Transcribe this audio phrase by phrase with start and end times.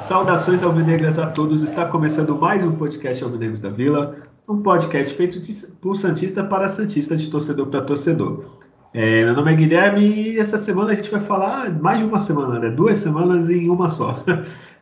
[0.00, 1.62] Saudações alvinegras a todos.
[1.62, 4.16] Está começando mais um podcast Alvinegros da Vila,
[4.48, 8.53] um podcast feito de, por Santista para Santista, de torcedor para torcedor.
[8.96, 12.16] É, meu nome é Guilherme e essa semana a gente vai falar mais de uma
[12.20, 12.70] semana, né?
[12.70, 14.14] Duas semanas em uma só.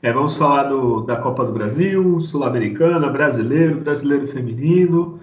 [0.04, 5.20] É, vamos falar do, da Copa do Brasil, Sul-Americana, Brasileiro, Brasileiro Feminino.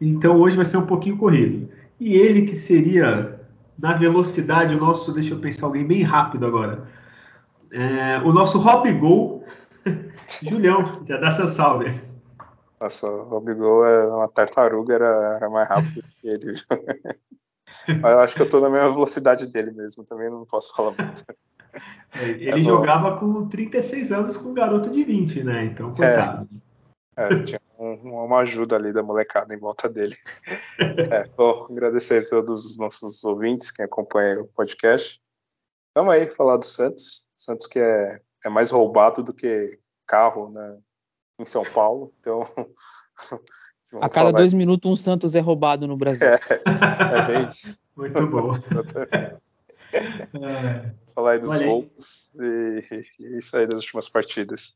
[0.00, 1.68] Então hoje vai ser um pouquinho corrido.
[2.00, 3.38] E ele que seria
[3.78, 6.82] na velocidade o nosso, deixa eu pensar alguém bem rápido agora.
[7.70, 9.44] É, o nosso Hop Gol
[10.42, 12.00] Julião, já dá seu salve.
[12.80, 16.54] Nossa, o Robigol é uma tartaruga, era, era mais rápido que ele.
[18.00, 20.92] Mas eu acho que eu tô na mesma velocidade dele mesmo, também não posso falar
[20.92, 21.24] muito.
[22.14, 25.64] É, ele é jogava com 36 anos com um garoto de 20, né?
[25.64, 25.94] Então, é.
[25.94, 26.48] coitado.
[27.16, 30.16] É, é tinha um, uma ajuda ali da molecada em volta dele.
[30.78, 35.20] É, vou agradecer a todos os nossos ouvintes que acompanham o podcast.
[35.96, 37.26] Vamos aí falar do Santos.
[37.36, 40.80] Santos que é, é mais roubado do que carro né,
[41.40, 42.12] em São Paulo.
[42.20, 42.42] Então.
[44.00, 46.28] A cada dois minutos um Santos é roubado no Brasil.
[46.48, 47.76] É, é bem isso.
[47.96, 48.56] Muito bom.
[49.92, 50.90] é.
[51.14, 54.74] Falar aí dos gols e, e isso aí das últimas partidas.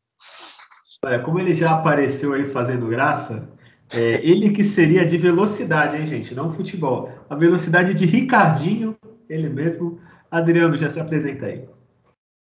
[1.05, 3.49] Olha, como ele já apareceu aí fazendo graça,
[3.95, 6.35] é, ele que seria de velocidade, hein, gente?
[6.35, 7.11] Não futebol.
[7.31, 8.97] A velocidade de Ricardinho,
[9.29, 10.01] ele mesmo.
[10.31, 11.67] Adriano, já se apresenta aí.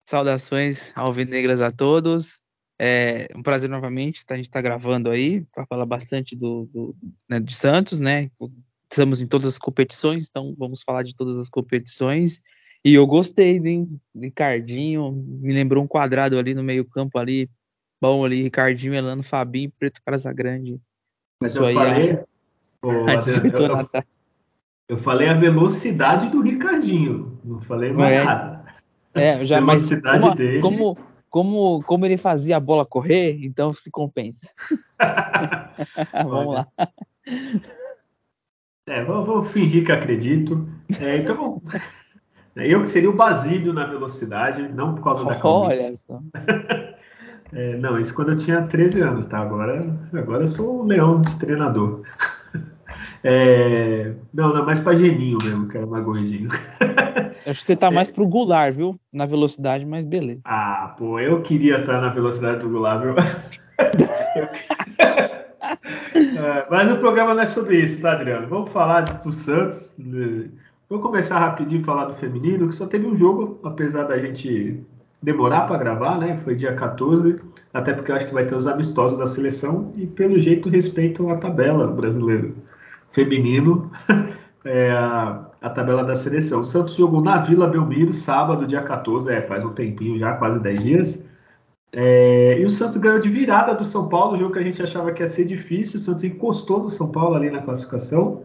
[0.07, 2.39] Saudações alvinegras a todos.
[2.79, 4.35] É um prazer novamente, tá?
[4.35, 6.95] a gente está gravando aí para falar bastante do, do
[7.27, 8.29] né, de Santos, né?
[8.89, 12.39] Estamos em todas as competições, então vamos falar de todas as competições.
[12.85, 13.99] E eu gostei, hein?
[14.15, 17.49] Ricardinho, me lembrou um quadrado ali no meio-campo ali,
[17.99, 19.99] bom ali, Ricardinho, Elano, Fabinho, Preto
[20.33, 20.79] Grande.
[21.41, 22.11] Mas Isso eu aí falei,
[22.81, 23.07] a, eu,
[23.67, 24.05] eu,
[24.89, 28.65] eu, falei a velocidade do Ricardinho, não falei mais é, nada.
[29.13, 30.61] É, já velocidade mas como, dele.
[30.61, 30.97] Como,
[31.29, 34.49] como, como ele fazia a bola correr, então se compensa.
[36.25, 36.67] Vamos lá.
[38.87, 40.67] É, vou, vou, fingir que acredito.
[40.99, 41.61] É, então,
[42.55, 45.85] eu que seria o Basílio na velocidade, não por causa da calvície.
[45.87, 46.21] Olha só.
[47.53, 49.39] É, não, isso quando eu tinha 13 anos, tá?
[49.39, 52.01] Agora, agora eu sou o leão de treinador.
[53.29, 56.47] É, não, não, mais pra Geninho mesmo, que era mais gordinho.
[57.45, 58.97] Acho que você tá mais pro Goulart, viu?
[59.11, 60.43] Na velocidade, mas beleza.
[60.45, 63.15] Ah, pô, eu queria estar na velocidade do Goulart, viu?
[66.39, 68.47] é, mas o programa não é sobre isso, tá, Adriano?
[68.47, 69.93] Vamos falar do Santos.
[70.89, 74.79] Vou começar rapidinho falar do feminino, que só teve um jogo, apesar da gente
[75.21, 76.37] demorar para gravar, né?
[76.45, 77.41] Foi dia 14,
[77.73, 81.29] até porque eu acho que vai ter os amistosos da seleção e pelo jeito respeitam
[81.29, 82.53] a tabela brasileira
[83.11, 83.91] feminino.
[84.69, 86.59] É, a, tabela da seleção.
[86.59, 90.59] O Santos jogou na Vila Belmiro, sábado, dia 14, é, faz um tempinho já, quase
[90.59, 91.23] 10 dias.
[91.93, 95.13] É, e o Santos ganhou de virada do São Paulo, jogo que a gente achava
[95.13, 95.99] que ia ser difícil.
[95.99, 98.43] O Santos encostou no São Paulo ali na classificação.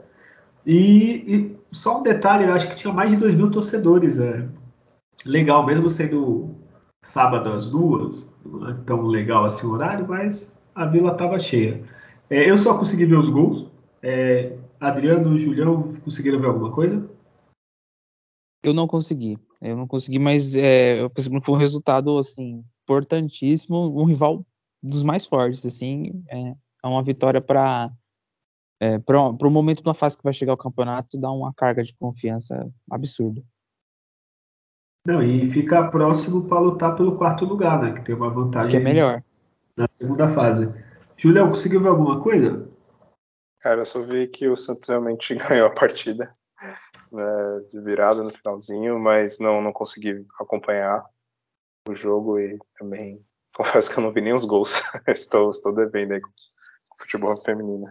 [0.65, 4.19] E, e só um detalhe, eu acho que tinha mais de 2 mil torcedores.
[4.19, 4.47] É.
[5.27, 6.55] Legal, mesmo sendo
[7.03, 11.83] sábado às duas, não é tão legal assim o horário, mas a vila estava cheia.
[12.31, 13.72] É, eu só consegui ver os gols.
[14.03, 17.09] É, Adriano, Julião, conseguiram ver alguma coisa?
[18.65, 19.39] Eu não consegui.
[19.61, 24.45] Eu não consegui, mas é, eu percebi que foi um resultado assim importantíssimo, um rival
[24.83, 26.51] dos mais fortes, assim, é,
[26.83, 27.91] é uma vitória para
[28.81, 31.95] é, para o momento da fase que vai chegar o campeonato, dá uma carga de
[31.95, 33.41] confiança absurda.
[35.07, 37.93] Não, e fica próximo para lutar pelo quarto lugar, né?
[37.93, 38.71] Que tem uma vantagem.
[38.71, 39.23] Que é melhor.
[39.77, 40.69] Na segunda fase.
[41.17, 42.69] Julião, conseguiu ver alguma coisa?
[43.63, 46.31] Cara, eu só vi que o Santos realmente ganhou a partida
[47.13, 51.05] né, de virada no finalzinho, mas não, não consegui acompanhar
[51.89, 53.25] o jogo e também
[53.55, 54.83] confesso que eu não vi nem os gols.
[55.07, 57.85] estou, estou devendo aí com o futebol feminino.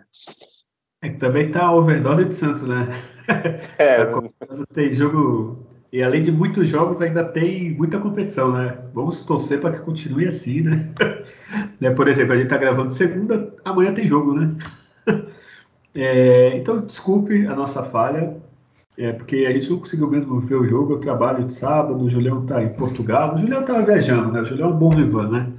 [1.01, 2.87] É que também tá overdose de Santos, né?
[3.79, 4.05] É,
[4.71, 5.65] tem jogo.
[5.91, 8.77] E além de muitos jogos, ainda tem muita competição, né?
[8.93, 10.93] Vamos torcer para que continue assim, né?
[11.81, 11.89] né?
[11.89, 14.55] Por exemplo, a gente tá gravando segunda, amanhã tem jogo, né?
[15.93, 18.41] É, então, desculpe a nossa falha,
[18.97, 20.93] é, porque a gente não conseguiu mesmo ver o jogo.
[20.93, 23.35] Eu trabalho de sábado, o Julião está em Portugal.
[23.35, 24.41] O Julião estava viajando, né?
[24.41, 25.53] O Julião é um bom vivan, né?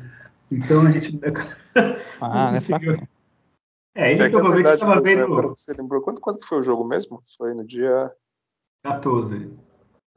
[0.50, 1.19] Então a gente
[2.20, 2.99] ah, não conseguiu.
[3.94, 5.29] É, ele é provavelmente estava vendo.
[5.29, 7.23] Você lembrou quando, quando que foi o jogo mesmo?
[7.37, 8.11] Foi no dia
[8.82, 9.50] 14.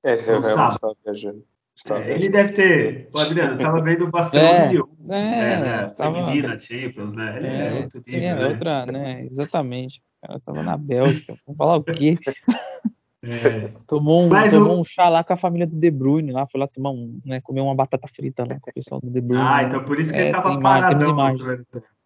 [0.03, 1.43] É, eu não estava viajando.
[1.91, 3.09] É, ele deve ter.
[3.13, 4.79] O Adriano, estava vendo bastante é,
[5.09, 5.89] é, é, né?
[5.89, 6.15] Tava...
[6.25, 7.37] Feminina, Champions, né?
[7.37, 8.45] Ele é, é outro sim, nível, é né?
[8.47, 9.25] outra, né?
[9.25, 10.01] Exatamente.
[10.23, 11.35] Ela tava na Bélgica.
[11.45, 12.15] Vamos falar o quê?
[13.27, 13.71] É.
[13.87, 16.45] Tomou, um, Mas tomou o- um chá lá com a família do De Bruyne lá,
[16.45, 17.41] foi lá tomar um, né?
[17.41, 19.43] Comer uma batata frita lá com o pessoal do De Bruyne.
[19.43, 21.61] Ah, então por isso que É, ele tava tem ima- temos paradão no imagens.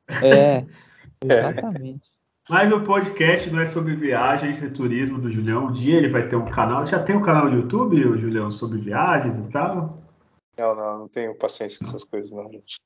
[0.24, 0.66] É,
[1.26, 2.10] exatamente.
[2.50, 5.68] Mas o podcast não é sobre viagens e turismo do Julião.
[5.68, 6.84] Um dia ele vai ter um canal.
[6.84, 10.02] Já tem um canal no YouTube, o Julião, sobre viagens e tal.
[10.58, 12.80] Não, não, não tenho paciência com essas coisas, não, gente.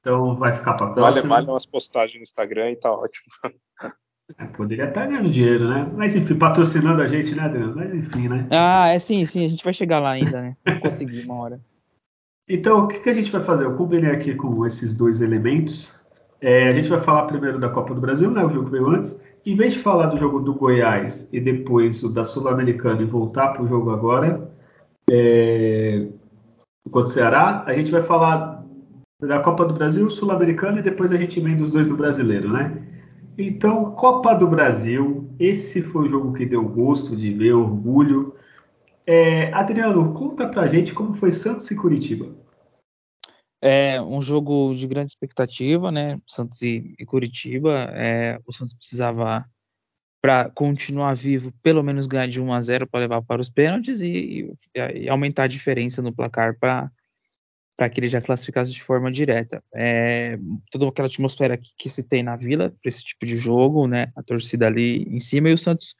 [0.00, 1.28] Então vai ficar para próxima.
[1.28, 3.28] malha umas postagens no Instagram e tá ótimo.
[4.38, 5.86] É, poderia estar ganhando dinheiro, né?
[5.94, 7.76] Mas enfim, patrocinando a gente, né, Adriano?
[7.76, 8.48] Mas enfim, né?
[8.50, 10.56] Ah, é sim, sim, a gente vai chegar lá ainda, né?
[10.64, 11.60] Vamos conseguir uma hora.
[12.48, 13.66] Então, o que, que a gente vai fazer?
[13.66, 15.94] Eu combinei aqui com esses dois elementos.
[16.40, 18.44] É, a gente vai falar primeiro da Copa do Brasil, né?
[18.44, 19.18] O jogo que veio antes.
[19.46, 23.48] Em vez de falar do jogo do Goiás e depois o da Sul-Americana e voltar
[23.48, 24.50] para o jogo agora,
[25.10, 26.06] é,
[26.90, 28.64] contra o Ceará, a gente vai falar
[29.20, 32.82] da Copa do Brasil, Sul-Americana e depois a gente vem dos dois do brasileiro, né?
[33.36, 38.34] Então, Copa do Brasil, esse foi o jogo que deu gosto de ver, orgulho.
[39.06, 42.28] É, Adriano, conta pra gente como foi Santos e Curitiba.
[43.66, 46.20] É um jogo de grande expectativa, né?
[46.26, 47.88] Santos e, e Curitiba.
[47.94, 49.42] É, o Santos precisava,
[50.20, 54.02] para continuar vivo, pelo menos ganhar de 1 a 0 para levar para os pênaltis
[54.02, 56.90] e, e- e aumentar a diferença no placar para
[57.76, 59.60] para que ele já classificasse de forma direta.
[59.74, 60.38] É,
[60.70, 64.12] toda aquela atmosfera que, que se tem na Vila para esse tipo de jogo, né?
[64.14, 65.96] A torcida ali em cima e o Santos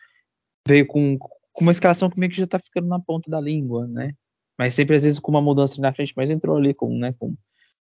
[0.68, 3.86] veio com, com uma escalação que meio que já está ficando na ponta da língua,
[3.88, 4.12] né?
[4.58, 7.34] Mas sempre às vezes com uma mudança na frente, mas entrou ali com, né, com,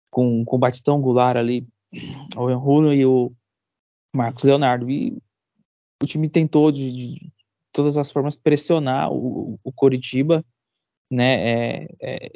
[0.10, 1.68] com, com o Batistão Goulart ali,
[2.36, 3.32] o Enrulo e o
[4.14, 4.90] Marcos Leonardo.
[4.90, 5.18] E
[6.02, 7.34] o time tentou de, de
[7.72, 10.44] todas as formas pressionar o, o Coritiba,
[11.12, 11.84] né?
[11.84, 12.32] É, é,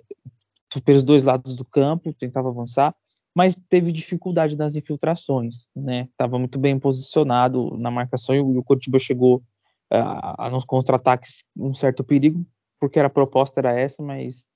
[0.83, 2.95] pelos dois lados do campo, tentava avançar,
[3.35, 6.07] mas teve dificuldade nas infiltrações, né?
[6.11, 9.43] Estava muito bem posicionado na marcação e o, o Coritiba chegou
[9.89, 12.43] a nos contra-ataques um certo perigo,
[12.79, 14.47] porque a proposta era essa, mas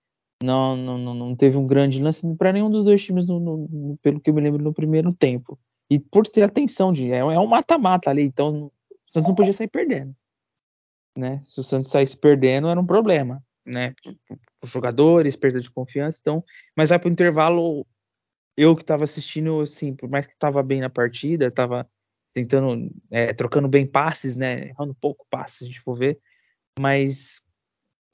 [0.43, 4.19] não, não, não, teve um grande lance para nenhum dos dois times, no- no- pelo
[4.19, 5.59] que eu me lembro, no primeiro tempo.
[5.89, 7.11] E por ter atenção de.
[7.11, 8.71] É, é um mata-mata ali, então o
[9.11, 10.15] Santos não podia sair perdendo.
[11.17, 11.41] Né?
[11.45, 13.43] Se o Santos saísse perdendo, era um problema.
[13.65, 13.95] Né?
[14.63, 16.19] Os jogadores, perda de confiança.
[16.21, 16.43] Então,
[16.75, 17.85] mas vai para o intervalo.
[18.55, 21.87] Eu que estava assistindo, assim, por mais que estava bem na partida, estava
[22.33, 24.69] tentando, é, trocando bem passes, né?
[24.69, 26.19] Errando pouco passes, se a gente for ver.
[26.79, 27.41] Mas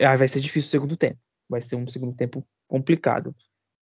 [0.01, 1.19] ah, vai ser difícil o segundo tempo.
[1.53, 3.35] Vai ser um segundo tempo complicado.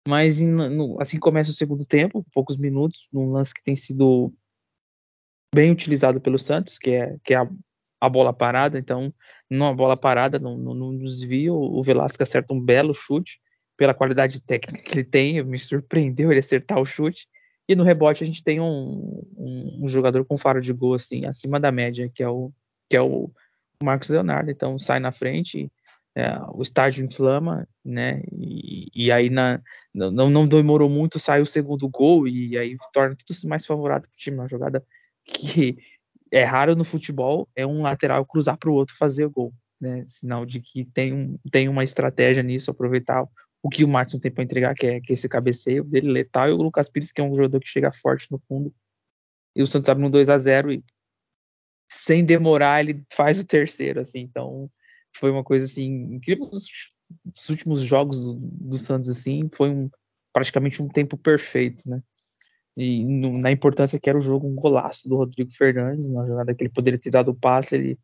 [0.09, 4.33] Mas em- no- assim começa o segundo tempo, poucos minutos, num lance que tem sido
[5.55, 7.49] bem utilizado pelo Santos, que é, que é a,
[8.01, 8.79] a bola parada.
[8.79, 9.13] Então,
[9.49, 13.41] numa bola parada, num, desvio, o Velasco acerta um belo chute.
[13.77, 17.27] Pela qualidade técnica que ele tem, me surpreendeu ele acertar o chute.
[17.67, 21.25] E no rebote a gente tem um, um- um jogador com faro de gol assim
[21.25, 22.53] acima da média, que é o
[22.91, 23.31] que é o
[23.83, 24.51] Marcos Leonardo.
[24.51, 25.73] Então sai na frente,
[26.17, 28.23] é, o estádio inflama, né?
[28.33, 29.61] E, e aí na,
[29.95, 34.15] não, não demorou muito, sai o segundo gol e aí torna tudo mais favorável para
[34.15, 34.37] o time.
[34.37, 34.85] Uma jogada
[35.25, 35.77] que
[36.33, 40.05] é raro no futebol, é um lateral cruzar para o outro fazer o gol, né?
[40.07, 43.25] Sinal de que tem, um, tem uma estratégia nisso, aproveitar
[43.63, 46.49] o que o Martins tem para entregar, que é, que é esse cabeceio dele letal,
[46.49, 48.75] e o Lucas Pires, que é um jogador que chega forte no fundo.
[49.55, 50.85] E o Santos abre um 2 a 0 e
[51.91, 54.21] sem demorar ele faz o terceiro, assim.
[54.21, 54.71] Então
[55.15, 56.49] foi uma coisa assim incrível.
[56.53, 56.65] Os,
[57.27, 59.91] os últimos jogos do, do Santos assim foi um
[60.33, 62.03] praticamente um tempo perfeito, né?
[62.77, 66.55] E no, na importância que era o jogo, um golaço do Rodrigo Fernandes, na jogada
[66.55, 67.99] que ele poderia ter dado o passe, ele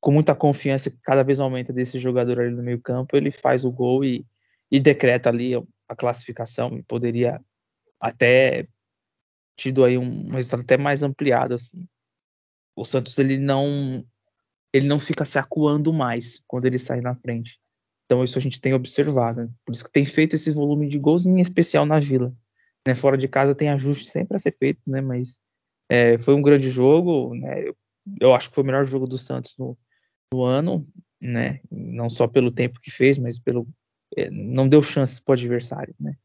[0.00, 3.64] com muita confiança que cada vez aumenta desse jogador ali no meio campo, ele faz
[3.64, 4.26] o gol e,
[4.70, 5.54] e decreta ali
[5.88, 7.40] a classificação e poderia
[7.98, 8.68] até
[9.56, 11.88] tido aí um, um resultado até mais ampliado assim.
[12.76, 14.04] O Santos ele não
[14.74, 17.60] ele não fica se acuando mais quando ele sai na frente.
[18.04, 19.50] Então isso a gente tem observado, né?
[19.64, 22.34] por isso que tem feito esse volume de gols em especial na Vila.
[22.86, 22.94] Né?
[22.94, 25.00] Fora de casa tem ajuste sempre a ser feito, né?
[25.00, 25.38] Mas
[25.88, 27.68] é, foi um grande jogo, né?
[27.68, 27.76] Eu,
[28.20, 29.78] eu acho que foi o melhor jogo do Santos no,
[30.32, 30.86] no ano,
[31.22, 31.60] né?
[31.70, 33.66] Não só pelo tempo que fez, mas pelo
[34.16, 36.16] é, não deu chances para o adversário, né?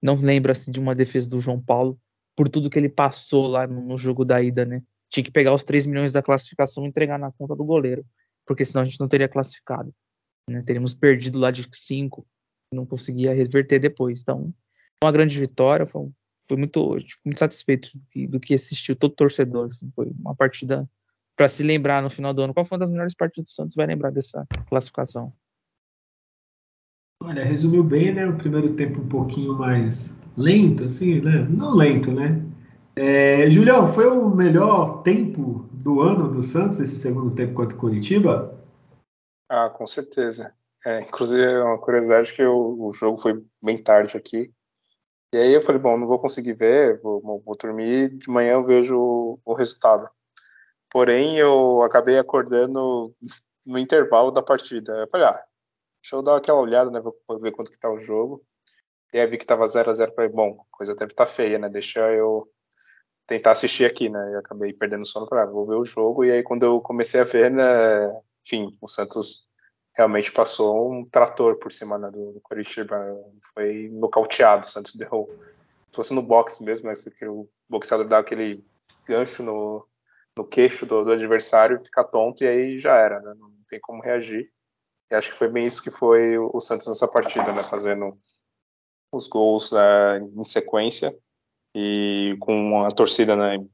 [0.00, 1.98] Não lembra-se de uma defesa do João Paulo
[2.36, 4.82] por tudo que ele passou lá no, no jogo da ida, né?
[5.14, 8.04] Tinha que pegar os 3 milhões da classificação e entregar na conta do goleiro,
[8.44, 9.94] porque senão a gente não teria classificado.
[10.50, 10.60] Né?
[10.66, 12.26] Teríamos perdido lá de 5,
[12.72, 14.20] não conseguia reverter depois.
[14.20, 14.52] Então,
[15.04, 16.10] uma grande vitória, foi,
[16.48, 17.90] foi muito, tipo, muito satisfeito
[18.28, 19.66] do que, assistiu todo torcedor.
[19.66, 20.90] Assim, foi uma partida
[21.36, 22.52] para se lembrar no final do ano.
[22.52, 23.76] Qual foi uma das melhores partidas do Santos?
[23.76, 25.32] Vai lembrar dessa classificação.
[27.22, 28.26] Olha, resumiu bem, né?
[28.26, 31.46] O primeiro tempo um pouquinho mais lento, assim, né?
[31.48, 32.43] Não lento, né?
[32.96, 37.80] É, Julião, foi o melhor tempo do ano do Santos, esse segundo tempo contra o
[37.80, 38.56] Curitiba?
[39.48, 40.54] Ah, com certeza.
[40.86, 44.52] É, inclusive, é uma curiosidade que o, o, jogo foi bem tarde aqui.
[45.32, 48.64] E aí eu falei, bom, não vou conseguir ver, vou, vou dormir, de manhã eu
[48.64, 50.08] vejo o, o resultado.
[50.88, 53.12] Porém, eu acabei acordando
[53.66, 54.92] no intervalo da partida.
[55.00, 55.44] Eu falei, ah,
[56.00, 58.44] deixa eu dar aquela olhada, né, pra ver quanto que tá o jogo.
[59.12, 61.58] E aí vi que tava 0 a 0 falei, bom, coisa deve estar tá feia,
[61.58, 62.48] né, deixa eu
[63.26, 66.42] tentar assistir aqui, né, e acabei perdendo sono, ah, vou ver o jogo, e aí
[66.42, 67.64] quando eu comecei a ver, né,
[68.44, 69.48] enfim, o Santos
[69.94, 72.96] realmente passou um trator por cima né, do, do Curitiba,
[73.54, 75.34] foi nocauteado, o Santos derrubou.
[75.90, 78.64] Se fosse no boxe mesmo, né, que o boxeador dá aquele
[79.06, 79.86] gancho no,
[80.36, 84.02] no queixo do, do adversário, fica tonto e aí já era, né, não tem como
[84.02, 84.50] reagir.
[85.10, 87.62] E acho que foi bem isso que foi o Santos nessa partida, né?
[87.62, 88.18] Fazendo
[89.12, 91.16] os gols é, em sequência
[91.74, 93.64] e com a torcida né,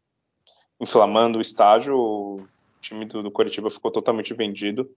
[0.80, 2.47] inflamando o estádio, o
[2.80, 4.90] time do, do Coritiba ficou totalmente vendido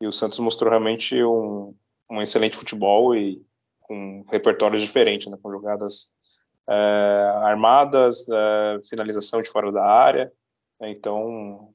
[0.00, 1.74] e o Santos mostrou realmente um,
[2.10, 3.44] um excelente futebol e
[3.80, 6.14] com repertórios diferentes, né, com jogadas
[6.68, 10.32] é, armadas, é, finalização de fora da área.
[10.80, 11.74] Né, então,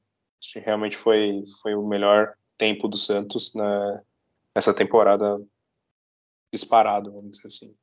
[0.55, 4.03] realmente foi, foi o melhor tempo do Santos né,
[4.55, 5.39] nessa temporada
[6.51, 7.73] disparado, vamos dizer assim.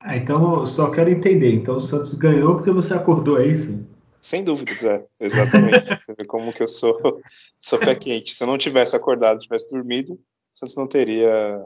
[0.00, 1.54] Ah, então eu só quero entender.
[1.54, 3.84] Então o Santos ganhou porque você acordou, é isso?
[4.20, 5.06] Sem dúvidas, é.
[5.20, 5.88] Exatamente.
[5.88, 7.20] você vê como que eu sou,
[7.60, 8.34] sou pé quente.
[8.34, 10.18] Se eu não tivesse acordado, tivesse dormido, o
[10.52, 11.64] Santos não teria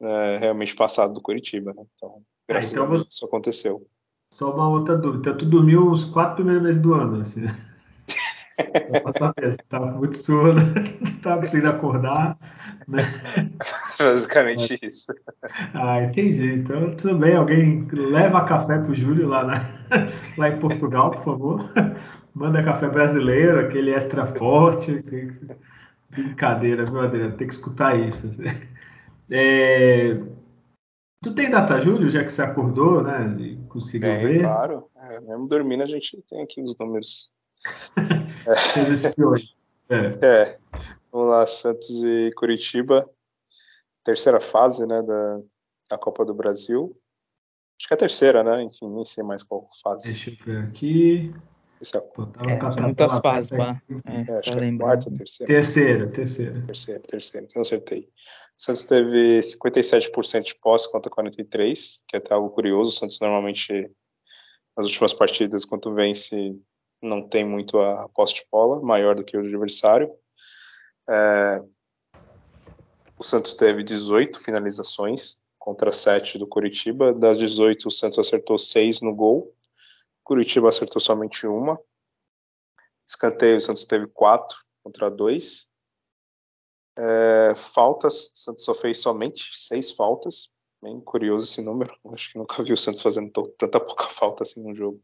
[0.00, 1.72] é, realmente passado do Curitiba.
[1.76, 1.84] Né?
[1.94, 3.08] Então, graças ah, então a Deus, você...
[3.10, 3.86] isso aconteceu.
[4.32, 5.20] Só uma outra dúvida.
[5.20, 7.42] Então, tu dormiu os quatro primeiros meses do ano, assim.
[9.44, 10.60] Estava muito surdo,
[11.16, 12.38] estava conseguindo acordar.
[12.88, 13.02] Né?
[13.98, 14.86] Basicamente é.
[14.86, 15.12] isso.
[15.74, 16.54] Ah, entendi.
[16.54, 17.36] Então, tudo bem.
[17.36, 19.54] Alguém leva café para o Júlio lá, na,
[20.36, 21.72] lá em Portugal, por favor.
[22.34, 25.04] Manda café brasileiro, aquele extra forte.
[26.10, 27.36] Brincadeira, viu, Adriano?
[27.36, 28.28] Tem que escutar isso.
[29.30, 30.18] É...
[31.22, 33.36] Tu tem data, Júlio, já que você acordou, né?
[33.38, 34.40] E conseguiu é, ver?
[34.40, 34.88] Claro.
[34.96, 37.32] É, mesmo dormindo, a gente tem aqui os números.
[39.88, 40.26] é.
[40.26, 40.58] é.
[41.12, 43.08] Vamos lá, Santos e Curitiba.
[44.02, 45.38] Terceira fase, né, da,
[45.90, 46.96] da Copa do Brasil.
[47.78, 48.62] Acho que é a terceira, né?
[48.62, 50.04] Enfim, nem sei mais qual fase.
[50.04, 51.34] Deixa eu ver aqui.
[51.82, 53.82] Esse é, é, muitas fases, pá.
[54.06, 55.52] É, é, acho que é a quarta, terceira.
[55.52, 56.62] Terceira, terceira.
[56.64, 57.46] Terceira, terceira.
[57.50, 58.02] Então acertei.
[58.02, 58.06] O
[58.56, 62.90] Santos teve 57% de posse contra 43%, que é até algo curioso.
[62.90, 63.90] O Santos normalmente,
[64.76, 66.56] nas últimas partidas, quando vence,
[67.02, 70.08] não tem muito a posse de bola, maior do que o adversário.
[71.08, 71.64] É,
[73.18, 77.12] o Santos teve 18 finalizações contra 7 do Curitiba.
[77.12, 79.54] Das 18, o Santos acertou 6 no gol.
[80.24, 81.78] Curitiba acertou somente uma.
[83.06, 85.68] Escanteio, o Santos teve 4 contra 2.
[86.98, 90.48] É, faltas, o Santos só fez somente 6 faltas.
[90.82, 91.96] Bem curioso esse número.
[92.12, 95.00] Acho que nunca vi o Santos fazendo tanta pouca falta assim no jogo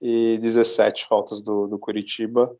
[0.00, 2.56] e 17 faltas do, do Curitiba.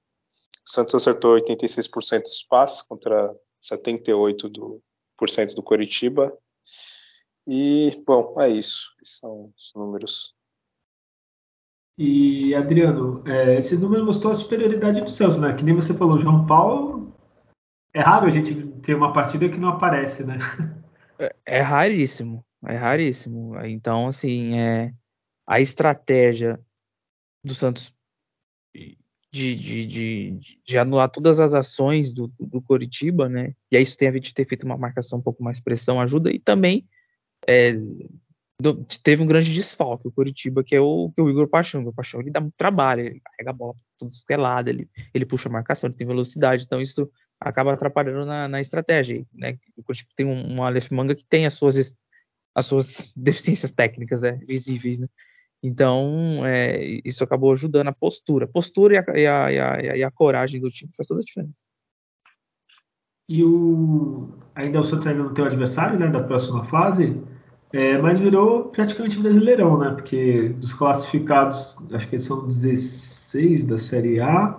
[0.69, 4.83] O Santos acertou 86% dos passes contra 78% do,
[5.17, 6.37] por cento do Curitiba.
[7.47, 8.95] E, bom, é isso.
[9.01, 10.35] Esses são os números.
[11.97, 15.55] E, Adriano, é, esse número mostrou a superioridade do Santos, né?
[15.55, 17.17] Que nem você falou, João Paulo.
[17.95, 20.39] É raro a gente ter uma partida que não aparece, né?
[21.19, 23.59] É, é raríssimo, é raríssimo.
[23.65, 24.93] Então, assim, é,
[25.47, 26.61] a estratégia
[27.43, 27.93] do Santos
[29.39, 33.55] de, de, de, de, anular todas as ações do, do Coritiba, né?
[33.71, 36.01] E aí isso tem a ver de ter feito uma marcação um pouco mais pressão,
[36.01, 36.85] ajuda, e também
[37.47, 37.73] é,
[38.61, 41.81] do, teve um grande desfalque, o Coritiba, que é o, que é o Igor Paixão.
[41.81, 44.69] O Igor Paixão ele dá muito trabalho, ele carrega a bola tudo que é lado,
[44.69, 47.09] ele, ele puxa a marcação, ele tem velocidade, então isso
[47.41, 49.57] acaba atrapalhando na, na estratégia, né?
[49.77, 51.95] O Coritiba tem um, um Aleph Manga que tem as suas,
[52.55, 54.33] as suas deficiências técnicas né?
[54.47, 55.07] visíveis, né?
[55.63, 58.47] Então, é, isso acabou ajudando a postura.
[58.47, 59.59] Postura e a, e, a, e,
[59.91, 61.63] a, e a, coragem do time faz toda a diferença.
[63.29, 67.21] E o, ainda o Santos ainda não tem o adversário né, da próxima fase,
[67.73, 69.91] é, mas virou praticamente brasileirão, né?
[69.91, 74.59] Porque dos classificados, acho que são 16 da Série A,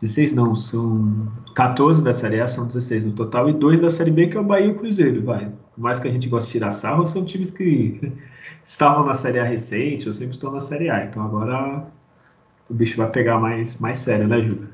[0.00, 4.10] 16 não, são 14 da Série A, são 16 no total, e dois da Série
[4.10, 5.50] B, que é o Bahia e o Cruzeiro, vai.
[5.74, 8.12] Por mais que a gente goste de tirar sarro, são times que
[8.64, 11.04] estavam na Série A recente, ou sempre estão na Série A.
[11.04, 11.86] Então agora
[12.68, 14.68] o bicho vai pegar mais, mais sério, né, Júlio?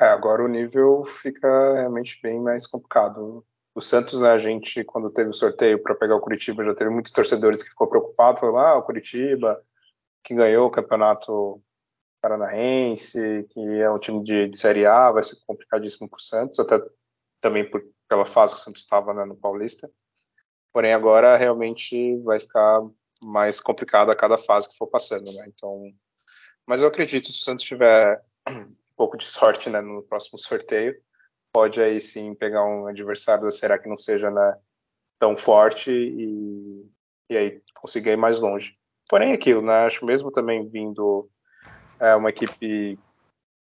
[0.00, 3.44] É, agora o nível fica realmente bem mais complicado.
[3.74, 6.90] o Santos, né, a gente, quando teve o sorteio para pegar o Curitiba, já teve
[6.90, 9.60] muitos torcedores que ficou preocupado, falaram, ah, o Curitiba,
[10.22, 11.60] que ganhou o campeonato
[12.20, 16.58] paranaense, que é um time de, de Série A, vai ser complicadíssimo para o Santos,
[16.58, 16.80] até
[17.40, 19.90] também por, pela fase que o Santos estava né, no Paulista.
[20.72, 22.80] Porém, agora realmente vai ficar
[23.22, 25.44] mais complicado a cada fase que for passando, né?
[25.48, 25.92] Então,
[26.66, 30.96] mas eu acredito se o Santos tiver um pouco de sorte né, no próximo sorteio,
[31.52, 34.56] pode aí sim pegar um adversário Será que não seja né,
[35.18, 36.86] tão forte e,
[37.28, 38.78] e aí conseguir ir mais longe.
[39.08, 39.86] Porém, aquilo, né?
[39.86, 41.28] Acho mesmo também vindo
[42.00, 42.98] é, uma equipe,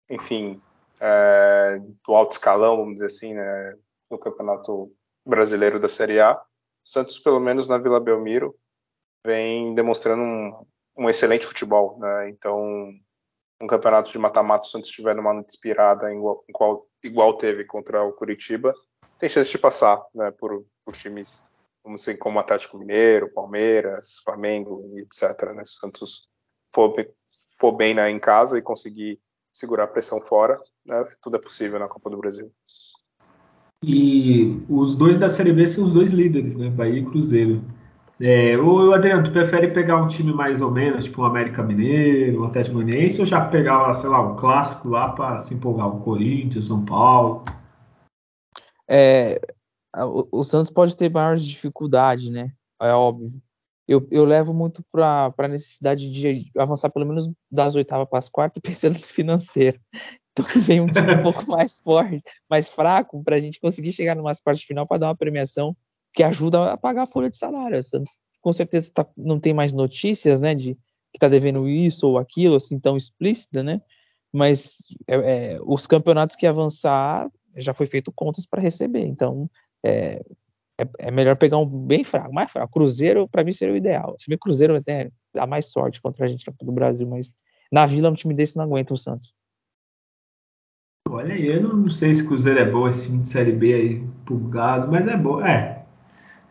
[0.08, 0.60] enfim,
[1.00, 3.76] é, do alto escalão, vamos dizer assim, né,
[4.10, 4.92] no Campeonato
[5.24, 6.34] Brasileiro da Série A.
[6.34, 8.54] O Santos, pelo menos na Vila Belmiro,
[9.24, 10.66] vem demonstrando um,
[10.96, 11.98] um excelente futebol.
[11.98, 12.28] Né?
[12.30, 12.92] Então,
[13.60, 16.44] um campeonato de mata-mata, o Santos estiver numa noite inspirada, igual,
[17.02, 18.72] igual teve contra o Curitiba,
[19.18, 21.42] tem chance de passar né, por, por times
[21.82, 25.52] como, assim, como Atlético Mineiro, Palmeiras, Flamengo, etc.
[25.54, 25.64] Né?
[25.64, 26.28] Se o Santos
[26.74, 26.92] for,
[27.58, 29.18] for bem né, em casa e conseguir
[29.50, 32.52] segurar a pressão fora, né, tudo é possível na Copa do Brasil.
[33.82, 36.70] E os dois da Série B são os dois líderes, né?
[36.70, 37.62] Bahia e Cruzeiro.
[38.18, 42.42] É, ou Adriano, tu prefere pegar um time mais ou menos, tipo um América Mineiro,
[42.42, 46.00] um Atlético Goianiense, ou já pegar, sei lá, um clássico lá para se empolgar, o
[46.00, 47.44] Corinthians, São Paulo?
[48.88, 49.38] É,
[49.94, 52.50] o, o, Santos pode ter maiores dificuldades, né?
[52.80, 53.32] É óbvio.
[53.88, 58.28] Eu, eu levo muito para a necessidade de avançar pelo menos das oitavas para as
[58.28, 59.80] quartas, pensando no financeiro.
[60.32, 64.14] Então vem um time um pouco mais forte, mais fraco, para a gente conseguir chegar
[64.14, 65.76] numa parte final para dar uma premiação
[66.12, 67.82] que ajuda a pagar a folha de salário.
[67.82, 72.18] Santos, com certeza tá, não tem mais notícias, né, de que está devendo isso ou
[72.18, 73.80] aquilo, assim, tão explícita, né?
[74.32, 75.14] Mas é,
[75.54, 79.48] é, os campeonatos que avançar já foi feito contas para receber, então
[79.84, 80.22] é,
[80.78, 82.72] é, é, melhor pegar um bem fraco, mais fraco.
[82.72, 84.14] Cruzeiro, para mim, seria o ideal.
[84.18, 87.32] Se bem Cruzeiro até dá mais sorte contra a gente do Brasil, mas
[87.72, 89.34] na Vila um time desse não aguenta o Santos.
[91.08, 94.06] Olha aí, eu não sei se Cruzeiro é bom, esse time de Série B aí,
[94.24, 95.40] pulgado, mas é bom.
[95.40, 95.84] É,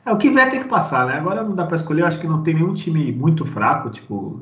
[0.06, 1.14] é, o que vier tem que passar, né?
[1.14, 4.42] Agora não dá para escolher, eu acho que não tem nenhum time muito fraco, tipo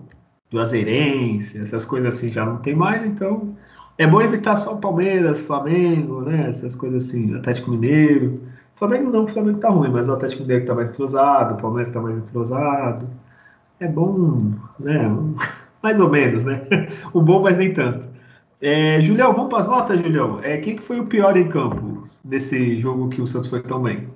[0.49, 3.57] do Azeirense, essas coisas assim já não tem mais, então
[3.97, 6.47] é bom evitar só o Palmeiras, Flamengo, né?
[6.47, 8.52] Essas coisas assim, Atlético Mineiro.
[8.75, 11.93] Flamengo não, o Flamengo tá ruim, mas o Atlético Mineiro tá mais entrosado, o Palmeiras
[11.93, 13.07] tá mais entrosado.
[13.79, 15.09] É bom, né?
[15.81, 16.67] mais ou menos, né?
[17.13, 18.07] o bom, mas nem tanto.
[18.61, 20.39] É, Julião, vamos para as notas, Julião.
[20.41, 23.81] É, quem que foi o pior em campo nesse jogo que o Santos foi tão
[23.81, 24.09] bem?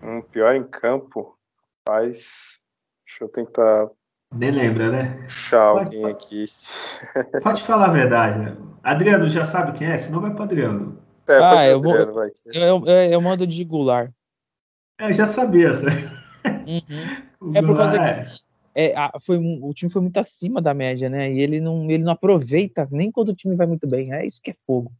[0.00, 1.36] Um pior em campo,
[1.88, 2.60] mas
[3.04, 3.90] deixa eu tentar.
[4.32, 5.18] Nem lembra, né?
[5.22, 6.46] Puxar alguém aqui.
[7.42, 8.56] Pode falar a verdade, né?
[8.82, 9.96] Adriano já sabe quem é?
[9.96, 11.03] Senão vai para Adriano.
[11.28, 12.24] É, ah, eu, Adriano, vou.
[12.46, 14.10] Eu, eu, eu, mando de Goulart.
[15.00, 16.04] É, eu já sabia, sabe?
[16.66, 17.54] Uhum.
[17.56, 21.32] é por causa que assim, é, foi, o time foi muito acima da média, né?
[21.32, 24.12] E ele não, ele não aproveita nem quando o time vai muito bem.
[24.12, 24.92] É isso que é fogo.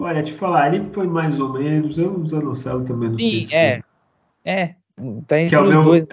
[0.00, 1.98] Olha, te falar, ele foi mais ou menos.
[1.98, 3.74] Eu usando o céu também não Sim, sei se é.
[3.74, 3.84] Foi.
[4.44, 4.76] É,
[5.26, 6.04] tá entre é os meu, dois.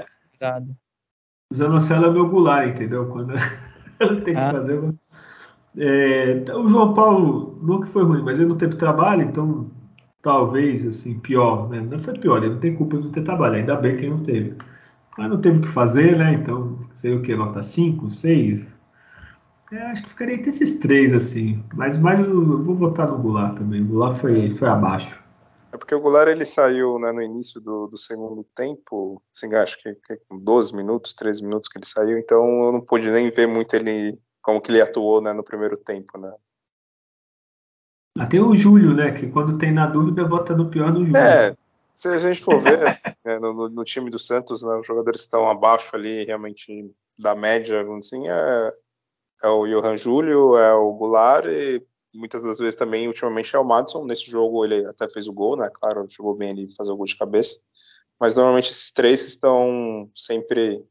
[1.51, 3.07] O Zanocelo é meu gular, entendeu?
[3.07, 3.33] Quando
[3.99, 4.51] eu tenho que ah.
[4.51, 4.93] fazer.
[5.79, 9.71] É, o João Paulo nunca foi ruim, mas ele não teve trabalho, então
[10.21, 11.79] talvez assim, pior, né?
[11.79, 14.09] Não foi pior, ele não tem culpa de não ter trabalho, ainda bem que ele
[14.09, 14.55] não teve.
[15.17, 16.33] Mas não teve o que fazer, né?
[16.33, 18.67] Então, sei o que, nota 5, 6.
[19.71, 21.63] É, acho que ficaria entre esses três, assim.
[21.73, 23.81] Mas eu vou votar no Goulart também.
[23.81, 25.21] O Goulart foi, foi abaixo.
[25.71, 29.77] É porque o Goulart ele saiu né, no início do, do, segundo tempo, assim, acho
[29.81, 33.29] que, que com 12 minutos, 13 minutos que ele saiu, então eu não pude nem
[33.29, 34.17] ver muito ele
[34.49, 36.33] como que ele atuou né, no primeiro tempo, né?
[38.17, 39.11] Até o Júlio, né?
[39.11, 41.17] Que quando tem na dúvida, vota no pior no Júlio.
[41.17, 41.55] É,
[41.93, 45.21] se a gente for ver assim, né, no, no, time do Santos, né, os jogadores
[45.21, 48.71] que estão abaixo ali, realmente da média, assim, é,
[49.43, 51.85] é o Johan Júlio, é o Goulart e
[52.15, 54.03] muitas das vezes também, ultimamente, é o Madison.
[54.03, 55.69] Nesse jogo ele até fez o gol, né?
[55.71, 57.61] Claro, jogou bem ali fazer o gol de cabeça.
[58.19, 60.83] Mas normalmente esses três estão sempre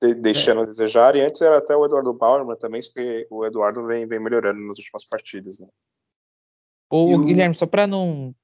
[0.00, 0.62] de, deixando é.
[0.64, 1.16] a desejar.
[1.16, 4.78] E antes era até o Eduardo Bauerman também, porque o Eduardo vem, vem melhorando nas
[4.78, 5.66] últimas partidas, né?
[6.90, 8.34] Ô, Guilherme, só para não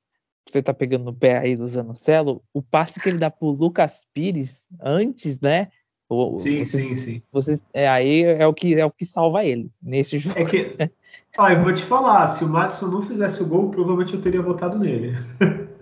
[0.48, 4.06] você tá pegando no pé aí do Zanocelo, o passe que ele dá pro Lucas
[4.14, 5.70] Pires antes, né?
[6.38, 7.22] sim, vocês, sim, sim.
[7.30, 10.38] Vocês, é, aí é o, que, é o que salva ele nesse jogo.
[10.38, 10.90] É que,
[11.36, 14.40] ah, eu vou te falar, se o Madison não fizesse o gol, provavelmente eu teria
[14.40, 15.12] votado nele.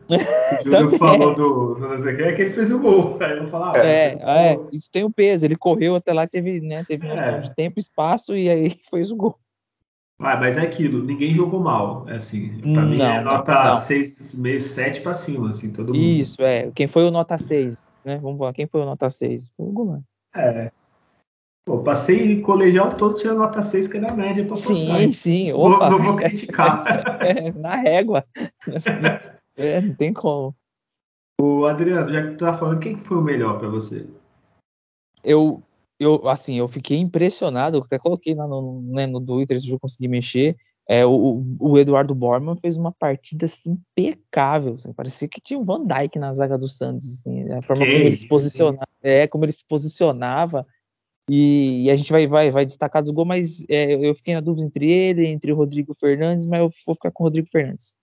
[0.09, 0.17] O
[0.65, 3.19] Júlio falou do, do não sei o que, é que ele fez o gol.
[3.23, 5.45] Aí eu vou falar, ah, é, é, isso tem o um peso.
[5.45, 7.41] Ele correu até lá, teve, né, teve noção é.
[7.41, 9.39] de tempo e espaço, e aí fez o gol.
[10.19, 13.65] Ah, mas é aquilo, ninguém jogou mal, é assim, pra mim é Não, não, nota
[13.65, 13.73] não.
[13.73, 15.99] 6, meio 7 pra cima, assim, todo mundo.
[15.99, 16.71] Isso, é.
[16.75, 18.19] Quem foi o nota 6, né?
[18.23, 19.51] Vamos lá, quem foi o nota 6?
[19.55, 20.03] Foi o Goulart.
[20.35, 20.71] É.
[21.67, 24.75] Pô, passei colegial todo tirando nota 6, que é da média pra passar.
[24.75, 26.85] Sim, sim, não vou criticar.
[27.21, 28.25] É, na régua.
[29.57, 30.55] É, não tem como.
[31.41, 34.07] Ô, Adriano, já que tu tá falando, quem que foi o melhor pra você?
[35.25, 35.63] Eu,
[35.99, 39.81] eu, assim, eu fiquei impressionado, eu até coloquei lá no, né, no Twitter, se eu
[39.81, 40.57] conseguir mexer.
[40.89, 44.75] É, o, o Eduardo Borman fez uma partida assim, impecável.
[44.75, 47.19] assim, parecia que tinha um Van Dijk na zaga do Santos.
[47.19, 50.67] assim, a forma Que como ele se posicionava, é, como ele se posicionava.
[51.29, 54.41] E, e a gente vai, vai, vai destacar dos gols, mas é, eu fiquei na
[54.41, 57.97] dúvida entre ele, entre o Rodrigo Fernandes, mas eu vou ficar com o Rodrigo Fernandes.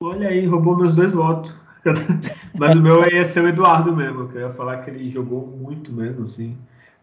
[0.00, 1.54] Olha aí, roubou meus dois votos.
[2.56, 5.46] Mas o meu ia ser o Eduardo mesmo, que eu ia falar que ele jogou
[5.46, 6.56] muito mesmo, assim.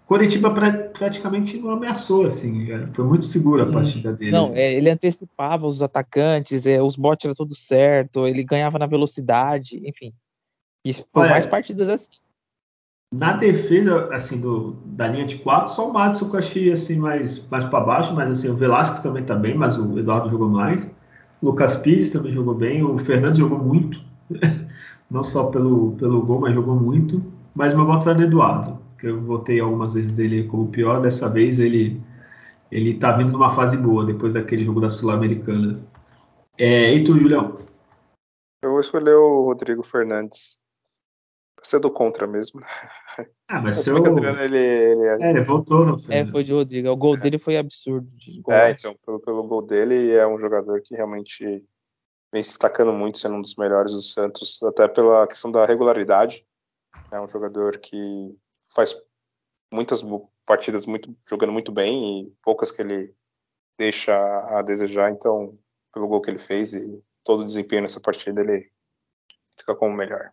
[0.05, 2.71] Curitiba pra- praticamente não ameaçou, assim.
[2.71, 4.31] é, Foi muito segura a partida dele.
[4.31, 4.55] Não, assim.
[4.55, 9.81] é, ele antecipava os atacantes, é, os botes era tudo certo, ele ganhava na velocidade,
[9.87, 10.13] enfim.
[11.11, 12.11] Por Olha, mais partidas assim.
[13.13, 16.97] Na defesa, assim, do, da linha de quatro, só o Madison que eu achei, assim,
[16.97, 20.49] mais, mais para baixo, mas, assim, o Velasquez também tá bem, mas o Eduardo jogou
[20.49, 20.87] mais.
[21.45, 24.01] Lucas Pires também jogou bem, o Fernando jogou muito,
[25.11, 27.23] não só pelo, pelo gol, mas jogou muito.
[27.53, 31.29] Mas meu voto vai no Eduardo, que eu votei algumas vezes dele como pior, dessa
[31.29, 32.01] vez ele,
[32.71, 35.79] ele tá vindo numa fase boa, depois daquele jogo da Sul-Americana.
[36.57, 37.59] É, e tu, Julião?
[38.63, 40.59] Eu vou escolher o Rodrigo Fernandes.
[41.55, 42.59] Pra ser do contra mesmo.
[43.47, 46.89] Ah, mas o Adriano, ele, ele É, ele voltou, não É, foi de Rodrigo.
[46.89, 48.07] O gol dele foi absurdo.
[48.15, 48.53] de gol.
[48.53, 51.43] É, então, pelo, pelo gol dele, é um jogador que realmente
[52.33, 56.45] vem se destacando muito, sendo um dos melhores do Santos, até pela questão da regularidade.
[57.11, 58.35] É um jogador que
[58.73, 58.95] faz
[59.71, 60.03] muitas
[60.45, 63.15] partidas muito, jogando muito bem e poucas que ele
[63.77, 64.13] deixa
[64.57, 65.11] a desejar.
[65.11, 65.57] Então,
[65.93, 68.69] pelo gol que ele fez e todo o desempenho nessa partida, ele
[69.57, 70.31] fica como o melhor.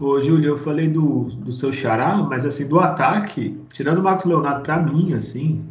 [0.00, 4.24] Ô, Júlio, eu falei do, do seu xará, mas assim, do ataque, tirando o Marcos
[4.24, 5.62] Leonardo pra mim, assim,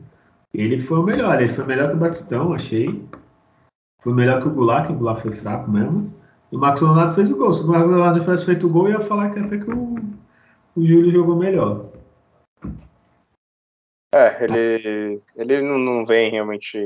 [0.53, 1.41] ele foi o melhor.
[1.41, 3.03] Ele foi melhor que o Batistão, achei.
[4.03, 6.13] Foi melhor que o Goulart, que o Goulart foi fraco mesmo.
[6.51, 7.51] E o Marcos Leonardo fez o gol.
[7.51, 9.95] Se o Marcos Leonardo tivesse feito o gol, eu ia falar que até que o,
[10.75, 11.89] o Júlio jogou melhor.
[14.13, 16.79] É, ele, ele não, não vem realmente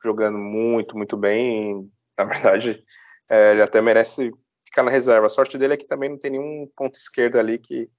[0.00, 1.90] jogando muito, muito bem.
[2.16, 2.80] Na verdade,
[3.28, 4.30] é, ele até merece
[4.76, 5.26] ficar na reserva.
[5.26, 7.90] A sorte dele é que também não tem nenhum ponto esquerdo ali que,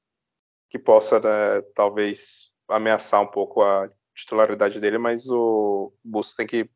[0.69, 6.69] que possa, né, talvez, ameaçar um pouco a titularidade dele, mas o Bustos tem que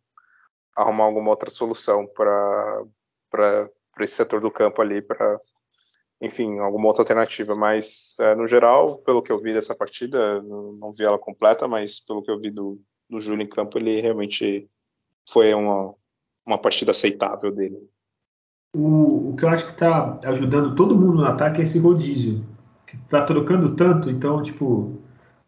[0.76, 5.40] arrumar alguma outra solução para esse setor do campo ali, para,
[6.20, 7.54] enfim, alguma outra alternativa.
[7.56, 11.68] Mas, é, no geral, pelo que eu vi dessa partida, não, não vi ela completa,
[11.68, 14.68] mas pelo que eu vi do, do Júlio em campo, ele realmente
[15.30, 15.94] foi uma,
[16.46, 17.78] uma partida aceitável dele.
[18.74, 22.42] O, o que eu acho que tá ajudando todo mundo no ataque é esse rodízio.
[22.88, 24.98] Que tá trocando tanto, então, tipo,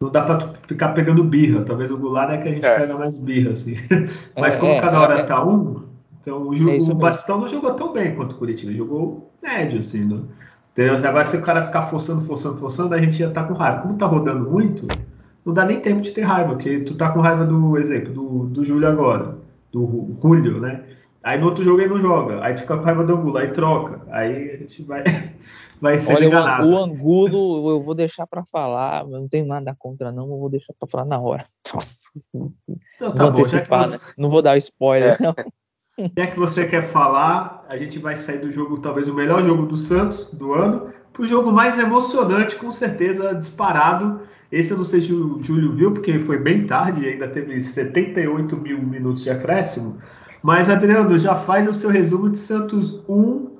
[0.00, 1.62] não dá pra tu ficar pegando birra.
[1.62, 2.78] Talvez o Goulart é que a gente É.
[2.80, 3.74] pega mais birra, assim.
[4.36, 5.22] Mas É, como é, cada é, hora é.
[5.22, 5.82] tá um,
[6.20, 6.94] então o, É isso o.
[6.94, 8.70] Batistão não jogou tão bem quanto o Curitiba.
[8.70, 10.04] Ele jogou médio, assim.
[10.04, 10.24] Não?
[10.72, 10.96] Entendeu?
[10.96, 13.82] Agora, se o cara ficar forçando, forçando, forçando, a gente já tá com raiva.
[13.82, 14.98] Como tá rodando muito,
[15.44, 18.44] não dá nem tempo de ter raiva, porque tu tá com raiva do exemplo, do,
[18.46, 19.36] do Júlio agora,
[19.72, 20.82] do Julio, né?
[21.24, 24.02] Aí no outro jogo ele não joga, aí fica com raiva do Angulo, aí troca,
[24.10, 25.02] aí a gente vai,
[25.80, 26.68] vai sendo Olha, o, An- enganado.
[26.68, 30.50] o Angulo eu vou deixar pra falar, eu não tenho nada contra não, eu vou
[30.50, 31.46] deixar pra falar na hora.
[31.74, 32.52] Nossa, não
[32.94, 34.02] Então vou tá bom, antecipar, você, né?
[34.18, 35.24] Não vou dar spoiler, É.
[35.24, 35.34] não.
[36.14, 39.64] já que você quer falar, a gente vai sair do jogo, talvez o melhor jogo
[39.64, 44.20] do Santos do ano, pro jogo mais emocionante, com certeza, disparado.
[44.52, 48.56] Esse eu não sei se o Júlio viu, porque foi bem tarde, ainda teve 78
[48.56, 49.98] mil minutos de acréscimo.
[50.44, 53.56] Mas, Adriano, já faz o seu resumo de Santos 1,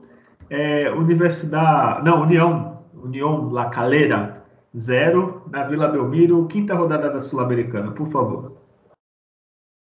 [0.51, 2.05] é, Universidade.
[2.05, 2.85] Não, União.
[2.95, 4.45] União La Calera
[4.77, 8.61] 0, na Vila Belmiro, quinta rodada da Sul-Americana, por favor.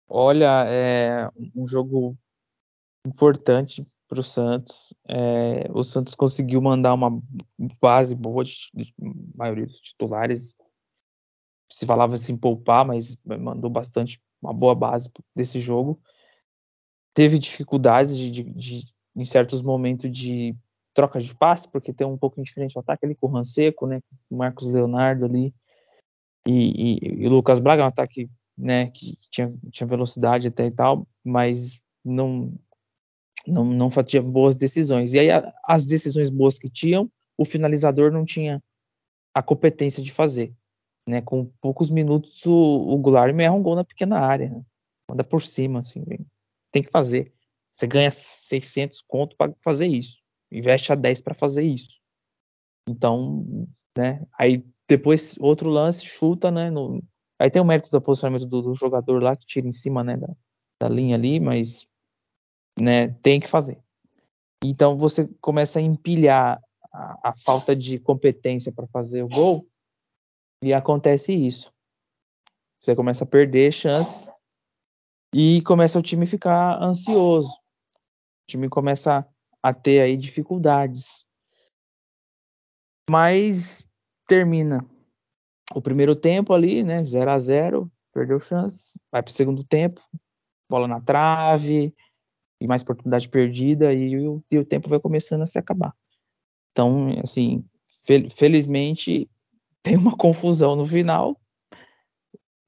[0.09, 2.17] Olha, é um jogo
[3.07, 4.95] importante para o Santos.
[5.07, 7.21] É, o Santos conseguiu mandar uma
[7.79, 8.95] base boa de, de
[9.35, 10.55] maioria dos titulares.
[11.71, 16.01] Se falava assim poupar, mas mandou bastante uma boa base desse jogo.
[17.17, 18.85] Teve dificuldades de, de, de
[19.17, 20.55] em certos momentos de
[20.93, 24.03] troca de passe, porque tem um pouco diferente o ataque ali com o Ranseco, né,
[24.31, 25.55] Marcos Leonardo ali
[26.47, 31.09] e, e, e Lucas Braga, um ataque né, que tinha, tinha velocidade até e tal,
[31.25, 32.53] mas não
[33.47, 35.15] não, não fazia boas decisões.
[35.15, 38.63] E aí a, as decisões boas que tinham, o finalizador não tinha
[39.33, 40.53] a competência de fazer.
[41.09, 41.23] Né?
[41.23, 44.51] Com poucos minutos o, o Goulart me um gol na pequena área.
[45.15, 45.23] Né?
[45.23, 46.03] Por cima, assim.
[46.77, 47.33] Tem que fazer.
[47.75, 50.19] Você ganha 600 conto para fazer isso.
[50.53, 52.01] Investe a 10 para fazer isso.
[52.87, 54.27] Então, né?
[54.39, 56.71] Aí depois outro lance chuta, né?
[56.71, 57.03] No,
[57.39, 60.19] aí tem o mérito do posicionamento do, do, jogador lá que tira em cima, né?
[60.19, 60.29] Da,
[60.83, 61.89] da linha ali, mas
[62.79, 63.09] né?
[63.23, 63.79] Tem que fazer.
[64.63, 66.63] Então você começa a empilhar
[66.93, 69.67] a, a falta de competência para fazer o gol
[70.63, 71.73] e acontece isso.
[72.79, 74.31] Você começa a perder chances
[75.35, 77.51] e começa o time ficar ansioso.
[77.51, 79.27] O time começa
[79.63, 81.25] a ter aí dificuldades.
[83.11, 83.87] Mas
[84.27, 84.85] termina
[85.75, 90.01] o primeiro tempo ali, né, 0 a 0, perdeu chance, vai para o segundo tempo,
[90.69, 91.95] bola na trave
[92.61, 95.95] e mais oportunidade perdida e o, e o tempo vai começando a se acabar.
[96.73, 97.65] Então, assim,
[98.05, 99.29] fel felizmente
[99.83, 101.41] tem uma confusão no final.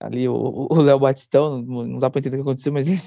[0.01, 3.01] Ali o Léo Batistão, não dá para entender o que aconteceu, mas ele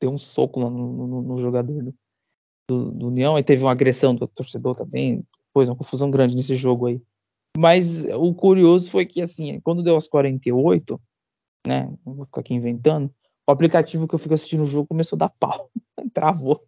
[0.00, 1.94] deu um soco no, no, no jogador do,
[2.68, 3.36] do, do, União.
[3.36, 5.24] Aí teve uma agressão do torcedor também.
[5.52, 7.02] Pois, uma confusão grande nesse jogo aí.
[7.58, 11.00] Mas o curioso foi que, assim, quando deu as 48,
[11.66, 11.92] né?
[12.06, 13.12] Não vou ficar aqui inventando.
[13.48, 15.68] O aplicativo que eu fico assistindo o jogo começou a dar pau.
[16.14, 16.64] Travou.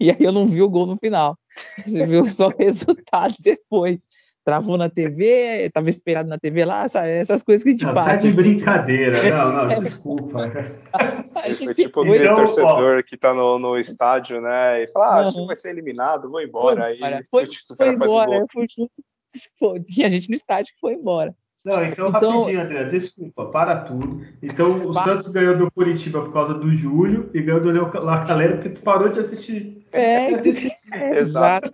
[0.00, 1.36] E aí eu não vi o gol no final.
[1.84, 4.07] Você viu só o resultado depois
[4.48, 7.10] travou na TV, estava esperado na TV lá, sabe?
[7.10, 8.08] essas coisas que a gente não, passa.
[8.08, 10.50] Tá de brincadeira, não, não, desculpa.
[11.62, 15.18] Foi tipo aquele então, torcedor ó, que tá no, no estádio, né, e fala, ah,
[15.20, 16.86] acho que vai ser eliminado, vou embora.
[16.86, 16.98] Aí
[17.30, 21.34] foi, foi, foi embora, foi junto, tinha gente no estádio que foi embora.
[21.62, 24.24] Não, então, então rapidinho, André, desculpa, para tudo.
[24.42, 25.04] Então o para...
[25.04, 28.80] Santos ganhou do Curitiba por causa do Júlio e ganhou do Leo Lacalera porque tu
[28.80, 29.84] parou de assistir.
[29.92, 30.40] É, é
[31.20, 31.70] exato.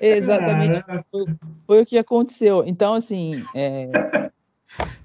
[0.00, 0.82] Exatamente.
[1.10, 1.24] Foi,
[1.66, 2.64] foi, o que aconteceu.
[2.66, 3.90] Então, assim, é,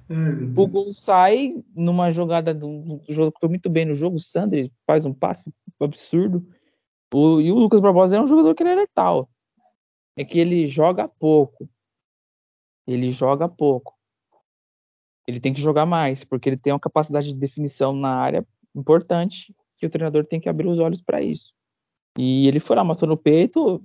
[0.57, 4.15] o gol sai numa jogada do, do jogo que foi muito bem no jogo.
[4.15, 6.45] O Sandri faz um passe absurdo.
[7.13, 9.29] O, e o Lucas Barbosa é um jogador que ele é letal.
[10.17, 11.69] É que ele joga pouco.
[12.87, 13.95] Ele joga pouco.
[15.27, 19.55] Ele tem que jogar mais, porque ele tem uma capacidade de definição na área importante
[19.77, 21.53] que o treinador tem que abrir os olhos para isso.
[22.17, 23.81] E ele foi lá, matou no peito,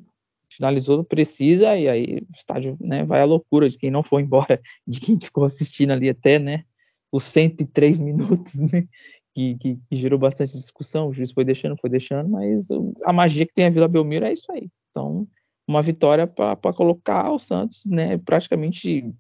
[0.57, 4.61] finalizou, precisa, e aí o estádio né, vai à loucura de quem não foi embora,
[4.87, 6.65] de quem ficou assistindo ali até né,
[7.13, 8.87] os 103 minutos, né,
[9.35, 11.09] que, que, que, gerou bastante discussão.
[11.09, 12.69] O juiz foi deixando, foi deixando, mas
[13.05, 14.69] a magia que tem a Vila Belmiro é isso aí.
[14.91, 15.29] Então,
[15.69, 19.13] uma vitória para colocar o Santos né, praticamente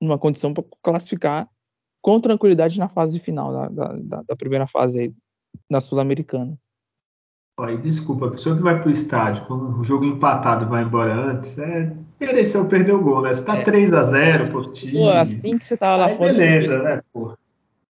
[0.00, 1.48] numa condição para classificar
[2.02, 5.14] com tranquilidade na fase final da, da, da primeira fase aí,
[5.70, 6.58] na Sul-Americana.
[7.58, 11.12] Olha, desculpa, a pessoa que vai pro estádio com o jogo empatado e vai embora
[11.12, 13.34] antes, é, mereceu perder o gol, né?
[13.34, 13.64] Você tá é.
[13.64, 14.92] 3x0 pro time.
[14.92, 16.32] Pô, assim que você tava lá Aí fora.
[16.32, 17.36] Beleza, né, pô?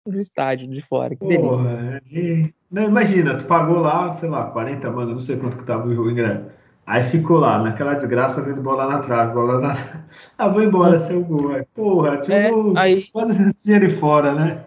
[0.07, 2.53] No estádio de fora, que Porra, delícia.
[2.71, 5.93] Não, imagina, tu pagou lá, sei lá, 40 mano, não sei quanto que tava o
[5.93, 6.45] jogo ingresso.
[6.87, 9.73] Aí ficou lá, naquela desgraça, vendo bola na trave, bola na.
[10.37, 10.99] Ah, vou embora, hum.
[10.99, 11.53] seu gol.
[11.53, 13.03] Aí, porra, tipo, é, aí...
[13.11, 14.63] quase esse dinheiro fora, né?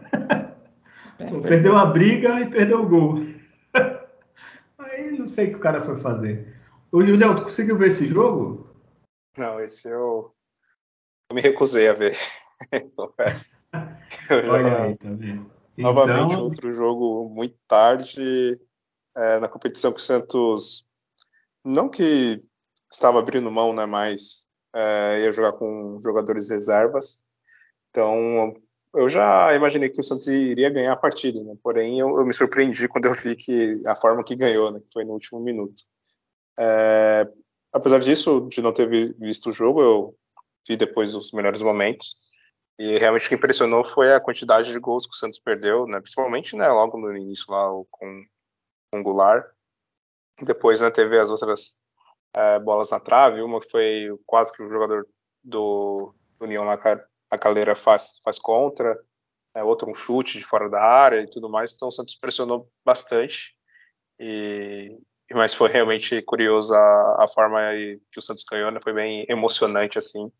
[1.18, 3.31] É, Pô, perdeu a briga e perdeu o gol
[5.22, 6.54] não sei o que o cara foi fazer.
[6.90, 8.68] Ô, Julião, tu conseguiu ver esse jogo?
[9.36, 10.34] Não, esse eu,
[11.30, 12.16] eu me recusei a ver.
[12.96, 13.56] Confesso.
[14.30, 15.50] Olha aí, tá vendo?
[15.76, 16.44] Novamente, então...
[16.44, 18.60] outro jogo muito tarde,
[19.16, 20.86] é, na competição que o Santos,
[21.64, 22.40] não que
[22.90, 27.22] estava abrindo mão, né, mas é, ia jogar com jogadores reservas.
[27.90, 28.54] Então,
[28.94, 31.54] eu já imaginei que o Santos iria ganhar a partida, né?
[31.62, 34.80] porém eu, eu, me surpreendi quando eu vi que a forma que ganhou, né?
[34.80, 35.82] que foi no último minuto.
[36.58, 37.26] É,
[37.72, 40.18] apesar disso, de não ter visto o jogo, eu
[40.68, 42.20] vi depois os melhores momentos.
[42.78, 46.00] E realmente o que impressionou foi a quantidade de gols que o Santos perdeu, né?
[46.00, 48.24] principalmente né, logo no início lá com,
[48.94, 49.46] o Goulart.
[50.42, 51.82] Depois né, teve as outras
[52.34, 55.06] é, bolas na trave, uma que foi quase que o jogador
[55.42, 56.76] do, do União lá
[57.32, 58.94] a Caldeira faz, faz contra,
[59.54, 62.70] é, outro um chute de fora da área e tudo mais, então o Santos pressionou
[62.84, 63.54] bastante,
[64.20, 64.98] e,
[65.32, 67.58] mas foi realmente curioso a, a forma
[68.12, 68.80] que o Santos ganhou, né?
[68.82, 70.30] foi bem emocionante assim,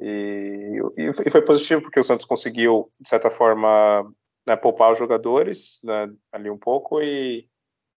[0.00, 4.02] e, e, foi positivo porque o Santos conseguiu, de certa forma,
[4.46, 7.48] né, poupar os jogadores né, ali um pouco e,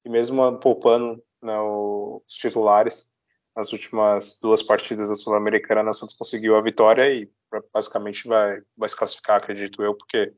[0.06, 3.12] e mesmo poupando né, os titulares,
[3.56, 7.30] nas últimas duas partidas da Sul-Americana, o Santos conseguiu a vitória e
[7.74, 10.34] basicamente vai, vai se classificar, acredito eu, porque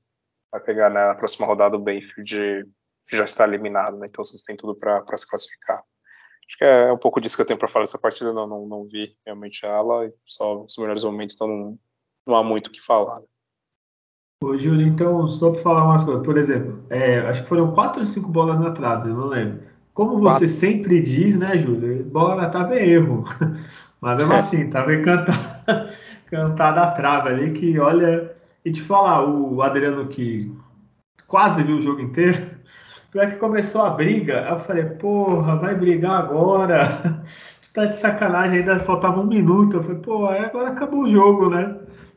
[0.52, 2.66] vai pegar né, na próxima rodada o Benfield
[3.08, 4.06] que já está eliminado, né?
[4.10, 5.84] Então Santos tem tudo para se classificar.
[6.48, 8.68] Acho que é um pouco disso que eu tenho para falar dessa partida, não, não,
[8.68, 11.80] não vi realmente ela, só os melhores momentos, então não,
[12.28, 13.22] não há muito o que falar.
[14.44, 16.26] Ô, Júlio, então, só para falar umas coisas.
[16.26, 19.64] Por exemplo, é, acho que foram quatro ou cinco bolas na trave, eu não lembro.
[19.94, 20.48] Como você Quatro.
[20.48, 22.04] sempre diz, né, Júlio?
[22.06, 23.24] Bola na trave é erro.
[24.02, 25.96] Mas mesmo assim, tava cantada,
[26.32, 28.32] cantada a trave ali que, olha.
[28.64, 30.56] E te falar, o Adriano que
[31.28, 32.38] quase viu o jogo inteiro,
[33.12, 37.24] pior que começou a briga, eu falei, porra, vai brigar agora?
[37.62, 39.78] Tu tá de sacanagem, ainda faltava um minuto.
[39.78, 41.76] Eu falei, pô, agora acabou o jogo, né?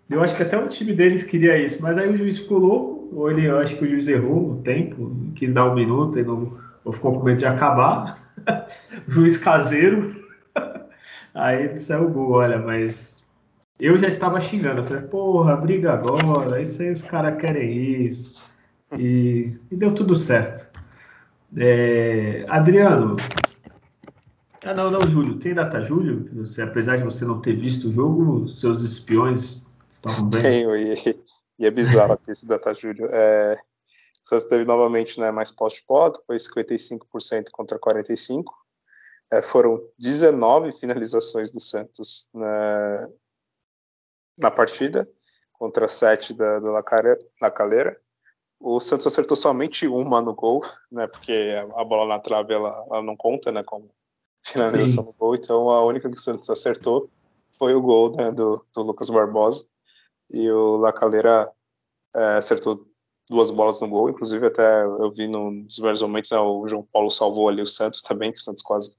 [0.08, 3.08] Eu acho que até o time deles queria isso, mas aí o juiz ficou louco,
[3.16, 6.22] ou ele, eu acho que o juiz errou o tempo, quis dar um minuto e
[6.22, 6.52] não,
[6.84, 8.18] ou ficou com medo de acabar.
[9.08, 10.14] juiz caseiro.
[11.34, 13.13] Aí saiu o gol, olha, mas
[13.78, 18.54] eu já estava xingando, eu falei, porra, briga agora, isso aí os caras querem isso.
[18.98, 20.68] E, e deu tudo certo.
[21.56, 23.16] É, Adriano.
[24.64, 25.38] Ah, não, não, Júlio.
[25.38, 26.28] Tem data Júlio?
[26.44, 30.42] Você, apesar de você não ter visto o jogo, seus espiões estavam bem?
[30.42, 30.94] Tenho, e,
[31.58, 33.06] e é bizarro aqui esse data Júlio.
[33.10, 35.86] É, o Santos teve novamente né, mais poste de
[36.26, 38.44] foi 55% contra 45%.
[39.32, 43.08] É, foram 19 finalizações do Santos na,
[44.38, 45.08] na partida,
[45.52, 46.72] contra 7 da, da
[47.40, 47.98] Lacaleira.
[48.60, 51.06] O Santos acertou somente uma no gol, né?
[51.06, 53.62] Porque a bola na trave ela, ela não conta, né?
[53.62, 53.90] Como
[54.44, 55.08] finalização Sim.
[55.10, 55.34] no gol.
[55.34, 57.10] Então a única que o Santos acertou
[57.58, 59.66] foi o gol né, do, do Lucas Barbosa.
[60.30, 61.50] E o Lacaleira
[62.14, 62.86] é, acertou
[63.28, 64.10] duas bolas no gol.
[64.10, 68.02] Inclusive até eu vi nos melhores momentos né, o João Paulo salvou ali o Santos
[68.02, 68.96] também, que o Santos quase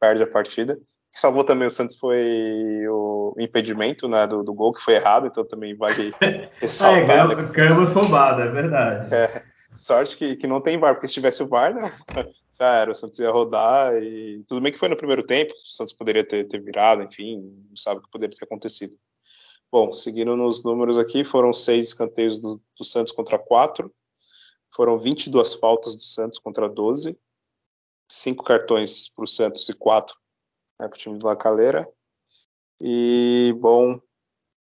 [0.00, 0.74] perde a partida.
[0.74, 4.94] O que salvou também o Santos foi o impedimento né, do, do gol, que foi
[4.94, 6.12] errado, então também vale
[6.60, 7.00] ressaltar.
[7.00, 9.14] é, ganhamos, né, ganhamos roubada, é verdade.
[9.14, 11.90] É, sorte que, que não tem VAR, porque se tivesse o VAR, né,
[12.58, 15.56] já era, o Santos ia rodar e tudo bem que foi no primeiro tempo, o
[15.56, 18.96] Santos poderia ter, ter virado, enfim, não sabe o que poderia ter acontecido.
[19.70, 23.92] Bom, seguindo nos números aqui, foram seis escanteios do, do Santos contra quatro,
[24.74, 27.16] foram 22 faltas do Santos contra 12,
[28.08, 30.16] cinco cartões para o Santos e quatro
[30.80, 31.88] né, para o time do Lacaleira.
[32.80, 33.98] E, bom,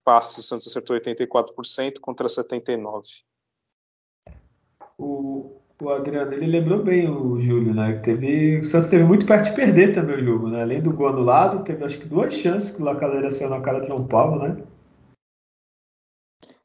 [0.05, 3.25] passe, o Santos acertou 84% contra 79%.
[4.99, 7.99] O, o Adriano, ele lembrou bem o Júlio, né?
[8.01, 10.63] Teve, o Santos teve muito perto de perder também o jogo, né?
[10.63, 13.81] Além do gol anulado, teve acho que duas chances que o Lacaleira saiu na cara
[13.81, 14.63] de João Paulo, né?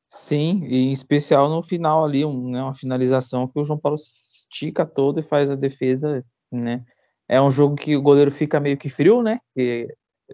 [0.10, 3.98] Sim, e em especial no final ali, um, né, uma finalização que o João Paulo
[3.98, 6.84] estica todo e faz a defesa né?
[7.27, 9.39] É um jogo que o goleiro fica meio que frio, né?
[9.53, 9.88] Que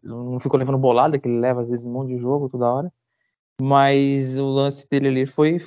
[0.03, 2.93] não ficou levando bolada, que ele leva às vezes um monte de jogo toda hora.
[3.61, 5.59] Mas o lance dele ali foi,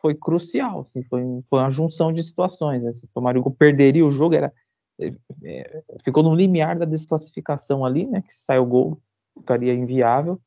[0.00, 2.84] foi crucial, assim, foi, foi uma junção de situações.
[2.84, 2.92] Né?
[2.92, 4.52] Se o Marigo perderia o jogo, era,
[5.00, 5.12] é,
[5.44, 8.22] é, ficou no limiar da desclassificação ali, né?
[8.22, 9.00] Que se sai o gol,
[9.38, 10.40] ficaria inviável.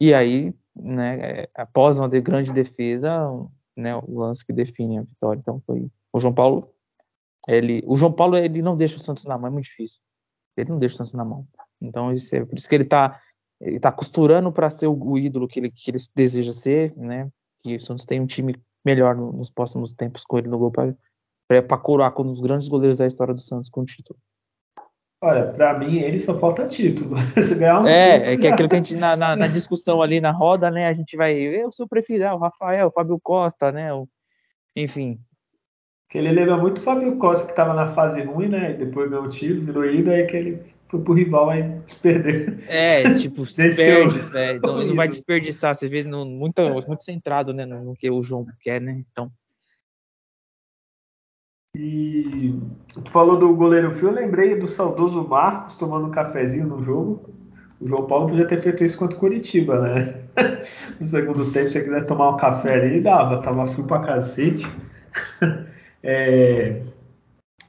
[0.00, 3.28] E aí, né, é, após uma grande defesa,
[3.76, 5.40] né, o lance que define a vitória.
[5.40, 6.70] Então foi o João Paulo
[7.46, 10.00] ele, o João Paulo ele não deixa o Santos na mão, é muito difícil.
[10.56, 11.46] Ele não deixa o Santos na mão.
[11.80, 13.20] Então, isso é, por isso que ele está
[13.60, 17.28] ele tá costurando para ser o, o, ídolo que ele, que ele deseja ser, né?
[17.62, 18.54] Que o Santos tem um time
[18.84, 22.68] melhor no, nos próximos tempos com ele no gol para coroar com um dos grandes
[22.68, 24.18] goleiros da história do Santos com o título.
[25.22, 27.16] Olha, para mim ele só falta título.
[27.58, 30.20] Ganhar um é, título, é que aquilo que a gente na, na, na, discussão ali
[30.20, 30.86] na roda, né?
[30.86, 33.92] A gente vai, eu sou prefiro ah, o Rafael, o Fábio Costa, né?
[33.94, 34.06] O,
[34.76, 35.18] enfim,
[36.08, 38.72] que ele lembra muito o Fábio Costa, que estava na fase ruim, né?
[38.72, 42.00] E depois ganhou o título, virou ídolo, aí que ele foi pro rival aí se
[42.00, 42.64] perder.
[42.68, 44.58] É, tipo, se perde, velho.
[44.58, 48.10] Então, ele não vai desperdiçar, você vê no, muito, muito centrado né, no, no, que
[48.10, 49.02] o João quer, né?
[49.10, 49.30] Então.
[51.74, 52.54] E
[52.94, 57.28] tu falou do goleiro Fio, eu lembrei do saudoso Marcos tomando um cafezinho no jogo.
[57.78, 60.22] O João Paulo podia ter feito isso contra o Curitiba, né?
[60.98, 64.66] No segundo tempo, se você quiser tomar um café ali, dava, tava frio pra cacete.
[66.02, 66.82] É...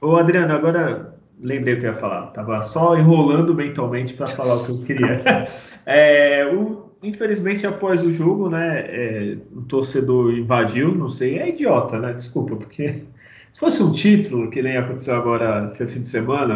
[0.02, 2.28] Ô Adriano, agora lembrei o que eu ia falar.
[2.28, 5.22] Tava só enrolando mentalmente para falar o que eu queria.
[5.90, 11.98] É, o, infelizmente, após o jogo, né, é, o torcedor invadiu, não sei, é idiota,
[11.98, 12.12] né?
[12.12, 13.04] Desculpa, porque
[13.54, 16.56] se fosse um título, que nem aconteceu agora esse fim de semana,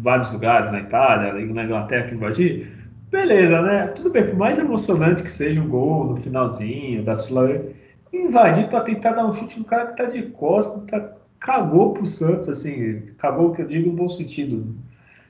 [0.00, 2.72] vários lugares na Itália, na Inglaterra que invadir,
[3.10, 3.88] beleza, né?
[3.88, 7.74] Tudo bem, por mais emocionante que seja um gol no finalzinho da Sul
[8.16, 12.06] invadir para tentar dar um chute no cara que tá de costas, tá, cagou pro
[12.06, 14.74] Santos, assim, cagou que eu digo no bom sentido.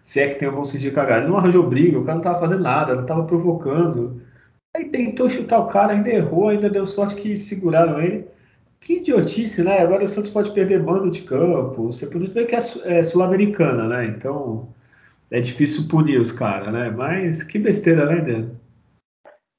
[0.04, 1.20] Se é que tem um bom sentido cagar.
[1.20, 4.22] Ele não arranjou briga, o cara não tava fazendo nada, não tava provocando.
[4.76, 8.26] Aí tentou chutar o cara, ainda errou, ainda deu sorte que seguraram ele.
[8.80, 9.78] Que idiotice, né?
[9.78, 11.86] Agora o Santos pode perder mando de campo.
[11.86, 14.06] Você pode ver que é, é sul-americana, né?
[14.06, 14.68] Então
[15.30, 16.90] é difícil punir os caras, né?
[16.90, 18.50] Mas que besteira, né, Dan?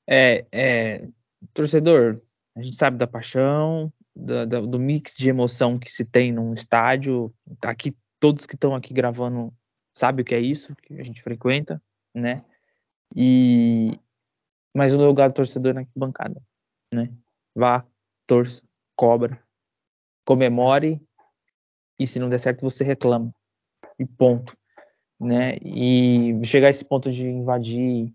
[0.08, 1.08] É, é,
[1.54, 2.22] torcedor,
[2.56, 6.54] a gente sabe da paixão, do, do, do mix de emoção que se tem num
[6.54, 7.34] estádio.
[7.64, 9.54] Aqui, todos que estão aqui gravando
[9.94, 11.82] sabem o que é isso, que a gente frequenta,
[12.14, 12.44] né?
[13.16, 14.00] E
[14.74, 16.42] mas o lugar do torcedor na bancada,
[16.94, 17.14] né?
[17.56, 17.86] Vá,
[18.28, 18.62] torça,
[18.96, 19.42] cobra,
[20.26, 21.02] comemore
[21.98, 23.34] e se não der certo você reclama
[23.98, 24.58] e ponto,
[25.20, 25.58] né?
[25.64, 28.14] E chegar a esse ponto de invadir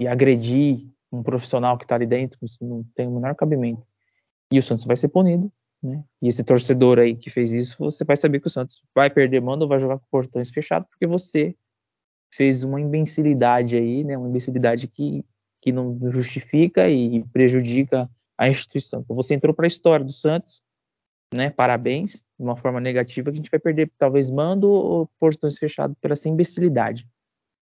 [0.00, 3.86] e agredir um profissional que está ali dentro, isso não tem o menor cabimento.
[4.50, 5.52] E o Santos vai ser punido,
[5.82, 6.02] né?
[6.20, 9.40] E esse torcedor aí que fez isso, você vai saber que o Santos vai perder
[9.40, 11.54] mando vai jogar com portões fechados porque você
[12.32, 14.16] fez uma imbecilidade aí, né?
[14.16, 15.24] Uma imbecilidade que,
[15.60, 18.08] que não justifica e prejudica
[18.38, 19.00] a instituição.
[19.00, 20.62] Então você entrou para a história do Santos,
[21.34, 21.50] né?
[21.50, 25.96] Parabéns, de uma forma negativa que a gente vai perder talvez mando ou portões fechados
[26.00, 27.06] pela essa imbecilidade,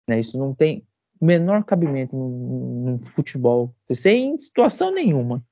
[0.08, 0.20] né?
[0.20, 0.86] Isso não tem
[1.20, 5.44] menor cabimento no, no futebol, sem situação nenhuma,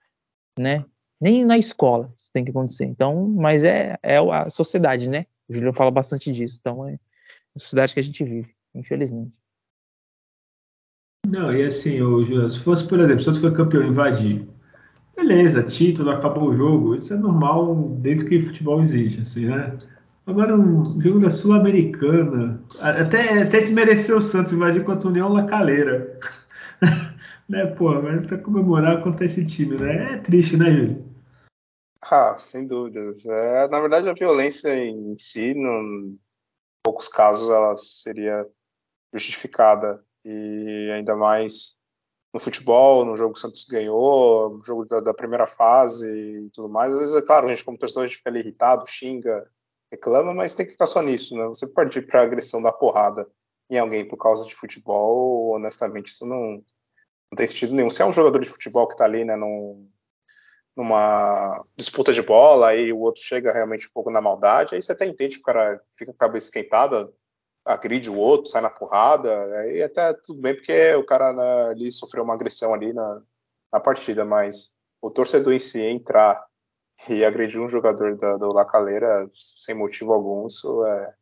[0.59, 0.85] né?
[1.21, 2.85] Nem na escola isso tem que acontecer.
[2.85, 5.27] Então, mas é, é a sociedade, né?
[5.49, 6.59] O Julião fala bastante disso.
[6.61, 6.99] Então, é
[7.57, 9.37] a sociedade que a gente vive, infelizmente.
[11.27, 14.49] Não, e assim, o Julião, se fosse, por exemplo, se fosse campeão invadir,
[15.15, 19.77] beleza, título, acabou o jogo, isso é normal desde que futebol existe, assim, né?
[20.29, 26.21] Agora, um jogo da Sul-Americana, até, até desmereceu o Santos invadir contra o União Lacaleira.
[27.49, 30.17] né, pô, mas pra comemorar contra esse time, né?
[30.17, 31.15] É triste, né, Júlio?
[32.03, 33.25] Ah, sem dúvidas.
[33.25, 36.19] É, na verdade, a violência em si, em
[36.85, 38.47] poucos casos, ela seria
[39.15, 40.05] justificada.
[40.27, 41.79] E ainda mais
[42.35, 46.51] no futebol, no jogo que o Santos ganhou, no jogo da, da, primeira fase e
[46.51, 46.93] tudo mais.
[46.93, 49.51] Às vezes, é claro, a gente, como torcedor, a gente fica ali irritado, xinga,
[49.91, 51.47] reclama, mas tem que ficar só nisso, né?
[51.47, 53.27] Você partir para agressão da porrada
[53.71, 56.63] em alguém por causa de futebol, honestamente, isso não,
[57.31, 57.91] não tem sentido nenhum.
[57.91, 59.89] Se é um jogador de futebol que está ali, né, num,
[60.77, 64.93] numa disputa de bola, aí o outro chega realmente um pouco na maldade, aí você
[64.93, 67.13] até entende que o cara fica com a cabeça esquentada,
[67.65, 71.93] agride o outro, sai na porrada, aí até tudo bem, porque o cara né, ali
[71.93, 73.23] sofreu uma agressão ali na,
[73.73, 76.48] na partida, mas o torcedor em si entrar
[77.09, 81.15] e agredir um jogador da, do Lacaleira sem motivo algum, isso é,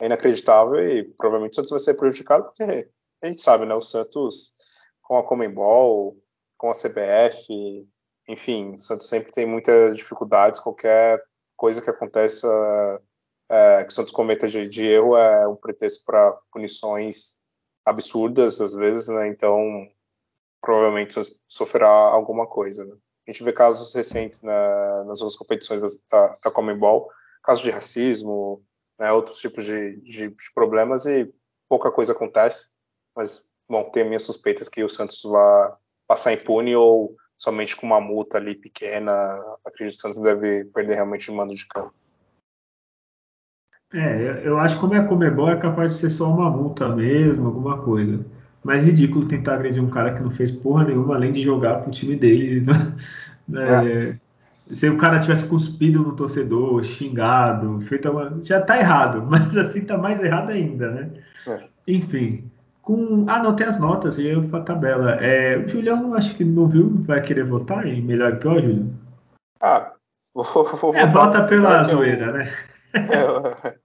[0.00, 2.90] é, inacreditável e provavelmente o Santos vai ser prejudicado porque
[3.22, 4.54] a gente sabe, né, o Santos
[5.02, 6.16] com a Comembol,
[6.58, 7.88] com a CBF,
[8.28, 11.22] enfim, o Santos sempre tem muitas dificuldades, qualquer
[11.56, 12.48] coisa que aconteça
[13.48, 17.40] é, que o Santos cometa de, de erro é um pretexto para punições
[17.84, 19.88] absurdas às vezes, né, então
[20.60, 21.14] provavelmente
[21.46, 22.96] sofrerá alguma coisa, né.
[23.26, 27.10] A gente vê casos recentes na, nas outras competições da, da Comembol,
[27.42, 28.62] casos de racismo,
[28.98, 31.32] né, outros tipos de, de, de, problemas e
[31.68, 32.76] pouca coisa acontece.
[33.16, 35.72] Mas, bom, tenho minhas suspeitas que o Santos vai
[36.06, 39.12] passar impune ou somente com uma multa ali pequena.
[39.64, 41.92] Acredito que o Santos deve perder realmente o mando de campo.
[43.92, 47.46] É, eu acho que como é Comebol é capaz de ser só uma multa mesmo,
[47.46, 48.24] alguma coisa.
[48.66, 51.90] Mas ridículo tentar agredir um cara que não fez porra nenhuma além de jogar pro
[51.90, 52.66] time dele.
[53.48, 53.62] Né?
[53.62, 54.16] É,
[54.50, 58.40] se o cara tivesse cuspido no torcedor, xingado, feito uma...
[58.42, 61.10] já tá errado, mas assim tá mais errado ainda, né?
[61.46, 61.60] É.
[61.86, 62.50] Enfim.
[62.82, 63.24] Com...
[63.28, 65.12] Ah, não, tem as notas e eu a tabela.
[65.20, 68.92] É, o Julião, acho que não viu, vai querer votar em melhor e pior, Júlio?
[69.60, 69.92] Ah,
[70.34, 72.32] vou, vou é, vota pela zoeira, eu...
[72.32, 72.52] né?
[72.94, 73.75] É,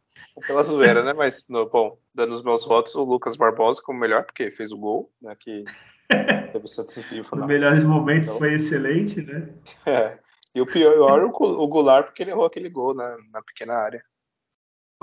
[0.46, 1.14] pela zoeira, né?
[1.14, 4.78] Mas, no, bom, dando os meus votos, o Lucas Barbosa como melhor, porque fez o
[4.78, 5.36] gol, né?
[5.40, 5.64] Que
[6.52, 7.36] teve o Santos vivo.
[7.36, 9.50] Nos melhores momentos então, foi excelente, né?
[9.86, 10.20] É.
[10.54, 13.74] E o pior é o, o Goulart, porque ele errou aquele gol na, na pequena
[13.74, 14.04] área.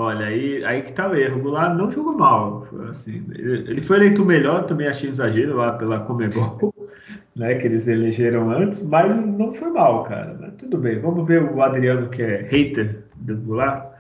[0.01, 1.41] Olha, aí, aí que tá o erro.
[1.41, 2.69] O Goulart não jogou mal.
[2.89, 6.73] Assim, ele foi eleito o melhor, também achei exagero lá pela Comebol,
[7.35, 7.59] né?
[7.59, 10.37] Que eles elegeram antes, mas não foi mal, cara.
[10.39, 11.01] Mas tudo bem.
[11.01, 13.98] Vamos ver o Adriano, que é hater do Goulart.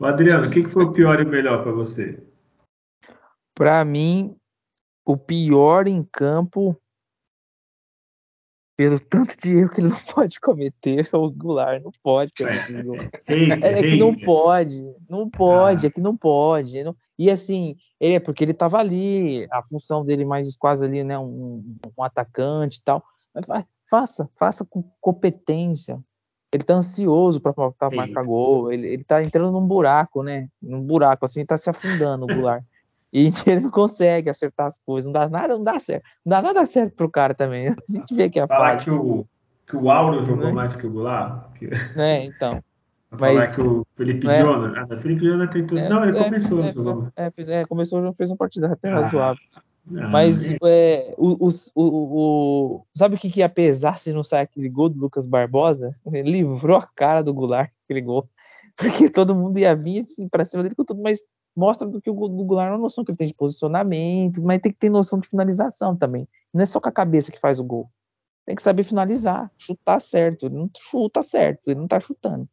[0.00, 2.18] O Adriano, o que, que foi o pior e o melhor para você?
[3.54, 4.34] Para mim,
[5.04, 6.74] o pior em campo,
[8.78, 11.82] pelo tanto de erro que ele não pode cometer, é o Goulart.
[11.82, 12.30] Não pode
[13.28, 15.88] é, é, que não pode, não pode, ah.
[15.88, 16.82] é que não pode.
[16.82, 16.96] Não...
[17.18, 21.18] E assim, ele é porque ele tava ali, a função dele mais quase ali, né?
[21.18, 23.04] Um, um atacante e tal.
[23.34, 26.02] Mas faça, faça com competência.
[26.52, 27.54] Ele tá ansioso para
[27.92, 28.72] marcar gol.
[28.72, 30.48] Ele, ele tá entrando num buraco, né?
[30.60, 32.64] Num buraco, assim, tá se afundando o Goulart.
[33.12, 35.06] E ele não consegue acertar as coisas.
[35.06, 36.04] Não dá nada, não dá certo.
[36.24, 37.68] Não dá nada certo pro cara também.
[37.70, 39.26] A gente vê que é Falar que o,
[39.66, 40.52] que o Auro jogou né?
[40.52, 41.52] mais que o Goulart.
[41.54, 41.70] Que...
[41.96, 42.62] É, então.
[43.10, 44.40] Mas, falar que o Felipe é.
[44.40, 45.80] Ah, Felipe Jonathan tem tudo.
[45.80, 47.12] É, não, ele é, começou é, no.
[47.16, 49.42] É, fez, é, começou, fez uma partida até ah, razoável.
[49.88, 50.56] Ah, Mas é.
[50.62, 54.88] É, o, o, o, sabe o que, que ia pesar se não sair aquele gol
[54.88, 55.90] do Lucas Barbosa?
[56.12, 58.28] Ele livrou a cara do Goulart aquele gol.
[58.76, 61.20] Porque todo mundo ia vir assim, pra cima dele com tudo, mas
[61.56, 64.72] mostra do que o Goulart é uma noção que ele tem de posicionamento, mas tem
[64.72, 66.26] que ter noção de finalização também.
[66.52, 67.90] Não é só com a cabeça que faz o gol.
[68.46, 70.46] Tem que saber finalizar, chutar certo.
[70.46, 72.48] Ele não chuta certo, ele não tá chutando.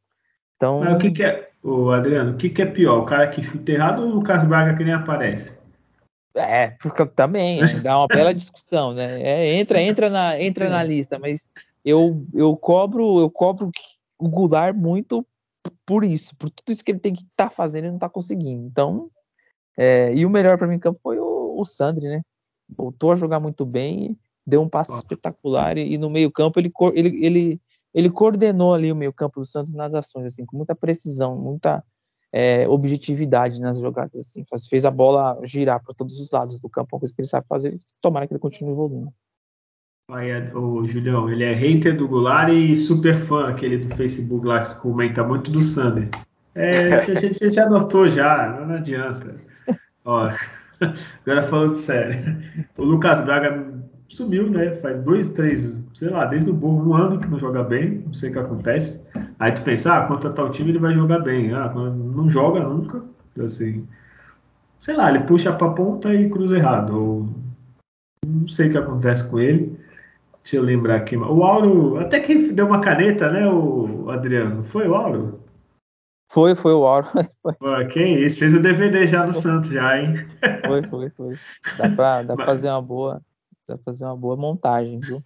[0.55, 0.79] Então...
[0.79, 2.99] Mas o que, que é, o Adriano, o que, que é pior?
[2.99, 5.57] O cara que chuta errado ou o Lucas Braga que nem aparece?
[6.37, 6.77] É,
[7.15, 9.21] também, é, dá uma bela discussão, né?
[9.21, 11.49] É, entra, entra na, entra na lista, mas
[11.83, 13.71] eu, eu cobro, eu cobro
[14.17, 15.25] o Goulart muito
[15.85, 18.09] por isso, por tudo isso que ele tem que estar tá fazendo e não está
[18.09, 18.65] conseguindo.
[18.65, 19.09] Então,
[19.77, 22.21] é, e o melhor para mim em campo foi o, o Sandri, né?
[22.69, 26.71] Voltou a jogar muito bem, deu um passe espetacular e, e, no meio campo ele,
[26.93, 27.61] ele, ele,
[27.93, 31.83] ele coordenou ali o meio campo do Santos nas ações, assim, com muita precisão, muita
[32.31, 36.95] é, objetividade nas jogadas, assim, fez a bola girar para todos os lados do campo,
[36.95, 39.13] uma coisa que ele sabe fazer, tomara que ele continue evoluindo.
[40.55, 44.79] O Julião, ele é hater do Goulart e super fã, aquele do Facebook lá que
[44.79, 46.09] comenta muito do Sander.
[46.55, 49.35] É, a gente já anotou já, não adianta.
[50.05, 50.29] Ó,
[51.25, 52.37] agora falando sério,
[52.77, 53.67] o Lucas Braga
[54.07, 54.71] sumiu, né?
[54.75, 58.13] Faz dois, três, sei lá, desde o burro, um ano que não joga bem, não
[58.13, 59.01] sei o que acontece.
[59.39, 61.53] Aí tu pensa, ah, contra tal time ele vai jogar bem.
[61.53, 63.03] Ah, não joga nunca.
[63.39, 63.85] Assim,
[64.79, 66.97] sei lá, ele puxa pra ponta e cruza errado.
[66.97, 67.29] Ou,
[68.25, 69.77] não sei o que acontece com ele.
[70.41, 71.15] Deixa eu lembrar aqui.
[71.17, 74.63] O Auro, até que deu uma caneta, né, o Adriano?
[74.63, 75.41] Foi o Auro?
[76.31, 77.07] Foi, foi o Auro.
[77.91, 80.25] que isso, fez o DVD já no Santos, já, hein?
[80.65, 81.35] Foi, foi, foi.
[81.77, 83.21] Dá pra, dá pra fazer uma boa.
[83.67, 85.21] Dá pra fazer uma boa montagem, viu?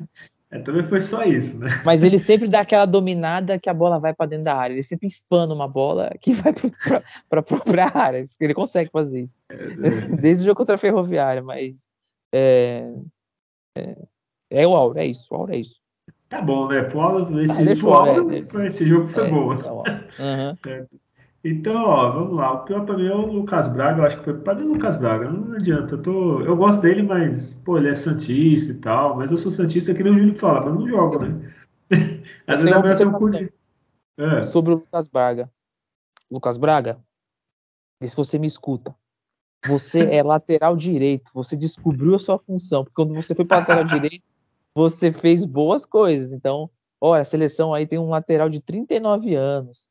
[0.52, 1.70] É, também foi só isso, né?
[1.86, 4.74] Mas ele sempre dá aquela dominada que a bola vai para dentro da área.
[4.74, 6.54] Ele sempre espana uma bola que vai
[7.30, 8.24] para a própria área.
[8.40, 9.40] Ele consegue fazer isso.
[9.50, 9.56] É.
[10.20, 11.90] Desde o jogo contra a Ferroviária, mas.
[12.34, 12.92] É,
[13.78, 13.98] é,
[14.50, 15.28] é o Auro, é isso.
[15.32, 15.80] O Auro é isso.
[16.28, 16.84] Tá bom, né?
[16.84, 19.54] Pro Auro, esse, ah, pro Auro, é, esse jogo foi é, bom.
[19.54, 20.58] Uhum.
[21.44, 22.54] Então, ó, vamos lá.
[22.54, 24.02] O pior pra mim é o Lucas Braga.
[24.02, 25.30] Eu acho que foi para mim o Lucas Braga.
[25.30, 25.96] Não adianta.
[25.96, 29.18] Eu, tô, eu gosto dele, mas, pô, ele é Santista e tal.
[29.18, 31.54] Mas eu sou Santista que nem o Júlio fala, mas não jogo, né?
[32.48, 33.54] Às vezes é ter
[34.18, 34.44] é.
[34.44, 35.52] Sobre o Lucas Braga.
[36.30, 37.00] Lucas Braga,
[38.00, 38.96] vê se você me escuta.
[39.66, 41.32] Você é lateral direito.
[41.34, 42.84] Você descobriu a sua função.
[42.84, 44.24] Porque quando você foi para lateral direito,
[44.76, 46.34] você fez boas coisas.
[46.34, 46.70] Então,
[47.00, 49.90] olha, a seleção aí tem um lateral de 39 anos.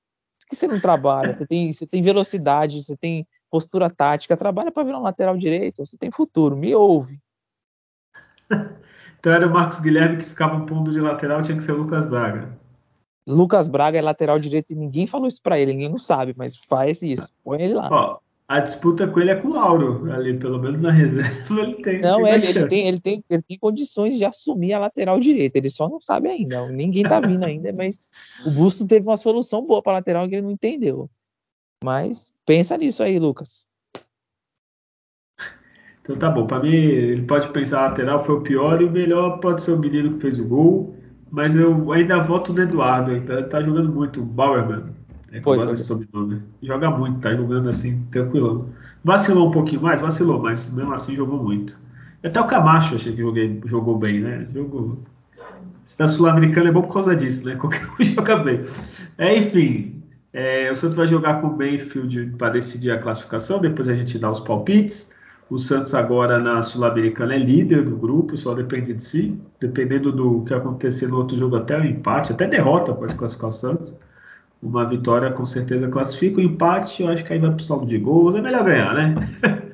[0.51, 1.33] Que você não trabalha?
[1.33, 4.37] Você tem, você tem velocidade, você tem postura tática.
[4.37, 5.87] Trabalha para virar um lateral direito.
[5.87, 6.57] Você tem futuro.
[6.57, 7.19] Me ouve.
[9.19, 11.77] Então era o Marcos Guilherme que ficava um ponto de lateral, tinha que ser o
[11.77, 12.59] Lucas Braga.
[13.27, 16.57] Lucas Braga é lateral direito e ninguém falou isso para ele, ninguém não sabe, mas
[16.57, 17.31] faz isso.
[17.45, 17.89] Põe ele lá.
[17.91, 18.19] Ó,
[18.51, 22.01] a disputa com ele é com o Lauro, ali, pelo menos na reserva ele tem.
[22.01, 25.57] Não, tem ele, ele, tem, ele, tem, ele tem condições de assumir a lateral direita,
[25.57, 26.69] ele só não sabe ainda.
[26.69, 28.05] Ninguém tá vindo ainda, mas
[28.45, 31.09] o Busto teve uma solução boa para lateral que ele não entendeu.
[31.85, 33.65] Mas pensa nisso aí, Lucas.
[36.03, 39.39] Então tá bom, para mim ele pode pensar lateral foi o pior e o melhor
[39.39, 40.97] pode ser o menino que fez o gol,
[41.31, 45.00] mas eu ainda voto no Eduardo, ele tá, tá jogando muito, o Bauerman.
[45.33, 45.77] É foi, foi.
[45.77, 46.43] sobrenome.
[46.63, 48.69] Joga muito, tá jogando assim, tranquilo.
[49.05, 51.79] Vacilou um pouquinho mais, vacilou, mas mesmo assim jogou muito.
[52.23, 54.47] Até o Camacho achei que joguei, jogou bem, né?
[54.53, 54.99] Jogou.
[55.99, 57.57] Da Sul-Americana é bom por causa disso, né?
[57.61, 58.65] Qualquer um joga bem.
[59.17, 60.03] É, enfim,
[60.33, 64.19] é, o Santos vai jogar com o Benfield para decidir a classificação, depois a gente
[64.19, 65.11] dá os palpites.
[65.49, 69.41] O Santos agora na Sul-Americana é líder do grupo, só depende de si.
[69.59, 73.53] Dependendo do que acontecer no outro jogo, até o empate, até derrota pode classificar o
[73.53, 73.95] Santos.
[74.63, 76.39] Uma vitória com certeza classifica.
[76.39, 78.35] O empate, eu acho que aí vai pro saldo de gols.
[78.35, 79.15] É melhor ganhar, né?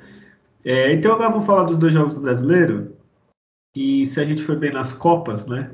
[0.65, 2.95] é, então agora vamos falar dos dois jogos do brasileiro.
[3.75, 5.71] E se a gente for bem nas Copas, né?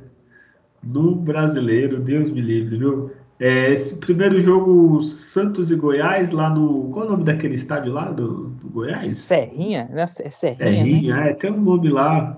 [0.83, 3.13] No brasileiro, Deus me livre, viu?
[3.39, 6.91] É, esse primeiro jogo, Santos e Goiás, lá no.
[6.91, 9.19] Qual é o nome daquele estádio lá do, do Goiás?
[9.19, 10.03] Serrinha, né?
[10.03, 10.55] É Serrinha.
[10.55, 11.31] Serrinha, né?
[11.31, 12.37] é, tem um nome lá.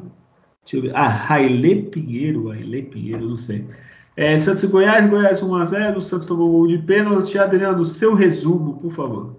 [0.62, 0.96] Deixa eu ver.
[0.96, 3.66] Ah, Railê Pinheiro, Railê Pinheiro, não sei.
[4.16, 7.36] É, Santos e Goiás, Goiás 1x0, Santos tomou gol de pênalti.
[7.36, 9.36] Adriano, seu resumo, por favor.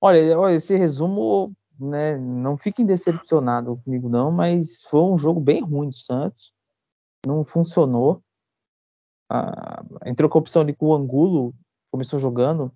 [0.00, 5.62] Olha, olha esse resumo, né, não fiquem decepcionados comigo não, mas foi um jogo bem
[5.62, 6.54] ruim do Santos.
[7.26, 8.22] Não funcionou.
[9.30, 11.54] Ah, entrou com a opção ali com o Angulo,
[11.90, 12.72] começou jogando,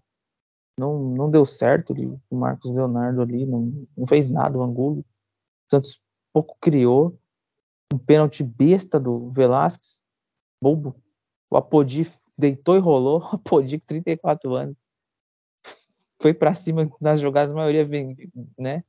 [0.79, 1.95] não, não deu certo.
[1.95, 5.01] Ele, o Marcos Leonardo ali não, não fez nada, o Angulo.
[5.01, 5.05] O
[5.71, 5.99] Santos
[6.31, 7.19] pouco criou.
[7.93, 10.00] Um pênalti besta do Velasquez
[10.61, 10.95] bobo.
[11.51, 13.21] O Apodi deitou e rolou.
[13.33, 14.79] O Apodi com 34 anos.
[16.21, 17.87] Foi para cima nas jogadas, a maioria,
[18.59, 18.85] né?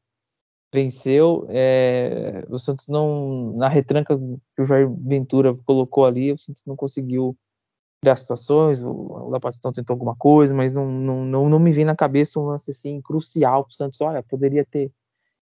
[0.74, 1.46] venceu.
[1.50, 6.76] É, o Santos não, na retranca que o Jair Ventura colocou ali, o Santos não
[6.76, 7.36] conseguiu
[8.02, 8.84] criar situações.
[8.84, 12.46] O Lapatistão tentou alguma coisa, mas não, não, não, não me vem na cabeça um
[12.46, 14.00] lance assim crucial para o Santos.
[14.02, 14.92] Olha, poderia ter.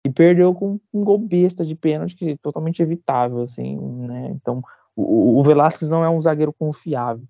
[0.06, 4.30] E perdeu com um gol besta de pênalti, que é totalmente evitável, assim, né?
[4.30, 4.62] Então,
[5.00, 7.26] o, o Velasquez não é um zagueiro confiável.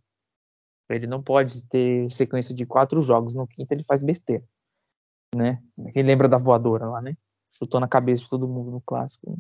[0.89, 3.35] Ele não pode ter sequência de quatro jogos.
[3.35, 4.45] No quinto ele faz besteira,
[5.35, 5.63] né?
[5.93, 7.17] Quem lembra da voadora lá, né?
[7.51, 9.39] Chutou na cabeça de todo mundo no clássico.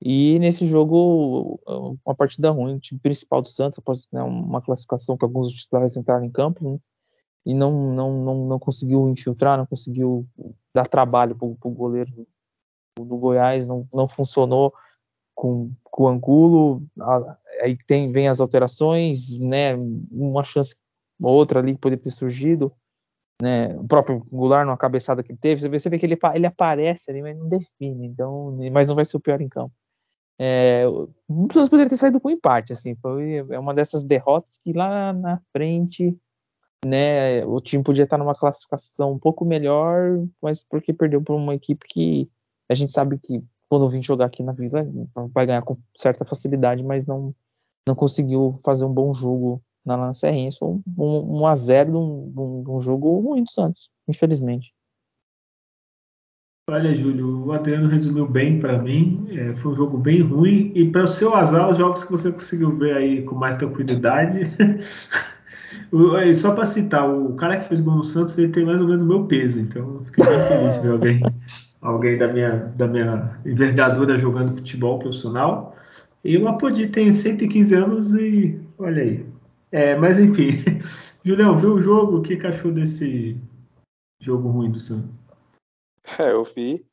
[0.00, 1.60] E nesse jogo,
[2.04, 5.96] uma partida ruim, o time principal do Santos, após né, uma classificação que alguns titulares
[5.96, 6.78] entraram em campo, né?
[7.44, 10.26] e não, não, não, não conseguiu infiltrar, não conseguiu
[10.72, 12.26] dar trabalho para o goleiro
[12.98, 14.72] do Goiás, não, não funcionou
[15.34, 16.82] com, com o Angulo,
[17.62, 19.74] aí tem, vem as alterações, né,
[20.10, 20.76] uma chance
[21.22, 22.72] ou outra ali que poderia ter surgido,
[23.40, 26.46] né, o próprio Goulart numa cabeçada que teve, você vê, você vê que ele, ele
[26.46, 29.72] aparece ali, mas não define, então, mas não vai ser o pior em campo.
[30.38, 31.08] É, o
[31.52, 35.38] Santos poderia ter saído com empate, assim, foi é uma dessas derrotas que lá na
[35.52, 36.16] frente,
[36.84, 41.54] né, o time podia estar numa classificação um pouco melhor, mas porque perdeu para uma
[41.54, 42.30] equipe que
[42.70, 44.84] a gente sabe que quando vim jogar aqui na Vila
[45.32, 47.34] vai ganhar com certa facilidade, mas não
[47.88, 52.34] não conseguiu fazer um bom jogo na Lancerrense, foi um, um, a zero de um,
[52.38, 54.74] um, um jogo ruim do Santos, infelizmente.
[56.68, 59.26] Olha, Júlio, o Adriano resumiu bem para mim.
[59.30, 60.70] É, foi um jogo bem ruim.
[60.74, 64.42] E para o seu azar, os jogos que você conseguiu ver aí com mais tranquilidade.
[66.36, 69.02] Só para citar, o cara que fez gol no Santos ele tem mais ou menos
[69.02, 69.58] o meu peso.
[69.58, 71.20] Então eu fiquei bem feliz de ver alguém,
[71.80, 75.76] alguém da, minha, da minha envergadura jogando futebol profissional.
[76.22, 79.26] E o Apodi tem 115 anos e olha aí.
[79.72, 80.50] É, mas enfim,
[81.24, 82.18] Julião, viu o jogo?
[82.18, 83.36] O que, que achou desse
[84.20, 85.10] jogo ruim do Santos?
[86.18, 86.84] É, eu vi.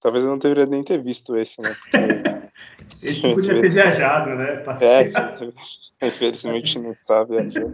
[0.00, 1.74] Talvez eu não deveria nem ter visto esse, né?
[1.74, 2.48] Porque...
[3.04, 4.62] esse podia ter viajado, né?
[4.80, 5.08] É,
[6.06, 7.72] infelizmente não estava viajando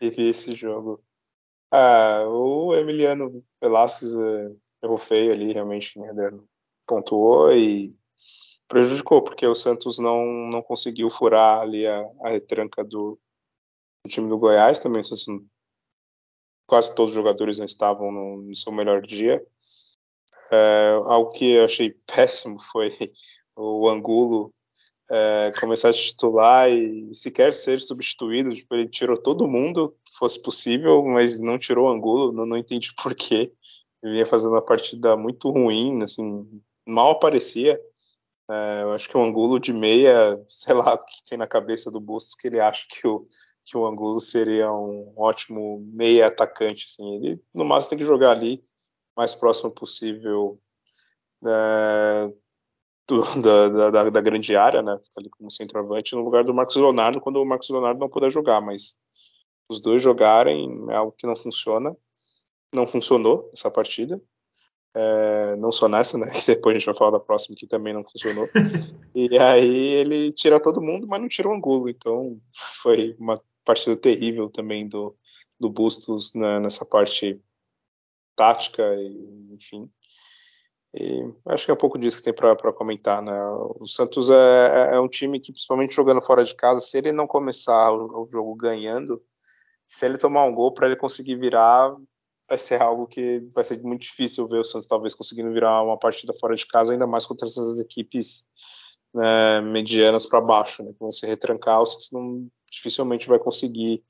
[0.00, 1.00] e vi esse jogo.
[1.70, 4.50] Ah, o Emiliano Velasquez é,
[4.82, 6.12] errou feio ali, realmente, né?
[6.86, 7.94] pontuou e
[8.68, 13.18] prejudicou, porque o Santos não, não conseguiu furar ali a, a retranca do,
[14.04, 15.26] do time do Goiás, também o Santos
[16.66, 19.44] quase todos os jogadores não estavam no, no seu melhor dia.
[20.50, 22.90] É, algo que eu achei péssimo foi
[23.54, 24.54] o Angulo
[25.10, 28.54] é, começar a titular e sequer ser substituído.
[28.54, 32.32] Tipo, ele tirou todo mundo que fosse possível, mas não tirou o Angulo.
[32.32, 33.52] Não, não entendi por quê.
[34.02, 37.80] Ele vinha fazendo uma partida muito ruim, assim, mal aparecia.
[38.50, 41.90] É, eu acho que o Angulo de meia, sei lá o que tem na cabeça
[41.90, 43.26] do Bustos, que ele acha que o,
[43.64, 46.86] que o Angulo seria um ótimo meia atacante.
[46.88, 47.14] Assim.
[47.16, 48.62] Ele, no máximo, tem que jogar ali
[49.16, 50.60] mais próximo possível
[51.46, 52.32] é,
[53.06, 54.98] do, da, da, da, grande área, né?
[55.04, 58.30] Fica ali como centroavante no lugar do Marcos Leonardo, quando o Marcos Leonardo não puder
[58.30, 58.60] jogar.
[58.60, 58.96] Mas
[59.68, 61.96] os dois jogarem é algo que não funciona.
[62.74, 64.20] Não funcionou essa partida.
[64.94, 66.26] É, não só nessa, né?
[66.46, 68.48] Depois a gente vai falar da próxima que também não funcionou.
[69.14, 71.88] e aí ele tira todo mundo, mas não tira o Angulo.
[71.88, 72.40] Então
[72.82, 75.16] foi uma partida terrível também do,
[75.58, 77.40] do Bustos né, nessa parte
[78.36, 79.90] tática, e, enfim.
[80.94, 83.32] E acho que é um pouco disso que tem para comentar, né?
[83.80, 87.12] O Santos é, é, é, um time que, principalmente jogando fora de casa, se ele
[87.12, 89.22] não começar o, o jogo ganhando,
[89.86, 91.96] se ele tomar um gol para ele conseguir virar,
[92.52, 95.98] vai ser algo que vai ser muito difícil ver o Santos talvez conseguindo virar uma
[95.98, 98.46] partida fora de casa, ainda mais contra essas equipes
[99.14, 100.92] né, medianas para baixo, né?
[100.92, 104.04] Que vão se retrancar, o Santos não, dificilmente vai conseguir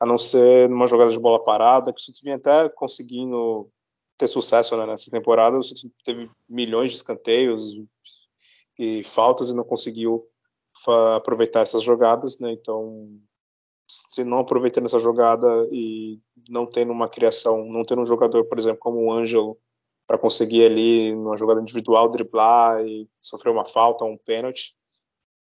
[0.00, 3.70] a não ser numa jogada de bola parada, que o Santos vinha até conseguindo
[4.18, 5.56] ter sucesso né, nessa temporada.
[5.56, 7.72] O Santos teve milhões de escanteios
[8.76, 10.26] e faltas e não conseguiu
[11.14, 12.50] aproveitar essas jogadas, né?
[12.50, 13.08] Então,
[13.86, 18.58] se não aproveitando essa jogada e não tendo uma criação, não tendo um jogador, por
[18.58, 19.58] exemplo, como o Ângelo,
[20.06, 24.74] para conseguir ali, numa jogada individual, driblar e sofrer uma falta, um pênalti,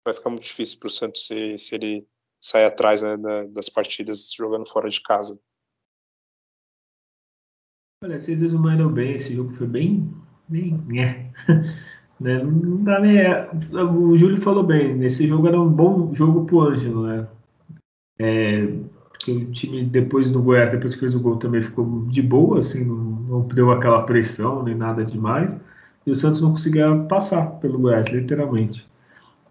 [0.04, 2.08] vai ficar muito difícil para o Santos se, se ele
[2.40, 5.40] sai atrás né, das partidas jogando fora de casa.
[8.04, 10.10] Olha, vocês resumiram bem, esse jogo foi bem.
[10.48, 11.34] bem né?
[12.20, 12.44] né?
[12.44, 13.18] Não dá nem.
[13.18, 13.50] É,
[13.82, 17.28] o Júlio falou bem, esse jogo era um bom jogo pro Ângelo, né?
[18.20, 18.68] É,
[19.10, 22.60] porque o time depois do Goiás, depois que fez o gol, também ficou de boa,
[22.60, 25.56] assim, não, não deu aquela pressão nem nada demais.
[26.06, 28.88] E o Santos não conseguia passar pelo Goiás, literalmente.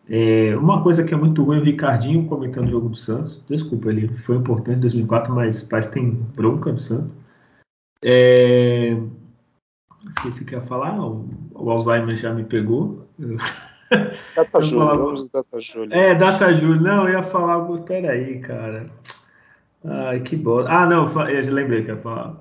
[0.08, 3.42] É, uma coisa que é muito ruim, o Ricardinho comentando o jogo do Santos.
[3.48, 7.16] Desculpa, ele foi importante em 2004, mas parece que tem bronca do Santos.
[8.04, 8.96] É,
[10.10, 13.08] esqueci o que ia falar, o, o Alzheimer já me pegou.
[14.36, 14.96] Data Júlio, falar...
[14.96, 15.94] vamos Data Júlio.
[15.94, 16.80] É, Data Júlio.
[16.80, 17.82] Não, eu ia falar algo.
[17.82, 18.86] Peraí, cara.
[19.84, 20.70] Ai, que bosta.
[20.70, 22.36] Ah, não, eu lembrei que ia falar.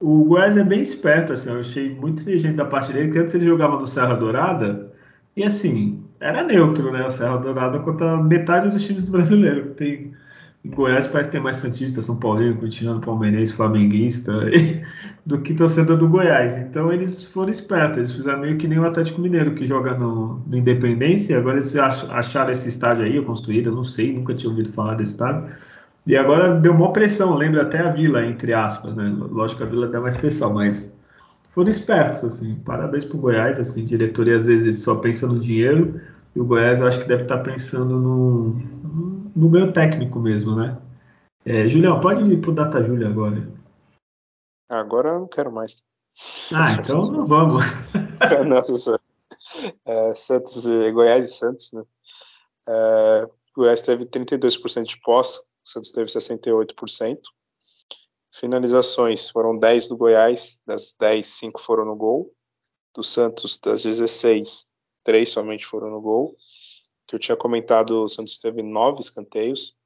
[0.00, 3.34] O Goiás é bem esperto, assim, eu achei muito inteligente da parte dele, que antes
[3.34, 4.92] ele jogava no Serra Dourada,
[5.36, 7.06] e assim, era neutro, né?
[7.06, 9.70] O Serra Dourada contra metade dos times do brasileiro.
[9.70, 10.13] Tem,
[10.66, 14.32] Goiás parece tem mais Santista, São Paulino, Continuando, Palmeirense, Flamenguista,
[15.24, 16.56] do que torcedor do Goiás.
[16.56, 20.42] Então eles foram espertos, eles fizeram meio que nem o Atlético Mineiro, que joga no,
[20.46, 24.72] no Independência, agora eles acharam esse estádio aí, construído, eu não sei, nunca tinha ouvido
[24.72, 25.54] falar desse estádio.
[26.06, 29.14] E agora deu uma pressão, lembra até a Vila, entre aspas, né?
[29.18, 30.90] Lógico que a Vila dá mais pressão, mas
[31.54, 32.54] foram espertos, assim.
[32.64, 36.00] Parabéns pro Goiás, assim, diretoria às vezes só pensa no dinheiro,
[36.34, 38.62] e o Goiás eu acho que deve estar pensando no,
[39.34, 40.80] no ganho técnico mesmo, né?
[41.44, 43.46] É, Julião, pode ir pro Data Júlia agora.
[44.68, 45.82] Agora eu não quero mais.
[46.54, 47.54] Ah, então não vamos.
[48.48, 49.00] Nossa,
[49.84, 51.82] é, Santos, Goiás e Santos, né?
[52.68, 57.18] É, Goiás teve 32% de posse, o Santos teve 68%.
[58.32, 62.34] Finalizações foram 10 do Goiás, das 10, 5 foram no gol.
[62.94, 64.66] Do Santos, das 16,
[65.04, 66.36] 3 somente foram no gol.
[67.06, 69.76] Que eu tinha comentado, o Santos teve 9 escanteios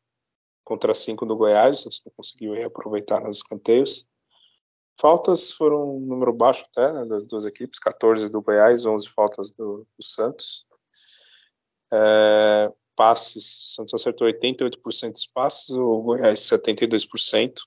[0.65, 4.09] contra 5 do Goiás, o Santos não conseguiu reaproveitar nos escanteios.
[5.01, 9.51] Faltas foram um número baixo até, né, das duas equipes, 14 do Goiás, 11 faltas
[9.53, 10.67] do, do Santos.
[11.93, 17.61] É, passes, o Santos acertou 88% dos passes, o Goiás 72%.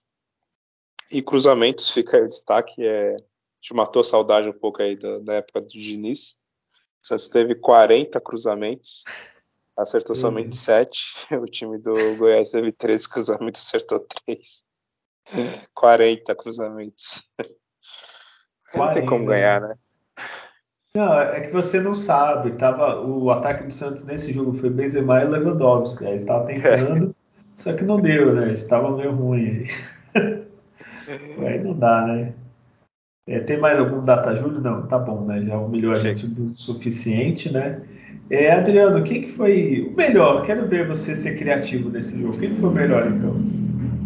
[1.09, 3.15] E cruzamentos, fica aí o destaque, é,
[3.61, 6.37] te matou a saudade um pouco aí da, da época do Diniz.
[7.03, 9.03] O Santos teve 40 cruzamentos,
[9.81, 10.21] acertou uhum.
[10.21, 10.99] somente 7.
[11.41, 14.65] O time do Goiás teve 13 cruzamentos, acertou 3.
[15.73, 17.21] 40 cruzamentos.
[18.71, 19.75] 40, não tem como ganhar, né?
[20.93, 22.57] Não, é que você não sabe.
[22.57, 26.03] Tava, o ataque do Santos nesse jogo foi Benzema e Lewandowski.
[26.03, 27.13] Eles estavam tentando, é.
[27.55, 28.51] só que não deu, né?
[28.51, 29.65] Estava meio ruim.
[31.45, 32.33] Aí não dá, né?
[33.27, 34.59] É, tem mais algum data Júlio?
[34.59, 35.41] Não, tá bom, né?
[35.43, 37.81] Já humilhou a gente o suficiente, né?
[38.29, 40.43] É, Adriano, quem que foi o melhor?
[40.43, 42.37] Quero ver você ser criativo nesse jogo.
[42.39, 43.33] Quem foi o melhor, então?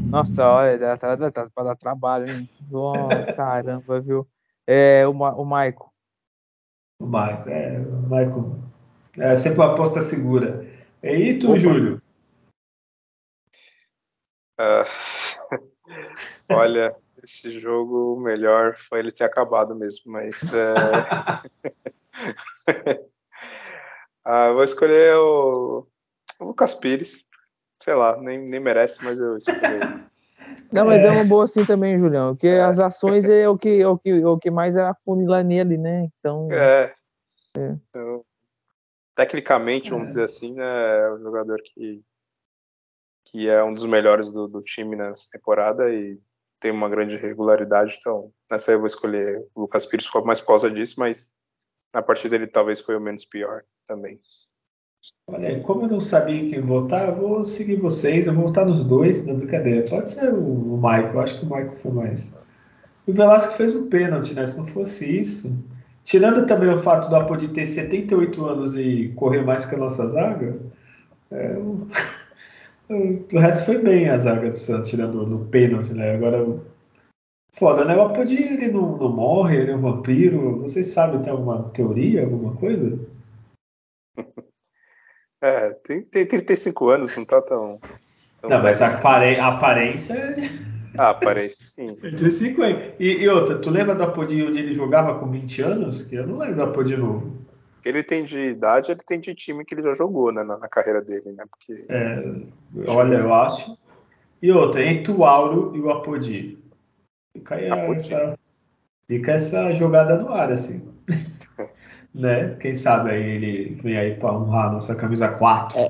[0.09, 2.49] Nossa, olha, dá, dá, dá, dá pra dar trabalho, hein?
[2.72, 4.28] Oh, caramba, viu?
[4.68, 5.93] É, o, o Maico.
[6.99, 8.59] O Maico, é, o Maico.
[9.18, 10.66] É sempre uma aposta segura.
[11.01, 11.59] E tu, Opa.
[11.59, 12.01] Júlio?
[14.59, 15.61] Uh,
[16.49, 20.41] olha, esse jogo o melhor foi ele ter acabado mesmo, mas.
[20.53, 20.74] É...
[24.24, 25.88] ah, vou escolher o...
[26.39, 27.26] o Lucas Pires.
[27.82, 30.05] Sei lá, nem, nem merece, mas eu escolhi.
[30.72, 31.07] Não, mas é.
[31.07, 32.61] é uma boa assim também, Julião, porque é.
[32.61, 35.78] as ações é o que, é o que, é o que mais é afunilar nele,
[35.78, 36.09] né?
[36.20, 36.47] Então.
[36.51, 36.93] É.
[37.57, 37.76] é.
[37.89, 38.26] Então,
[39.16, 42.03] tecnicamente, vamos dizer assim, né, é um jogador que,
[43.26, 46.20] que é um dos melhores do, do time nessa temporada e
[46.66, 50.72] tem uma grande regularidade, então nessa eu vou escolher o Lucas Pires mais por causa
[50.72, 51.32] disso, mas
[51.93, 54.20] na partida ele talvez foi o menos pior também.
[55.28, 58.84] Olha, como eu não sabia quem votar, eu vou seguir vocês, eu vou votar nos
[58.84, 59.88] dois, na brincadeira.
[59.88, 62.32] Pode ser o, Michael, eu acho que o Michael foi mais.
[63.05, 64.43] O Velasco fez o pênalti, né?
[64.47, 65.55] Se não fosse isso.
[66.03, 70.07] Tirando também o fato do Apodi ter 78 anos e correr mais que a nossa
[70.07, 70.59] zaga,
[71.30, 71.57] é.
[72.89, 76.15] O resto foi bem a zaga do Santos, tirando o pênalti, né?
[76.15, 76.45] Agora,
[77.53, 77.95] foda, né?
[77.95, 80.61] O Apodi ele não, não morre, ele é um vampiro.
[80.61, 82.99] Vocês sabem, tem alguma teoria, alguma coisa?
[85.43, 87.79] É, tem, tem 35 anos, não tá tão.
[88.41, 88.95] tão não, mas a, assim.
[89.39, 90.13] a aparência.
[90.15, 90.65] É
[90.97, 91.89] a aparência, sim.
[92.03, 92.95] Entre 50.
[92.99, 96.01] E, e outra, tu lembra do Apodi onde ele jogava com 20 anos?
[96.01, 97.34] Que eu não lembro do Apodi novo.
[97.86, 100.67] Ele tem de idade, ele tem de time que ele já jogou né, na, na
[100.67, 101.43] carreira dele, né?
[101.49, 101.86] Porque...
[101.88, 103.77] É, olha, eu acho.
[104.41, 106.57] E outra, entre o Auro e o Apodi.
[107.31, 108.13] Fica, Apodi.
[108.13, 108.39] Essa,
[109.07, 110.81] fica essa jogada no ar, assim.
[112.13, 112.55] né?
[112.55, 115.77] Quem sabe aí ele vem aí para honrar a nossa camisa 4.
[115.77, 115.89] É,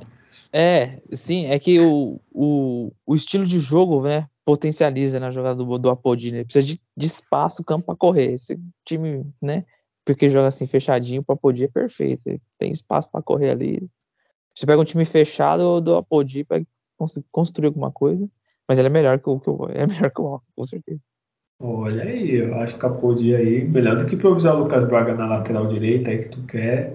[0.51, 5.77] é, sim, é que o, o, o estilo de jogo, né, potencializa na jogada do,
[5.77, 6.43] do Apodi, né?
[6.43, 8.33] Precisa de, de espaço, campo para correr.
[8.33, 9.65] Esse time, né,
[10.05, 12.23] porque joga assim fechadinho, o Apodi é perfeito.
[12.59, 13.89] tem espaço para correr ali.
[14.53, 16.61] Você pega um time fechado do Apodi para
[17.31, 18.29] construir alguma coisa,
[18.67, 21.01] mas ele é melhor que o que o, é melhor que o com certeza.
[21.59, 25.13] Olha aí, eu acho que a podia aí, melhor do que improvisar o Lucas Braga
[25.15, 26.93] na lateral direita aí que tu quer.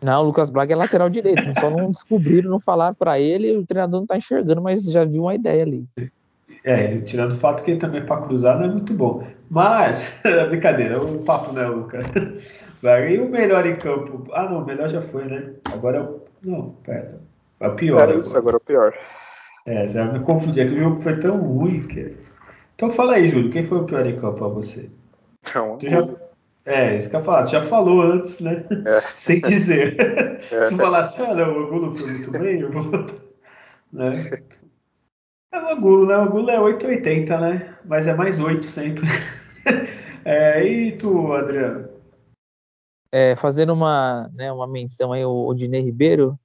[0.00, 3.66] Não, o Lucas Braga é lateral direito, só não descobriram, não falaram para ele, o
[3.66, 5.84] treinador não tá enxergando, mas já viu uma ideia ali.
[6.64, 9.26] É, tirando o fato que ele também para cruzar não é muito bom.
[9.50, 10.12] Mas,
[10.48, 13.10] brincadeira, o papo não é cara.
[13.10, 14.26] E o melhor em campo?
[14.32, 15.52] Ah, não, o melhor já foi, né?
[15.72, 16.20] Agora é o.
[16.42, 17.20] Não, pera.
[17.60, 18.10] É o pior.
[18.10, 18.94] É isso, agora é o pior.
[19.66, 20.60] É, já me confundi.
[20.60, 22.16] Aquele jogo foi tão ruim que.
[22.74, 24.90] Então fala aí, Júlio, quem foi o pior em campo pra você?
[25.54, 26.06] Não, já...
[26.66, 28.64] É, isso que eu falar, já falou antes, né?
[28.86, 29.00] É.
[29.16, 29.96] Sem dizer.
[30.48, 30.66] É.
[30.66, 33.04] Se falasse, ah, não, o Angulo foi muito bem, eu vou.
[33.92, 34.12] Né?
[35.52, 36.16] É o Angulo, né?
[36.16, 37.78] O Angulo é 880, né?
[37.84, 39.06] Mas é mais 8 sempre.
[40.24, 41.88] é, e tu, Adriano?
[43.12, 46.38] É, fazendo uma, né, uma menção aí ao Odinei Ribeiro,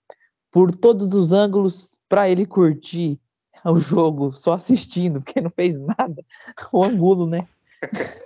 [0.51, 3.19] por todos os ângulos, para ele curtir
[3.65, 6.23] o jogo só assistindo, porque não fez nada,
[6.71, 7.47] o Angulo, né?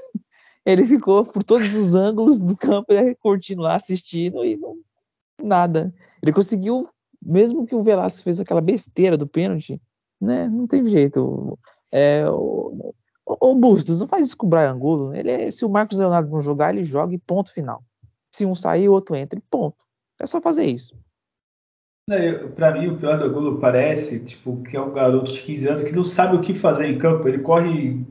[0.66, 4.78] ele ficou por todos os ângulos do campo, curtindo lá, assistindo e não,
[5.42, 5.94] nada.
[6.22, 6.90] Ele conseguiu,
[7.22, 9.82] mesmo que o Velasco fez aquela besteira do pênalti,
[10.26, 10.48] né?
[10.50, 11.58] Não tem jeito.
[11.92, 12.94] É, o,
[13.26, 15.14] o, Bustos não faz isso com o Brian Angulo.
[15.14, 17.84] Ele é, se o Marcos Leonardo não jogar, ele joga e ponto final.
[18.32, 19.78] Se um sair, o outro entra e ponto.
[20.20, 20.94] É só fazer isso.
[22.56, 25.84] Para mim, o pior do Angulo parece tipo, que é um garoto de 15 anos
[25.84, 27.28] que não sabe o que fazer em campo.
[27.28, 28.06] Ele corre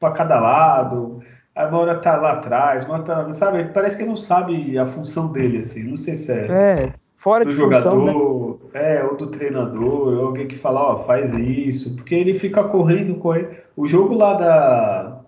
[0.00, 1.22] para cada lado,
[1.54, 3.64] a hora tá lá atrás, uma tá, sabe?
[3.72, 5.84] Parece que não sabe a função dele, assim.
[5.84, 8.45] Não sei se é, é fora do de jogador, função, né?
[8.76, 13.16] É, ou do treinador, ou alguém que fala, ó, faz isso, porque ele fica correndo,
[13.16, 13.56] correndo.
[13.74, 15.20] O jogo lá da.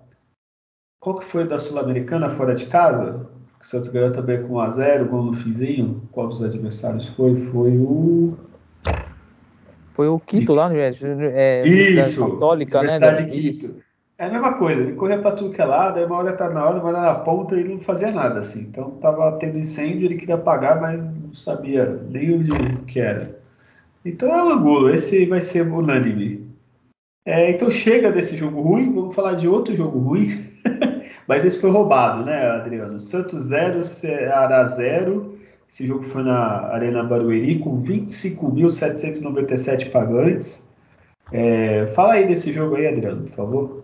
[1.01, 3.27] Qual que foi da Sul-Americana fora de casa?
[3.61, 6.03] O Santos ganhou também com 1x0, gol no finzinho.
[6.13, 7.37] Qual dos adversários foi?
[7.47, 8.37] Foi o.
[9.95, 10.91] Foi o Quito lá, né?
[11.35, 13.29] É, Isso, Católica, Universidade né?
[13.31, 13.49] Quito.
[13.49, 13.89] Isso.
[14.19, 16.51] É a mesma coisa, ele corria para tudo que é lado, aí uma hora tá
[16.51, 18.63] na hora, uma hora na ponta e ele não fazia nada assim.
[18.63, 22.51] Então tava tendo incêndio, ele queria apagar, mas não sabia nem onde
[22.87, 23.38] que era.
[24.05, 26.47] Então é um angulo, esse vai ser unânime.
[27.25, 30.47] É, então chega desse jogo ruim, vamos falar de outro jogo ruim.
[31.27, 33.01] mas esse foi roubado, né, Adriano?
[33.01, 35.39] Santos 0, Ceará 0.
[35.71, 40.67] Esse jogo foi na Arena Barueri com 25.797 pagantes.
[41.31, 43.79] É, fala aí desse jogo aí, Adriano, por favor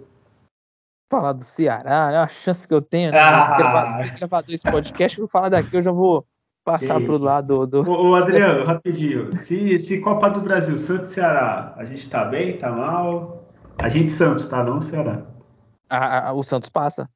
[1.15, 3.53] falar do Ceará, é a chance que eu tenho né, ah.
[3.53, 6.27] de gravar, gravar dois podcasts, vou falar daqui, eu já vou
[6.65, 7.83] passar para o lado do.
[7.89, 9.33] Ô, ô, Adriano, rapidinho.
[9.37, 13.45] Se, se Copa do Brasil, Santos e Ceará, a gente tá bem, tá mal?
[13.79, 14.65] A gente Santos, tá?
[14.65, 15.23] Não Ceará.
[15.91, 17.09] Ah, o Santos passa.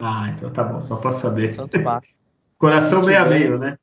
[0.00, 1.52] Ah, então tá bom, só para saber.
[1.52, 2.12] O Santos passa.
[2.58, 3.78] Coração meio a meio, né?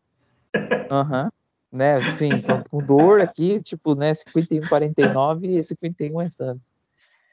[0.92, 1.24] Aham.
[1.24, 1.30] Uhum.
[1.72, 2.32] Né, sim,
[2.72, 6.74] com dor aqui, tipo, né, 51, 49 e 51 é Santos.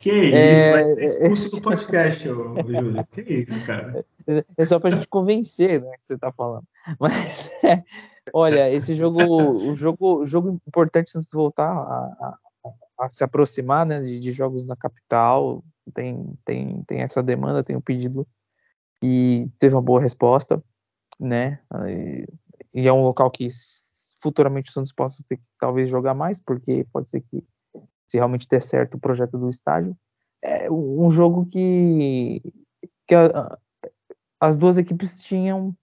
[0.01, 3.07] Que é, isso, vai ser expulso do podcast, ô, Júlio.
[3.07, 4.05] Que isso, cara.
[4.57, 6.65] É só pra gente convencer, né, que você tá falando.
[7.01, 7.83] Mas, é,
[8.33, 13.25] olha, esse jogo, o jogo, o jogo importante antes de voltar a, a, a se
[13.25, 18.27] aproximar, né, de, de, jogos na capital, tem, tem, tem essa demanda, tem um pedido
[19.03, 20.63] e teve uma boa resposta,
[21.19, 22.27] né, e,
[22.75, 23.47] e é um local que
[24.21, 27.45] futuramente o Santos possa ter que talvez jogar mais, porque pode ser que
[28.09, 29.97] se realmente der certo o projeto do estádio.
[30.43, 32.43] É um jogo que,
[33.07, 33.59] que a,
[34.41, 35.75] as duas equipes tinham,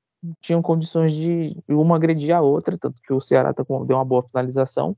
[0.41, 4.05] tinham condições de uma agredir a outra, tanto que o Ceará tá com, deu uma
[4.05, 4.95] boa finalização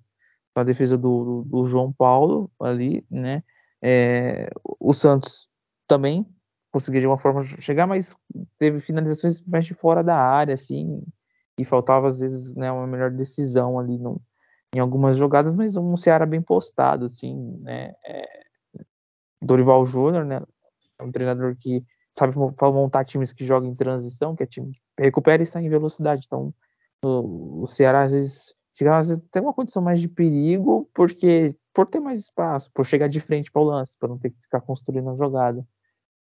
[0.53, 3.43] com a defesa do, do, do João Paulo ali, né?
[3.81, 4.49] É,
[4.79, 5.47] o Santos
[5.87, 6.25] também
[6.71, 8.15] conseguiu de uma forma chegar, mas
[8.57, 11.03] teve finalizações mais de fora da área, assim,
[11.57, 14.21] e faltava às vezes né, uma melhor decisão ali no,
[14.75, 17.93] em algumas jogadas, mas um Ceará bem postado, assim, né?
[18.05, 18.43] É,
[19.41, 20.41] Dorival Júnior, né?
[20.99, 24.81] É um treinador que sabe montar times que jogam em transição, que é time que
[24.99, 26.23] recupera e sai em velocidade.
[26.25, 26.53] Então,
[27.03, 31.87] o, o Ceará às vezes às vezes tem uma condição mais de perigo, porque por
[31.87, 34.59] ter mais espaço, por chegar de frente para o lance, para não ter que ficar
[34.59, 35.65] construindo a jogada.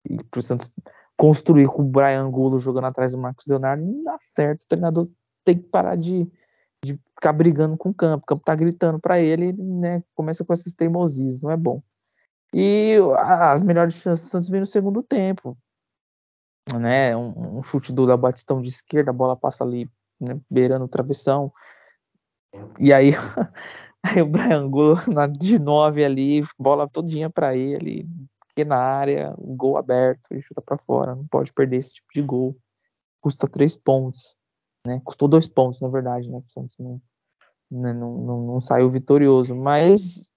[0.10, 0.72] E para o Santos
[1.18, 4.62] construir com o Brian Angulo jogando atrás do Marcos Leonardo, não dá certo.
[4.62, 5.10] O treinador
[5.44, 6.32] tem que parar de
[6.84, 8.24] de ficar brigando com o campo.
[8.24, 10.04] O campo tá gritando para ele, né?
[10.14, 11.82] Começa com esses teimosias, não é bom.
[12.54, 15.58] E as melhores chances do Santos vêm no segundo tempo.
[16.80, 17.16] Né?
[17.16, 20.90] Um, um chute do da Batistão de esquerda, a bola passa ali, né, beirando o
[20.90, 21.52] travessão.
[22.80, 23.12] E aí,
[24.04, 24.96] aí o Brian Angulo
[25.38, 28.08] de 9 ali, bola todinha para ele,
[28.48, 32.58] pequena área, gol aberto, ele chuta para fora, não pode perder esse tipo de gol.
[33.22, 34.37] Custa três pontos.
[34.86, 35.02] Né?
[35.04, 36.38] Custou dois pontos, na verdade, né?
[36.38, 37.02] O Santos não,
[37.72, 37.94] né?
[37.94, 39.56] não, não, não saiu vitorioso.
[39.56, 40.30] Mas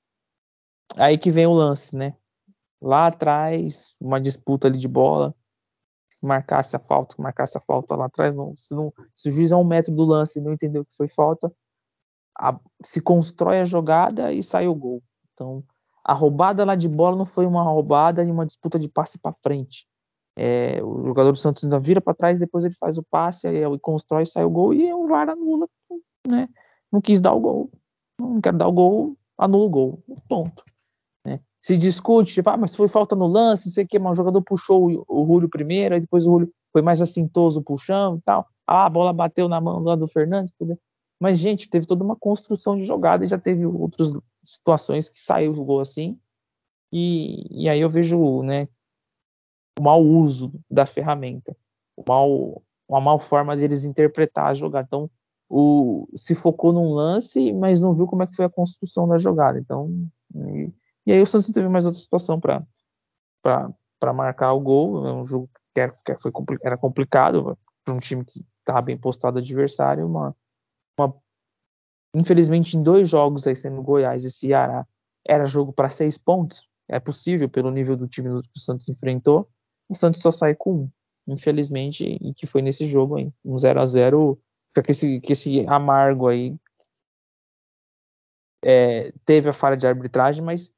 [0.96, 2.16] aí que vem o lance, né?
[2.80, 5.34] Lá atrás, uma disputa ali de bola,
[6.22, 9.56] marcasse a falta, marcasse a falta lá atrás, não, se, não, se o juiz a
[9.56, 11.52] um metro do lance e não entendeu que foi falta,
[12.38, 15.02] a, se constrói a jogada e sai o gol.
[15.34, 15.64] Então,
[16.04, 19.36] a roubada lá de bola não foi uma roubada e uma disputa de passe para
[19.42, 19.86] frente.
[20.36, 23.56] É, o jogador do Santos ainda vira para trás, depois ele faz o passe, aí
[23.56, 25.68] ele constrói, sai o gol e o VAR anula,
[26.26, 26.48] né?
[26.90, 27.70] Não quis dar o gol,
[28.18, 30.64] não quero dar o gol, anula o gol, ponto.
[31.24, 31.40] Né?
[31.60, 34.16] Se discute, tipo, ah, mas foi falta no lance, não sei o que, mas o
[34.16, 38.46] jogador puxou o, Rúlio primeiro, aí depois o Rúlio foi mais assintoso puxando e tal.
[38.66, 40.52] Ah, a bola bateu na mão lá do Fernandes.
[41.20, 44.12] Mas, gente, teve toda uma construção de jogada e já teve outras
[44.44, 46.18] situações que saiu o gol assim.
[46.92, 48.68] E, e aí eu vejo, né,
[49.78, 51.56] o mau uso da ferramenta,
[51.96, 54.86] o mau, uma mal forma de eles interpretar a jogada.
[54.86, 55.10] Então,
[55.48, 59.18] o, se focou num lance, mas não viu como é que foi a construção da
[59.18, 59.58] jogada.
[59.58, 59.90] Então,
[60.34, 60.72] e,
[61.06, 65.06] e aí o Santos teve mais outra situação para marcar o gol.
[65.06, 68.96] É um jogo que era, que foi, era complicado para um time que estava bem
[68.96, 70.06] postado adversário.
[70.06, 70.36] Uma,
[70.98, 71.14] uma,
[72.14, 74.86] infelizmente, em dois jogos aí, sendo Goiás e Ceará,
[75.26, 76.68] era jogo para seis pontos.
[76.88, 79.48] É possível pelo nível do time que o Santos enfrentou.
[79.90, 80.90] O Santos só sai com um,
[81.26, 83.32] infelizmente, e que foi nesse jogo aí.
[83.44, 84.40] Um 0 a 0
[84.72, 86.56] fica esse, esse amargo aí.
[88.64, 90.72] É, teve a falha de arbitragem, mas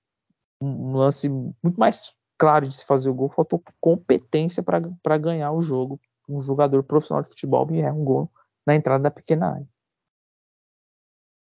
[0.62, 5.60] um lance muito mais claro de se fazer o gol, faltou competência para ganhar o
[5.60, 6.00] jogo.
[6.26, 8.32] Um jogador profissional de futebol e é um gol
[8.66, 9.68] na entrada da pequena área.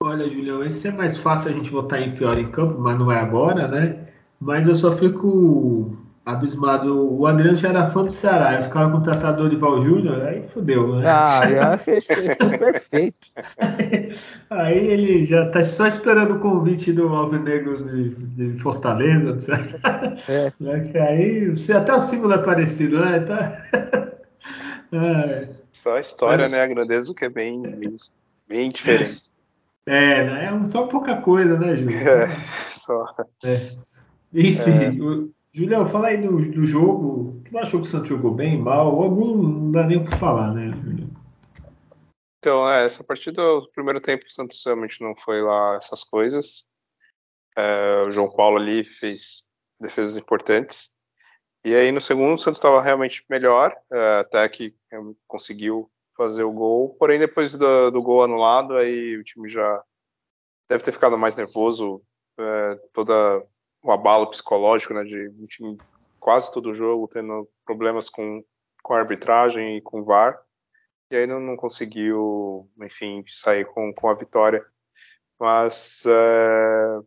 [0.03, 3.11] Olha, Julião, esse é mais fácil a gente votar em pior em campo, mas não
[3.11, 4.13] é agora, né?
[4.39, 7.13] Mas eu só fico abismado.
[7.13, 10.97] O Adriano já era fã do Ceará, os caras contrataram o Dorival Júnior, aí fodeu,
[10.97, 11.05] né?
[11.07, 13.27] Ah, já fez, perfeito.
[14.49, 19.81] aí ele já tá só esperando o convite do Alvinegro de, de Fortaleza, etc.
[20.29, 20.53] É.
[20.61, 23.21] Né, aí até o símbolo é parecido, né?
[23.21, 23.59] Tá...
[24.93, 25.49] é.
[25.73, 26.49] Só a história, é.
[26.49, 26.63] né?
[26.63, 27.97] A grandeza que é bem, bem,
[28.49, 29.25] bem diferente.
[29.87, 30.47] É, né?
[30.47, 32.09] é só pouca coisa, né, Júlio?
[32.09, 32.37] É,
[32.69, 33.15] só.
[33.45, 33.73] É.
[34.33, 37.41] Enfim, o, Julião, fala aí do, do jogo.
[37.49, 39.01] Tu achou que o Santos jogou bem, mal?
[39.01, 41.09] Algum não dá nem o que falar, né, Julião?
[42.39, 46.69] Então, é, essa partida, o primeiro tempo, o Santos realmente não foi lá essas coisas.
[47.57, 49.47] É, o João Paulo ali fez
[49.81, 50.93] defesas importantes.
[51.65, 54.75] E aí no segundo, o Santos estava realmente melhor, é, até que
[55.29, 56.97] conseguiu fazer o gol.
[56.99, 59.83] Porém, depois do, do, gol anulado, aí o time já
[60.69, 62.03] deve ter ficado mais nervoso.
[62.39, 63.47] É, toda
[63.85, 65.79] o abalo psicológico, né, de um time
[66.19, 68.43] quase todo jogo tendo problemas com,
[68.83, 70.41] com a arbitragem e com o VAR,
[71.11, 74.65] e aí não, não conseguiu, enfim, sair com, com a vitória.
[75.39, 77.01] Mas é,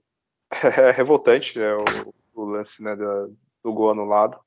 [0.89, 4.39] é revoltante né, o, o, lance né, do, do gol anulado,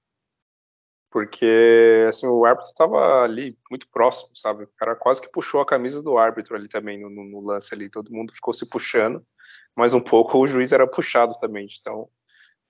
[1.10, 4.64] porque assim, o árbitro estava ali muito próximo, sabe?
[4.64, 7.90] O cara quase que puxou a camisa do árbitro ali também no, no lance ali,
[7.90, 9.26] todo mundo ficou se puxando,
[9.74, 12.08] mas um pouco o juiz era puxado também, então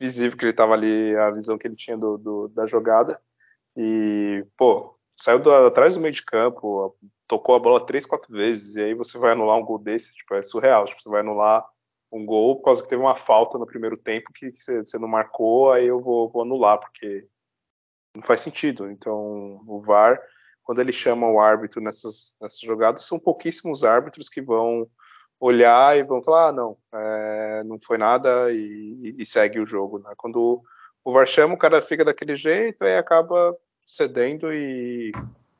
[0.00, 3.20] visível que ele estava ali, a visão que ele tinha do, do, da jogada.
[3.76, 6.96] E, pô, saiu do, atrás do meio de campo,
[7.28, 10.34] tocou a bola três, quatro vezes, e aí você vai anular um gol desse, tipo,
[10.34, 10.86] é surreal.
[10.86, 11.64] Tipo, você vai anular
[12.10, 15.70] um gol por causa que teve uma falta no primeiro tempo que você, não marcou,
[15.70, 17.28] aí eu vou, vou anular, porque
[18.16, 18.90] não faz sentido.
[18.90, 20.18] Então, o VAR,
[20.62, 24.88] quando ele chama o árbitro nessas, nessas jogadas, são pouquíssimos árbitros que vão
[25.40, 29.98] olhar e vão falar, ah, não, é, não foi nada e, e, segue o jogo.
[29.98, 30.12] Né?
[30.16, 30.62] Quando
[31.02, 35.10] o VAR chama, o cara fica daquele jeito e acaba cedendo e,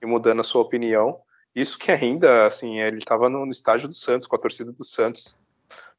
[0.01, 1.18] e, mudando a sua opinião.
[1.55, 4.85] Isso que ainda, assim, ele estava no, no, estádio do Santos, com a torcida do
[4.85, 5.51] Santos,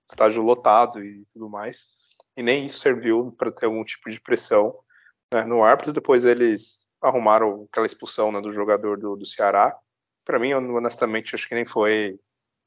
[0.08, 1.88] estádio lotado e tudo mais,
[2.38, 4.78] e nem isso serviu para ter algum tipo de pressão
[5.34, 5.92] né, no árbitro.
[5.92, 9.76] Depois eles arrumaram aquela expulsão né, do jogador do, do Ceará.
[10.24, 12.20] Para mim, honestamente, acho que nem foi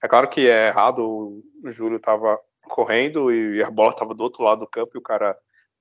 [0.05, 4.43] é claro que é errado, o Júlio estava correndo e a bola estava do outro
[4.43, 5.35] lado do campo e o cara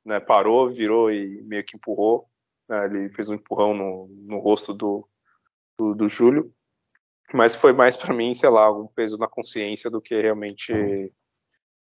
[0.05, 2.29] né, parou, virou e meio que empurrou.
[2.69, 5.05] Né, ele fez um empurrão no, no rosto do,
[5.77, 6.49] do, do Júlio.
[7.33, 10.71] Mas foi mais para mim, sei lá, um peso na consciência do que realmente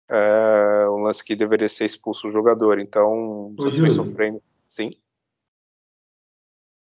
[0.09, 2.79] é, um lance que deveria ser expulso o jogador.
[2.79, 4.41] Então, você vem sofrendo.
[4.69, 4.93] Sim.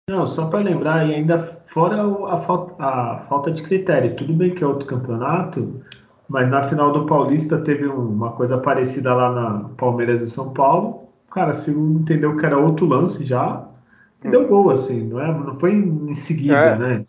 [0.09, 4.53] Não, só para lembrar, e ainda fora a falta, a falta de critério, tudo bem
[4.53, 5.81] que é outro campeonato,
[6.27, 11.07] mas na final do Paulista teve uma coisa parecida lá na Palmeiras e São Paulo.
[11.31, 13.65] Cara, se entendeu que era outro lance já,
[14.21, 16.77] e deu gol, assim, não, é, não foi em seguida, é.
[16.77, 17.03] né?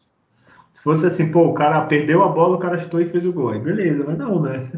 [0.72, 3.32] Se fosse assim, pô, o cara perdeu a bola, o cara chutou e fez o
[3.32, 3.50] gol.
[3.50, 4.70] Aí beleza, mas não, né?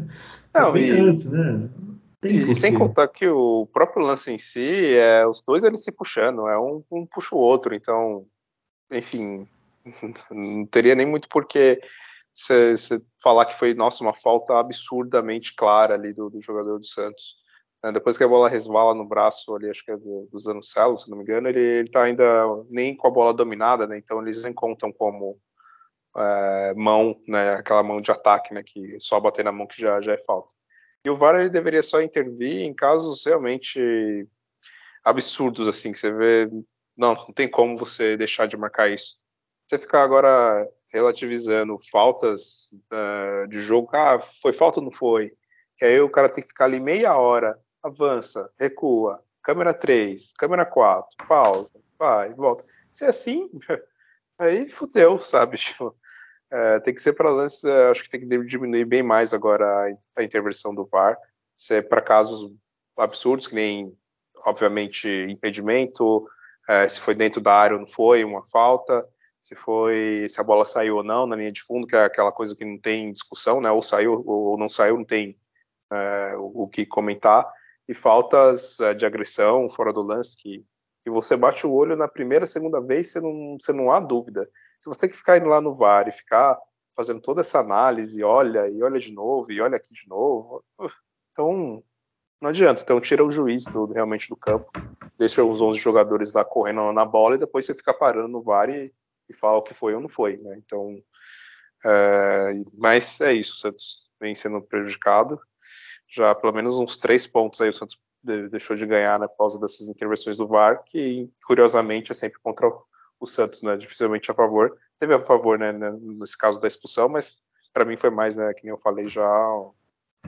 [0.55, 0.89] Não, e...
[0.91, 1.69] antes, né?
[2.23, 6.47] E, sem contar que o próprio lance em si, é os dois eles se puxando,
[6.47, 8.25] é um, um puxa o outro, então,
[8.91, 9.47] enfim,
[10.31, 11.79] não teria nem muito porquê
[12.33, 12.75] você
[13.21, 17.35] falar que foi, nossa, uma falta absurdamente clara ali do, do jogador do Santos.
[17.83, 17.91] Né?
[17.91, 21.17] Depois que a bola resvala no braço ali, acho que é do, do se não
[21.17, 23.97] me engano, ele, ele tá ainda nem com a bola dominada, né?
[23.97, 25.39] Então eles nem contam como
[26.15, 27.55] é, mão, né?
[27.55, 28.61] Aquela mão de ataque, né?
[28.63, 30.56] Que só bater na mão que já, já é falta.
[31.05, 34.27] E o VAR ele deveria só intervir em casos realmente
[35.03, 36.49] absurdos, assim, que você vê.
[36.95, 39.15] Não, não tem como você deixar de marcar isso.
[39.67, 45.31] Você ficar agora relativizando faltas uh, de jogo, ah, foi falta ou não foi?
[45.75, 50.65] Que aí o cara tem que ficar ali meia hora avança, recua, câmera 3, câmera
[50.65, 52.65] 4, pausa, vai, volta.
[52.91, 53.49] Se é assim,
[54.37, 55.57] aí fudeu, sabe?
[55.57, 55.95] Tipo,
[56.51, 59.65] é, tem que ser para lances, é, acho que tem que diminuir bem mais agora
[59.65, 61.17] a, a intervenção do VAR.
[61.55, 62.51] Se é para casos
[62.97, 63.95] absurdos, que nem,
[64.45, 66.27] obviamente, impedimento,
[66.67, 69.05] é, se foi dentro da área ou não foi, uma falta,
[69.41, 72.31] se foi, se a bola saiu ou não na linha de fundo, que é aquela
[72.31, 73.71] coisa que não tem discussão, né?
[73.71, 75.37] Ou saiu ou não saiu, não tem
[75.91, 77.49] é, o, o que comentar
[77.87, 80.65] e faltas uh, de agressão fora do lance que,
[81.03, 84.47] que você bate o olho na primeira, segunda vez, você não, você não há dúvida.
[84.79, 86.57] Se você tem que ficar indo lá no VAR e ficar
[86.95, 90.63] fazendo toda essa análise, olha e olha de novo, e olha aqui de novo,
[91.31, 91.83] então
[92.41, 92.81] não adianta.
[92.81, 94.71] Então tira o juiz do, realmente do campo,
[95.17, 98.69] deixa os 11 jogadores lá correndo na bola e depois você fica parando no VAR
[98.69, 98.93] e,
[99.29, 100.57] e fala o que foi ou não foi, né?
[100.57, 101.01] Então,
[101.85, 105.39] é, mas é isso, o Santos vem sendo prejudicado
[106.09, 107.99] já pelo menos uns três pontos aí o Santos
[108.49, 112.67] deixou de ganhar né, por causa dessas intervenções do VAR, que curiosamente é sempre contra
[112.67, 112.83] o
[113.25, 114.77] Santos, né, dificilmente a favor.
[114.99, 117.37] Teve a favor, né, nesse caso da expulsão, mas
[117.73, 119.27] para mim foi mais, né, que eu falei já,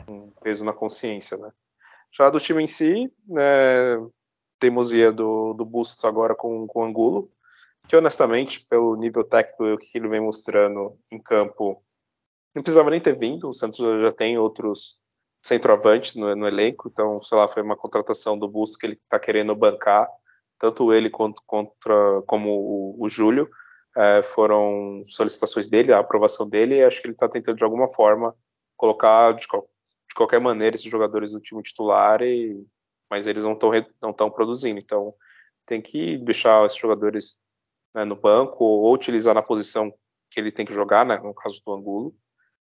[0.08, 1.52] um peso na consciência, né.
[2.12, 3.44] Já do time em si, né,
[4.60, 7.32] teimosia do, do Bustos agora com, com o Angulo,
[7.88, 11.82] que honestamente, pelo nível técnico que ele vem mostrando em campo,
[12.54, 15.00] não precisava nem ter vindo, o Santos já tem outros
[15.44, 19.20] centroavantes no, no, elenco, então, sei lá, foi uma contratação do Bustos que ele está
[19.20, 20.08] querendo bancar,
[20.60, 23.50] tanto ele quanto contra, como o, o Júlio,
[23.98, 27.88] é, foram solicitações dele, a aprovação dele, e acho que ele está tentando de alguma
[27.88, 28.36] forma
[28.78, 32.66] colocar de, de, qualquer maneira esses jogadores do time titular, e,
[33.10, 35.14] mas eles não estão não tão produzindo, então
[35.66, 37.42] tem que deixar esses jogadores
[37.96, 39.92] né, no banco ou utilizar na posição
[40.30, 42.16] que ele tem que jogar, né, no caso do Angulo,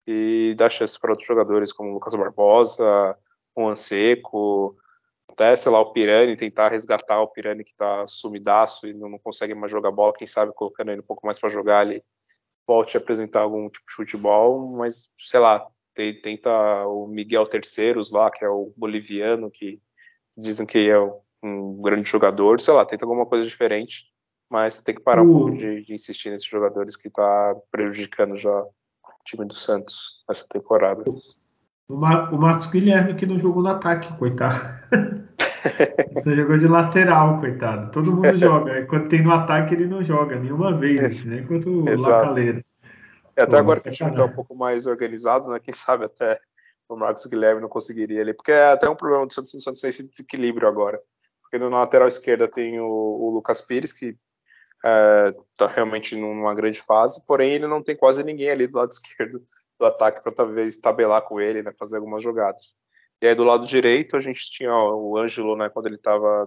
[0.05, 3.17] e dar chance para outros jogadores como Lucas Barbosa,
[3.57, 4.77] Juan Seco,
[5.29, 9.53] até, sei lá, o Pirani, tentar resgatar o Pirani que está sumidaço e não consegue
[9.53, 12.03] mais jogar bola, quem sabe colocando ele um pouco mais para jogar ele
[12.67, 16.51] volte a apresentar algum tipo de futebol, mas, sei lá, tenta
[16.85, 19.81] o Miguel Terceiros lá, que é o boliviano, que
[20.35, 20.99] dizem que é
[21.41, 24.05] um grande jogador, sei lá, tenta alguma coisa diferente,
[24.49, 28.65] mas tem que parar um pouco de, de insistir nesses jogadores que está prejudicando já
[29.27, 31.03] time do Santos essa temporada.
[31.87, 34.55] O, Mar o Marcos Guilherme que não jogou no ataque, coitado.
[36.21, 37.91] Só jogou de lateral, coitado.
[37.91, 38.85] Todo mundo joga.
[38.85, 41.39] Quando tem no ataque, ele não joga nenhuma vez, né?
[41.39, 42.63] Enquanto o Lacaleira.
[43.35, 45.59] É, até Pô, agora que o time está um pouco mais organizado, né?
[45.59, 46.39] Quem sabe até
[46.89, 48.33] o Marcos Guilherme não conseguiria ali.
[48.33, 50.99] Porque é até um problema do Santos, Santos tem esse desequilíbrio agora.
[51.41, 54.17] Porque na lateral esquerda tem o, o Lucas Pires, que
[54.77, 58.91] está é, realmente numa grande fase, porém ele não tem quase ninguém ali do lado
[58.91, 59.41] esquerdo
[59.79, 62.75] do ataque para talvez tabelar com ele, né, fazer algumas jogadas.
[63.21, 66.45] E aí do lado direito a gente tinha ó, o Ângelo, né, quando ele estava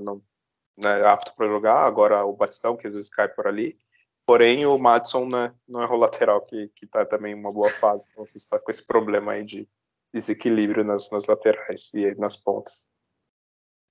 [0.79, 3.79] né, apto para jogar, agora o Batistão, que às vezes cai por ali.
[4.27, 7.71] Porém, o Madison né, não é o lateral, que, que tá também em uma boa
[7.71, 8.09] fase.
[8.11, 9.69] Então, você está com esse problema aí de
[10.15, 12.93] desequilíbrio nas, nas laterais e nas pontas.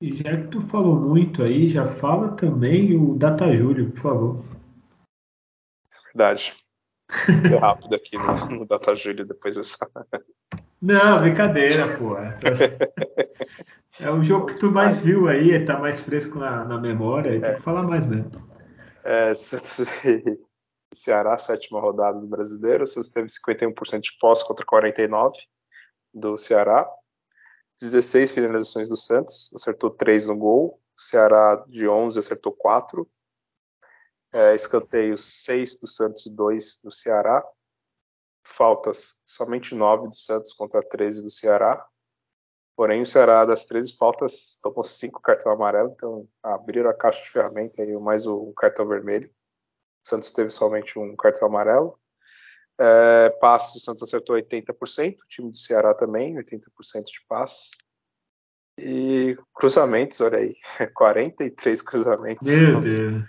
[0.02, 4.46] E já que tu falou muito aí, já fala também o Data Júlio, por favor.
[6.06, 6.56] Verdade.
[7.28, 9.78] Vou ser rápido aqui no, no Data Júlio depois dessa.
[10.82, 12.16] Não, brincadeira, pô.
[14.00, 17.50] É o jogo que tu mais viu aí, tá mais fresco na, na memória, tem
[17.50, 17.56] é.
[17.56, 18.32] que falar mais mesmo.
[19.04, 19.34] É,
[20.94, 25.34] Ceará, sétima rodada do brasileiro, você teve 51% de posse contra 49%
[26.14, 26.90] do Ceará.
[27.80, 30.82] 16 finalizações do Santos, acertou 3 no gol.
[30.98, 33.08] Ceará de 11 acertou 4.
[34.34, 37.44] É, escanteios 6 do Santos e 2 do Ceará.
[38.50, 41.86] Faltas somente 9 do Santos contra 13 do Ceará.
[42.76, 47.30] Porém, o Ceará, das 13 faltas, tomou 5 cartão amarelo, então abriram a caixa de
[47.30, 49.30] ferramenta e mais um cartão vermelho.
[49.30, 52.00] O Santos teve somente um cartão amarelo.
[52.80, 57.72] É, passes, o Santos acertou 80%, o time do Ceará também, 80% de passes.
[58.78, 60.56] E cruzamentos, olha aí,
[60.96, 62.50] 43 cruzamentos.
[62.62, 63.24] Meu Deus.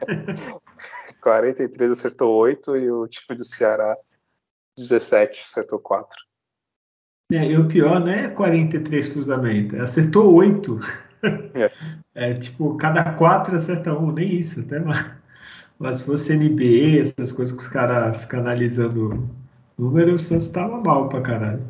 [1.20, 3.96] 43 acertou 8 e o time do Ceará
[4.76, 6.10] 17 acertou 4.
[7.32, 10.78] É, e o pior não é 43 cruzamentos, acertou 8.
[11.54, 11.70] É.
[12.14, 12.34] é.
[12.34, 15.10] tipo, cada 4 acerta um, nem isso, até mais.
[15.78, 19.26] Mas se fosse NBA, essas coisas que os caras ficam analisando
[19.78, 21.62] números, o Santos tava mal pra caralho.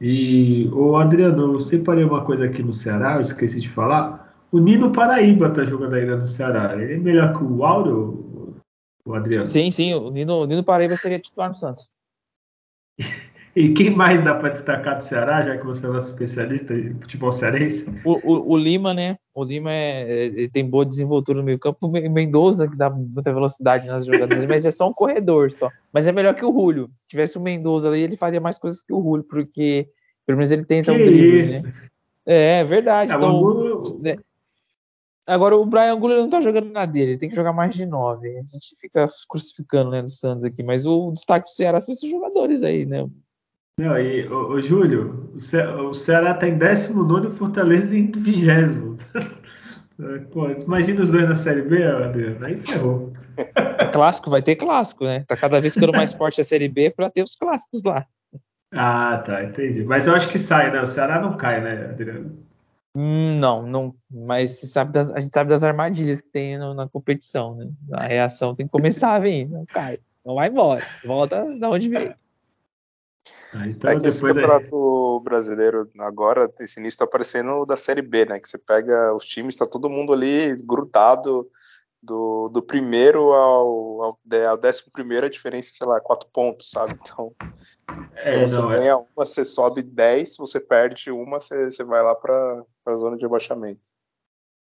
[0.00, 4.34] E, o Adriano, eu separei uma coisa aqui no Ceará, eu esqueci de falar.
[4.50, 6.74] O Nino Paraíba tá jogando ainda no Ceará.
[6.74, 8.54] Ele é melhor que o Auro,
[9.04, 9.44] o Adriano?
[9.44, 11.86] Sim, sim, o Nino, o Nino Paraíba seria titular no Santos.
[13.54, 16.94] E quem mais dá para destacar do Ceará, já que você é nosso especialista em
[16.94, 17.84] futebol cearense?
[18.04, 19.16] O, o, o Lima, né?
[19.34, 21.88] O Lima é, é, tem boa desenvoltura no meio campo.
[21.88, 25.68] O Mendoza, que dá muita velocidade nas jogadas, mas é só um corredor só.
[25.92, 26.88] Mas é melhor que o Julio.
[26.94, 29.88] Se tivesse o Mendoza ali, ele faria mais coisas que o Julio, porque
[30.24, 31.62] pelo menos ele tenta que um drible, isso?
[31.64, 31.72] né?
[32.26, 33.12] É, é verdade.
[33.12, 33.82] É, então, Angulo...
[34.00, 34.16] né?
[35.30, 37.86] Agora o Brian Angulo não tá jogando na dele, ele tem que jogar mais de
[37.86, 38.36] nove.
[38.36, 42.10] A gente fica crucificando né, no Santos aqui, mas o destaque do Ceará são esses
[42.10, 43.08] jogadores aí, né?
[43.78, 47.96] Não, e, ô, ô Júlio, o, Ce o Ceará está em 19 e o Fortaleza
[47.96, 48.44] em 20.
[50.32, 53.12] Pô, imagina os dois na Série B, Adriano, aí ferrou.
[53.36, 55.24] É clássico, vai ter clássico, né?
[55.28, 58.04] Tá cada vez ficando mais forte a Série B para ter os clássicos lá.
[58.72, 59.84] Ah, tá, entendi.
[59.84, 60.80] Mas eu acho que sai, né?
[60.80, 62.49] O Ceará não cai, né, Adriano?
[62.94, 63.94] Hum, não, não.
[64.10, 67.70] Mas sabe das, a gente sabe das armadilhas que tem no, na competição, né?
[67.92, 69.98] A reação tem que começar a vir, não cai.
[70.24, 70.86] Não vai embora.
[71.04, 72.14] Volta da onde veio.
[73.54, 75.24] Ah, então, é que esse campeonato daí...
[75.24, 78.38] brasileiro agora, esse início tá parecendo da Série B, né?
[78.38, 81.48] Que você pega os times, tá todo mundo ali grudado
[82.02, 84.18] do, do primeiro ao, ao,
[84.48, 86.96] ao, décimo primeiro, a diferença, sei lá, quatro pontos, sabe?
[87.00, 87.32] Então,
[88.18, 88.94] se é, você não, é ganha é...
[88.94, 93.16] uma, você sobe 10, se você perde uma, você, você vai lá para a zona
[93.16, 93.88] de abaixamento.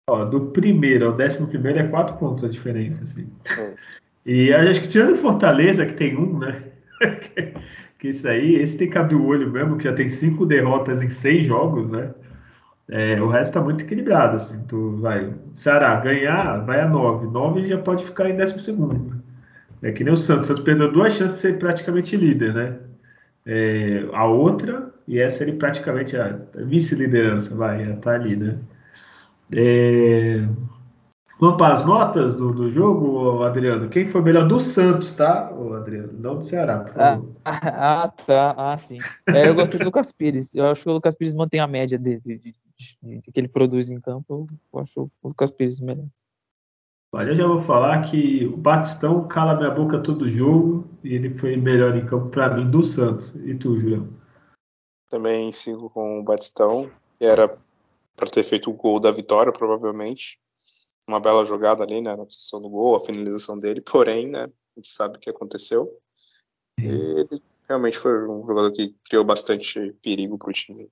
[0.09, 3.29] Ó, do primeiro ao décimo primeiro é quatro pontos a diferença, assim.
[3.59, 3.75] É.
[4.29, 6.73] E acho que tirando Fortaleza, que tem um, né?
[7.97, 11.01] que isso aí, esse tem que abrir o olho mesmo, que já tem cinco derrotas
[11.01, 12.13] em seis jogos, né?
[12.89, 14.65] É, o resto está muito equilibrado, assim.
[14.67, 19.23] Tu vai, Ceará ganhar, vai a nove, nove já pode ficar em décimo segundo.
[19.83, 22.77] É que nem o Santos, o Santos perdeu duas chances de ser praticamente líder, né?
[23.45, 28.59] É, a outra, e essa ele praticamente a, a vice-liderança, vai, já tá ali, né?
[29.55, 30.45] É,
[31.39, 33.91] Vamos para as notas do, do jogo, Adriano?
[33.91, 36.11] Quem foi melhor do Santos, tá, Adriano?
[36.19, 37.31] Não do Ceará, por favor.
[37.45, 38.55] Ah, ah tá.
[38.57, 38.97] Ah, sim.
[39.27, 40.55] É, eu gostei do Lucas Pires.
[40.55, 43.49] Eu acho que o Lucas Pires mantém a média de, de, de, de que ele
[43.49, 44.47] produz em campo.
[44.73, 46.07] Eu acho o Lucas Pires melhor.
[47.13, 51.35] Olha, eu já vou falar que o Batistão cala minha boca todo jogo e ele
[51.35, 53.35] foi melhor em campo para mim do Santos.
[53.37, 54.09] E tu, Julião?
[55.09, 56.91] Também sigo com o Batistão.
[57.19, 57.57] Era
[58.15, 60.39] para ter feito o gol da vitória, provavelmente
[61.09, 64.51] uma bela jogada ali, né, na posição do gol, a finalização dele, porém, né, a
[64.77, 65.97] gente sabe o que aconteceu.
[66.79, 70.91] Ele realmente foi um jogador que criou bastante perigo para o time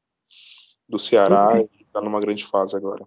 [0.89, 3.06] do Ceará e está numa grande fase agora.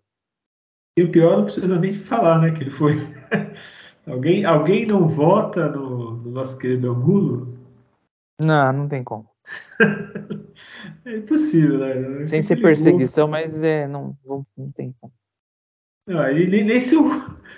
[0.97, 2.95] E o pior não precisa nem falar, né, que ele foi.
[4.07, 7.57] alguém, alguém não vota no, no nosso querido Angulo?
[8.41, 9.29] Não, não tem como.
[11.05, 12.23] é impossível, né?
[12.23, 15.13] É Sem ser perseguição, mas é, não, não, não tem como.
[16.07, 17.09] Não, nem, nem se, o,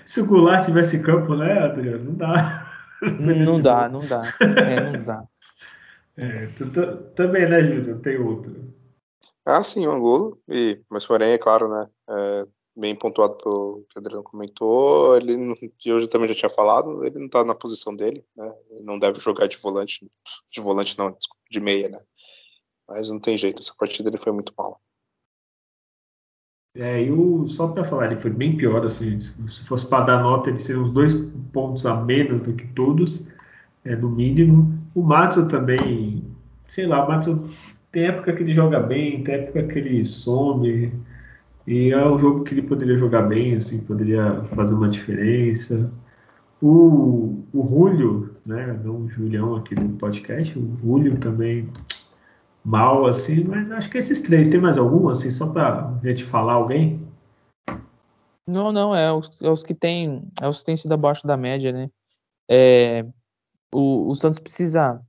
[0.06, 2.06] se o Goulart tivesse campo, né, Adriano?
[2.06, 2.66] Não dá.
[3.18, 4.22] Não dá, não dá.
[4.42, 5.24] É, não dá.
[6.18, 7.98] É, tu, tu, também, né, Júlio?
[8.00, 8.74] Tem outro.
[9.46, 10.38] Ah, sim, um golo.
[10.48, 11.90] E, mas porém, é claro, né?
[12.10, 15.18] É, bem pontuado pelo que o Adriano comentou.
[15.18, 15.56] Ele,
[15.86, 18.54] eu também já tinha falado, ele não está na posição dele, né?
[18.70, 20.10] Ele não deve jogar de volante,
[20.52, 21.16] de volante não,
[21.50, 22.00] de meia, né?
[22.88, 24.82] Mas não tem jeito, essa partida ele foi muito mal.
[26.76, 30.50] É, eu, só para falar, ele foi bem pior, assim, se fosse para dar nota,
[30.50, 31.14] ele seria uns dois
[31.52, 33.22] pontos a menos do que todos,
[33.84, 34.80] é, no mínimo.
[34.96, 36.24] O Matson também,
[36.68, 37.50] sei lá, o Matson
[37.92, 40.92] tem época que ele joga bem, tem época que ele some,
[41.66, 45.92] e é um jogo que ele poderia jogar bem, assim, poderia fazer uma diferença.
[46.62, 51.70] O, o Julio, né, não o Julião aqui do podcast, o Julio também
[52.64, 54.48] mal, assim, mas acho que esses três.
[54.48, 57.08] Tem mais algum, assim, só para a gente falar alguém?
[58.48, 61.38] Não, não, é os, é os que tem, é os que têm sido abaixo da
[61.38, 61.90] média, né?
[62.50, 63.06] É,
[63.74, 65.00] o, o Santos precisa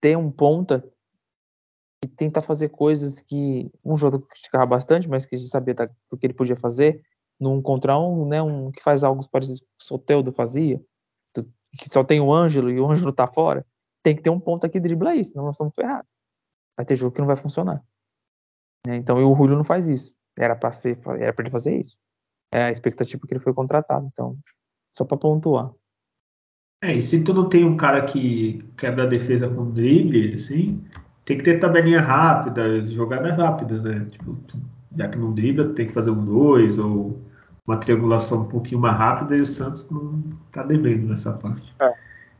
[0.00, 0.82] ter um ponta
[2.04, 5.90] e tentar fazer coisas que um jogador criticava bastante, mas que a gente sabia da,
[6.10, 7.02] do que ele podia fazer,
[7.40, 10.80] num contra um, né, um que faz algo parecido com o Soteldo fazia,
[11.78, 13.66] que só tem o Ângelo e o Ângelo tá fora,
[14.02, 16.08] tem que ter um ponta que dribla isso, senão nós estamos ferrados
[16.78, 17.82] vai ter jogo que não vai funcionar.
[18.86, 20.14] É, então, o Julio não faz isso.
[20.38, 20.70] Era para
[21.40, 21.98] ele fazer isso.
[22.54, 24.08] É a expectativa que ele foi contratado.
[24.12, 24.38] Então,
[24.96, 25.72] só para pontuar.
[26.80, 30.80] É, e se tu não tem um cara que quebra a defesa com drible, assim,
[31.28, 34.08] tem que ter tabelinha rápida, jogadas rápidas, né?
[34.10, 34.34] Tipo,
[34.96, 37.20] já que não dribla, tem que fazer um dois ou
[37.66, 41.74] uma triangulação um pouquinho mais rápida e o Santos não tá devendo nessa parte.
[41.80, 41.92] É.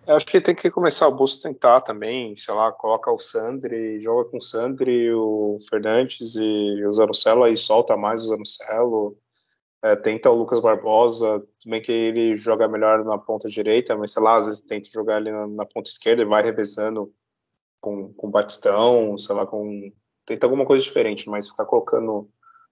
[0.06, 4.00] Eu acho que tem que começar o Busto tentar também, sei lá, coloca o Sandri,
[4.00, 9.18] joga com o Sandri, o Fernandes e o Zanocelo, aí solta mais o Zanocelo,
[9.84, 14.22] é, tenta o Lucas Barbosa, também que ele joga melhor na ponta direita, mas sei
[14.22, 17.12] lá, às vezes tenta jogar ele na, na ponta esquerda e vai revezando
[17.80, 19.92] com, com Batistão, sei lá, com.
[20.26, 22.28] Tenta alguma coisa diferente, mas ficar colocando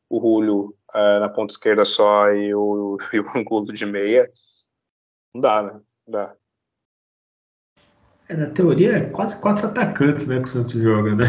[0.08, 4.30] o Julio é, na ponta esquerda só e o, e o Angulo de meia,
[5.34, 5.72] não dá, né?
[6.06, 6.36] Não dá.
[8.28, 11.26] É, na teoria é quase quatro atacantes né, que o Santos joga, né?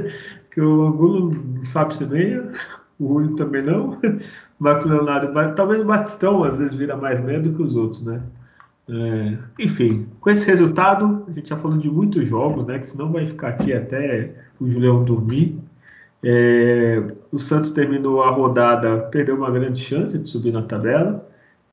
[0.50, 2.52] que o Angulo não sabe ser meia,
[2.98, 4.20] o Julio também não, o
[4.58, 8.22] Marcos Leonardo, talvez o Batistão às vezes vira mais meia do que os outros, né?
[8.92, 12.78] É, enfim, com esse resultado, a gente já falando de muitos jogos, né?
[12.78, 15.58] Que senão vai ficar aqui até o Julião dormir.
[16.22, 17.02] É,
[17.32, 21.26] o Santos terminou a rodada, perdeu uma grande chance de subir na tabela.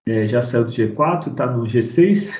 [0.05, 2.33] É, já saiu do G4, está no G6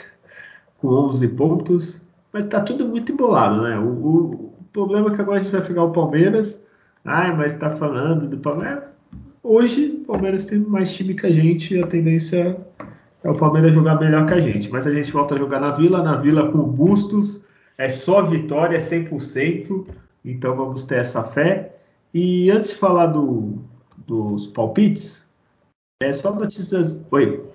[0.77, 2.01] com 11 pontos,
[2.31, 3.77] mas está tudo muito embolado, né?
[3.77, 6.57] O, o, o, problema é que agora a gente vai pegar o Palmeiras.
[7.03, 8.83] Ai, mas está falando do Palmeiras.
[9.43, 12.57] Hoje, o Palmeiras tem mais time que a gente e a tendência é
[13.23, 14.69] o Palmeiras jogar melhor que a gente.
[14.69, 17.43] Mas a gente volta a jogar na Vila, na Vila com Bustos,
[17.77, 19.87] é só vitória, é 100%,
[20.23, 21.75] então vamos ter essa fé.
[22.13, 23.59] E antes de falar do,
[24.07, 25.23] dos palpites,
[26.01, 26.97] é só notícias.
[27.11, 27.45] Oi.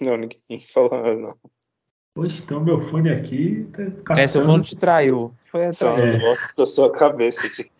[0.00, 1.34] Não, ninguém falou não.
[2.14, 3.68] Poxa, então meu fone aqui
[4.06, 5.34] tá É, seu fone te traiu.
[5.50, 7.46] Foi São as vozes da sua cabeça.
[7.48, 7.70] De...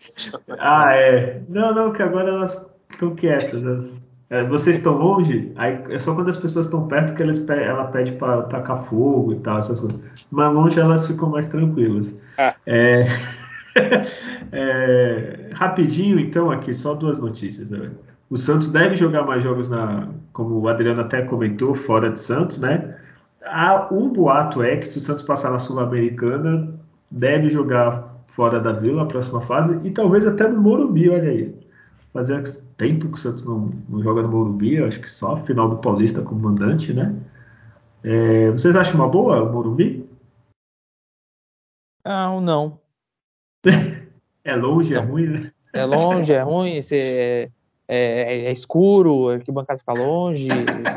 [0.58, 1.42] ah, é.
[1.48, 3.64] Não, não, que agora elas estão quietas.
[3.64, 4.05] Elas é,
[4.48, 8.12] vocês estão longe, aí é só quando as pessoas estão perto que elas, ela pede
[8.12, 10.00] para tacar fogo e tal, essas coisas.
[10.30, 12.12] Mas longe elas ficam mais tranquilas.
[12.38, 12.54] Ah.
[12.66, 13.06] É,
[14.50, 17.70] é, rapidinho, então, aqui, só duas notícias.
[17.70, 17.90] Né?
[18.28, 22.58] O Santos deve jogar mais jogos, na, como o Adriano até comentou, fora de Santos,
[22.58, 22.96] né?
[23.44, 26.74] Há, um boato é que se o Santos passar na Sul-Americana,
[27.08, 31.54] deve jogar fora da Vila, a próxima fase, e talvez até no Morumbi, olha aí.
[32.16, 32.42] Fazia
[32.78, 36.22] tempo que o Santos não, não joga no Morumbi, acho que só final do Paulista
[36.22, 37.14] como mandante, né?
[38.02, 40.08] É, vocês acham uma boa o Morumbi?
[42.02, 42.80] Não, não.
[44.42, 45.02] é longe, é não.
[45.02, 45.52] é ruim, né?
[45.74, 47.50] É longe, é ruim, você,
[47.86, 50.48] é, é, é escuro, a arquibancada fica longe,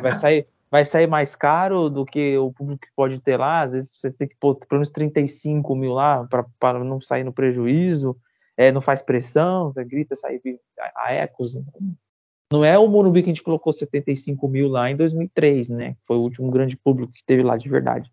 [0.02, 3.64] vai sair, vai sair mais caro do que o público pode ter lá.
[3.64, 6.26] Às vezes você tem que pôr pelo menos 35 mil lá
[6.58, 8.16] para não sair no prejuízo
[8.60, 10.42] é, não faz pressão, grita, sai
[10.98, 11.58] a, ecos.
[12.52, 15.96] Não é o Morumbi que a gente colocou 75 mil lá em 2003, né?
[16.06, 18.12] Foi o último grande público que teve lá de verdade,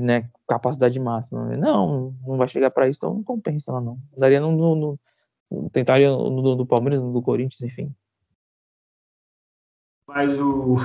[0.00, 0.30] né?
[0.48, 1.54] Capacidade máxima.
[1.58, 3.98] Não, não vai chegar para isso, então não compensa lá não.
[4.16, 4.98] Daria no, no,
[5.50, 7.94] no tentaria no, no, do Palmeiras, no do Corinthians, enfim.
[10.08, 10.76] Mas o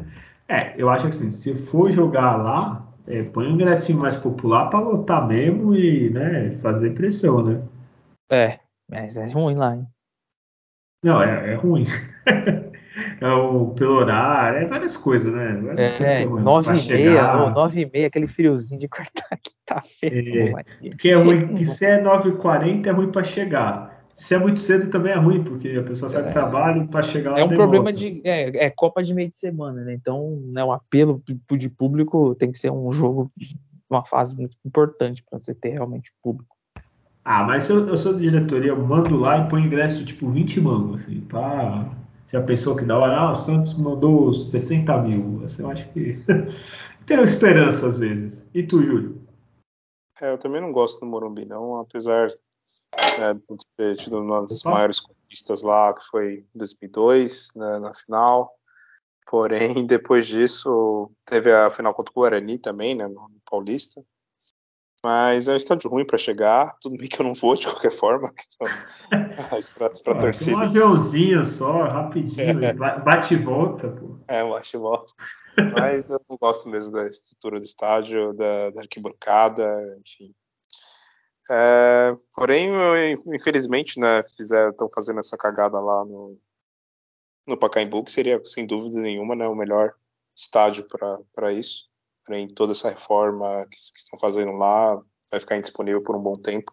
[0.48, 4.70] é, eu acho que assim, se for jogar lá, é, põe um ingressinho mais popular
[4.70, 7.62] para lotar mesmo e, né, fazer pressão, né?
[8.30, 8.58] É,
[8.88, 9.86] mas é ruim lá, hein?
[11.02, 11.86] Não, é, é ruim.
[13.20, 15.54] é o pelo horário, é várias coisas, né?
[15.62, 19.52] Várias é, coisas é nove e meia, nove e meia, aquele friozinho de cortar que
[19.64, 20.56] tá feio.
[20.82, 23.96] É, que é ruim, que se é 9h40 é ruim para chegar.
[24.14, 27.02] Se é muito cedo também é ruim, porque a pessoa sai é, do trabalho para
[27.02, 27.40] chegar lá.
[27.40, 28.22] É um problema de.
[28.24, 29.92] É, é, Copa de meio de semana, né?
[29.92, 33.30] Então, né, o apelo de público tem que ser um jogo
[33.88, 36.55] uma fase muito importante para você ter realmente público.
[37.28, 40.60] Ah, mas se eu, eu sou diretoria, eu mando lá e põe ingresso tipo 20
[40.60, 41.92] mangos, assim, pra.
[42.32, 45.42] Já pensou que da hora, ah, o Santos mandou 60 mil.
[45.44, 46.20] Assim, eu acho que.
[47.04, 48.46] Tenho esperança às vezes.
[48.54, 49.20] E tu, Júlio?
[50.20, 52.28] É, eu também não gosto do Morumbi, não, apesar
[53.18, 54.70] né, de ter tido uma das Opa.
[54.70, 58.52] maiores conquistas lá, que foi em 2002, né, na final.
[59.28, 64.00] Porém, depois disso, teve a final contra o Guarani também, né, no Paulista.
[65.06, 66.76] Mas é um estádio ruim para chegar.
[66.80, 68.34] Tudo bem que eu não vou de qualquer forma.
[68.56, 70.56] Então, mas pra, pra torcida.
[70.56, 72.64] Um aviãozinho só, rapidinho.
[72.64, 72.74] É.
[72.74, 74.18] Bate e volta, pô.
[74.26, 75.12] É, bate e volta.
[75.72, 79.64] Mas eu não gosto mesmo da estrutura do estádio, da, da arquibancada,
[80.04, 80.34] enfim.
[81.48, 82.72] É, porém,
[83.32, 86.36] infelizmente, né, estão fazendo essa cagada lá no,
[87.46, 89.94] no Pacaembu, que seria, sem dúvida nenhuma, né, o melhor
[90.34, 90.84] estádio
[91.32, 91.84] para isso
[92.34, 95.00] em toda essa reforma que, que, estão fazendo lá,
[95.30, 96.72] vai ficar indisponível por um bom tempo.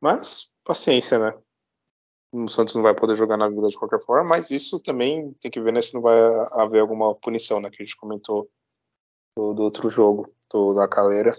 [0.00, 1.34] Mas, paciência, né?
[2.32, 5.50] O Santos não vai poder jogar na Vila de qualquer forma, mas isso também tem
[5.50, 6.18] que ver né, se não vai
[6.52, 7.70] haver alguma punição, né?
[7.70, 8.48] Que a gente comentou
[9.36, 11.34] do, do outro jogo, do, da Caleira.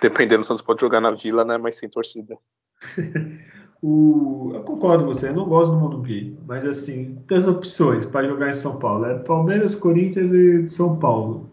[0.00, 1.58] Dependendo, o Santos pode jogar na Vila, né?
[1.58, 2.36] Mas sem torcida.
[3.82, 8.04] o, eu concordo com você, eu não gosto do Morumbi, mas assim, tem as opções
[8.04, 9.06] para jogar em São Paulo.
[9.06, 11.50] É Palmeiras, Corinthians e São Paulo.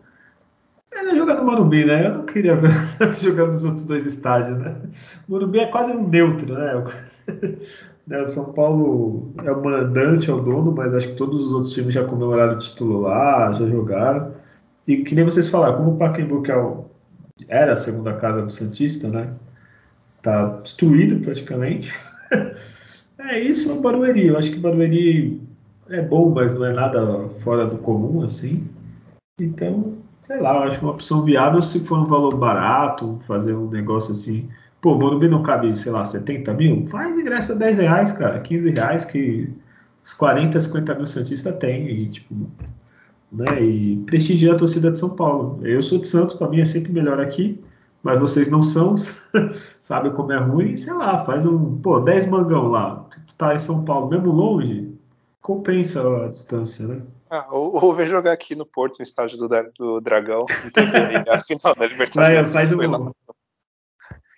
[0.96, 2.08] Ele jogar no Morumbi, né?
[2.08, 2.72] Eu não queria ver
[3.22, 4.76] jogando nos outros dois estádios, né?
[5.28, 6.84] O Morumbi é quase um neutro, né?
[8.08, 8.22] né?
[8.22, 11.74] O São Paulo é o mandante, é o dono, mas acho que todos os outros
[11.74, 14.34] times já comemoraram o título lá, já jogaram.
[14.88, 16.86] E que nem vocês falaram, como o Pacaembu que é o,
[17.50, 19.34] era a segunda casa do Santista, né?
[20.22, 21.94] Tá destruído praticamente.
[23.20, 24.28] é isso, é o Barueri.
[24.28, 25.42] Eu acho que o Barueri
[25.90, 28.66] é bom, mas não é nada fora do comum, assim.
[29.40, 33.70] Então, sei lá, eu acho uma opção viável se for um valor barato, fazer um
[33.70, 34.50] negócio assim.
[34.82, 36.88] Pô, Morumbi não cabe, sei lá, 70 mil?
[36.88, 39.50] Faz ingresso a 10 reais, cara, 15 reais que
[40.04, 41.88] os 40, 50 mil Santistas tem.
[41.88, 42.36] E, tipo,
[43.32, 43.62] né?
[43.62, 45.60] E prestigia a torcida de São Paulo.
[45.64, 47.60] Eu sou de Santos, para mim é sempre melhor aqui,
[48.04, 48.96] mas vocês não são,
[49.80, 53.60] sabem como é ruim, sei lá, faz um, pô, 10 mangão lá, tu tá em
[53.60, 54.94] São Paulo, mesmo longe,
[55.42, 57.02] compensa a distância, né?
[57.30, 59.48] Ah, ou, ou vem jogar aqui no Porto, no estádio do,
[59.78, 60.46] do Dragão,
[61.30, 62.54] a final da Libertadores.
[62.54, 63.12] Vai, faz que, foi na,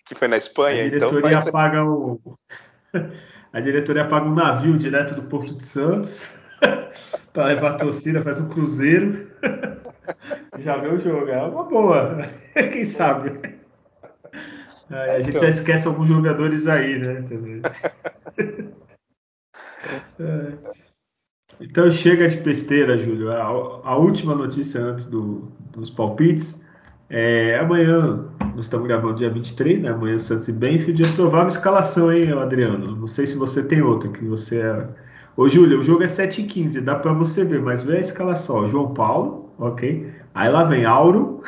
[0.05, 1.09] que foi na Espanha, a então.
[1.09, 2.21] diretoria então paga o.
[3.53, 6.27] A diretoria paga um navio direto do Porto de Santos
[7.33, 9.31] para levar a torcida, faz um cruzeiro.
[10.59, 11.29] já vê o jogo.
[11.29, 12.17] É uma boa.
[12.53, 13.57] Quem sabe?
[14.89, 15.41] Aí, a gente então...
[15.41, 17.25] já esquece alguns jogadores aí, né?
[21.59, 23.31] Então chega de besteira, Júlio.
[23.31, 26.61] A, a última notícia antes do, dos palpites.
[27.09, 28.25] É, amanhã,
[28.55, 29.89] nós estamos gravando dia 23, né?
[29.89, 31.03] Amanhã Santos e Benfield.
[31.03, 32.95] É provável escalação, hein, Adriano?
[32.95, 34.87] Não sei se você tem outra, que você é
[35.37, 38.67] Ô, Júlio, o jogo é 7h15, dá para você ver, mas vê a escalação.
[38.67, 40.11] João Paulo, ok.
[40.33, 41.43] Aí lá vem Auro,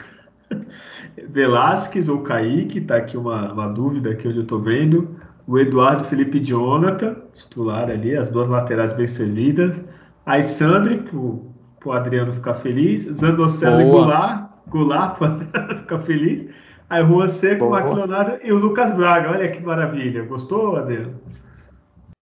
[1.27, 5.19] Velasquez ou Kaique, tá aqui uma, uma dúvida aqui onde eu tô vendo.
[5.47, 9.83] O Eduardo Felipe Jonathan, titular ali, as duas laterais bem servidas.
[10.25, 13.03] Aí Sandri, pro, pro Adriano ficar feliz.
[13.03, 16.47] Zanocelo e Goulart, Goulart pro Adriano ficar feliz.
[16.89, 19.31] Aí Juan Seco, Max Leonardo e o Lucas Braga.
[19.31, 20.23] Olha que maravilha.
[20.25, 21.19] Gostou, Adriano?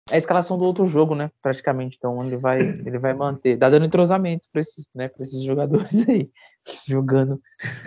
[0.10, 1.30] É a escalação do outro jogo, né?
[1.42, 1.98] Praticamente.
[1.98, 3.58] Então ele vai, ele vai manter.
[3.58, 6.30] Dá dando entrosamento para esses, né, esses jogadores aí.
[6.88, 7.40] Jogando.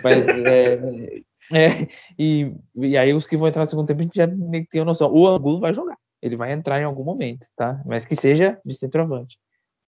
[0.03, 1.87] Mas é, é,
[2.17, 4.69] e, e aí os que vão entrar no segundo tempo a gente já meio que
[4.69, 5.11] tem noção.
[5.11, 5.97] O Angulo vai jogar.
[6.21, 7.81] Ele vai entrar em algum momento, tá?
[7.85, 9.37] Mas que seja de centroavante.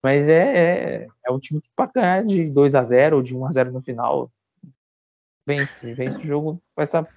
[0.03, 3.35] Mas é, é, é um time que para ganhar de 2 a 0 ou de
[3.35, 4.31] 1 a 0 no final,
[5.45, 7.07] vence, vence o jogo com essa,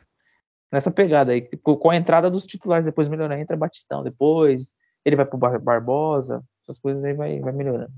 [0.70, 1.43] nessa pegada aí.
[1.59, 4.74] Com a entrada dos titulares, depois melhorando, entra Batistão, depois
[5.05, 7.93] ele vai pro Bar Barbosa, essas coisas aí vai, vai melhorando.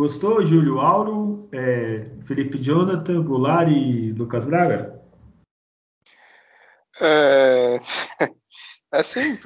[0.00, 5.02] Gostou, Júlio Auro, é, Felipe Jonathan, Goulart e Lucas Braga?
[7.00, 7.76] É,
[8.92, 9.36] é sim,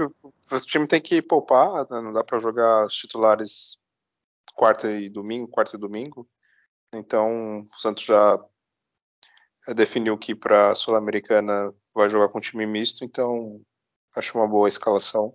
[0.52, 2.00] o time tem que poupar, né?
[2.02, 3.78] não dá para jogar os titulares
[4.54, 6.28] quarta e domingo, quarta e domingo.
[6.92, 8.38] Então, o Santos já
[9.74, 13.64] definiu que para a Sul-Americana vai jogar com time misto, então
[14.14, 15.34] Acho uma boa escalação.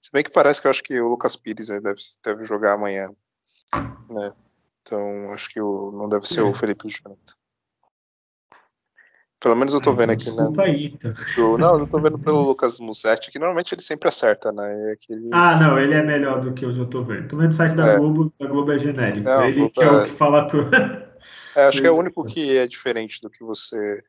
[0.00, 3.10] Se bem que parece que eu acho que o Lucas Pires deve, deve jogar amanhã.
[4.08, 4.32] Né?
[4.82, 6.42] Então acho que o, não deve ser é.
[6.42, 7.34] o Felipe Jonathan.
[9.40, 10.44] Pelo menos eu tô vendo aqui, né?
[10.58, 11.12] Aí, então.
[11.34, 14.90] do, não, eu tô vendo pelo Lucas Musetti, que normalmente ele sempre acerta, né?
[14.90, 15.30] É aquele...
[15.32, 17.26] Ah, não, ele é melhor do que o eu tô vendo.
[17.28, 17.96] Tô vendo o site da é.
[17.96, 19.24] Globo, a Globo é genérico.
[19.24, 20.70] Não, ele que é o é que fala tudo.
[21.56, 24.02] É, acho que é o único que é diferente do que você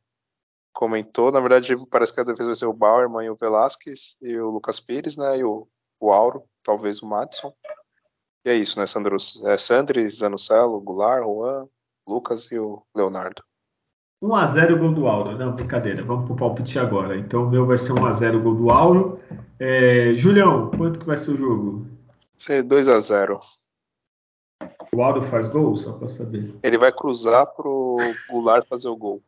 [0.73, 1.31] comentou.
[1.31, 4.49] Na verdade, parece que a defesa vai ser o Bauerman e o Velasquez e o
[4.49, 5.37] Lucas Pires, né?
[5.37, 5.67] E o,
[5.99, 7.53] o Auro, talvez o Madison.
[8.45, 8.85] E é isso, né?
[8.85, 11.67] Sandro, é Sandri, Zanocelo, Goulart, Juan,
[12.07, 13.43] Lucas e o Leonardo.
[14.22, 15.38] 1x0 gol do Auro.
[15.38, 16.03] Não, brincadeira.
[16.03, 17.18] Vamos pro palpite agora.
[17.18, 19.19] Então o meu vai ser 1x0 gol do Auro.
[19.60, 21.88] É, Julião, quanto que vai ser o jogo?
[22.07, 23.39] Vai ser 2x0.
[24.93, 25.76] O Auro faz gol?
[25.76, 26.53] Só pra saber.
[26.64, 27.98] Ele vai cruzar pro
[28.30, 29.23] Goulart fazer o gol.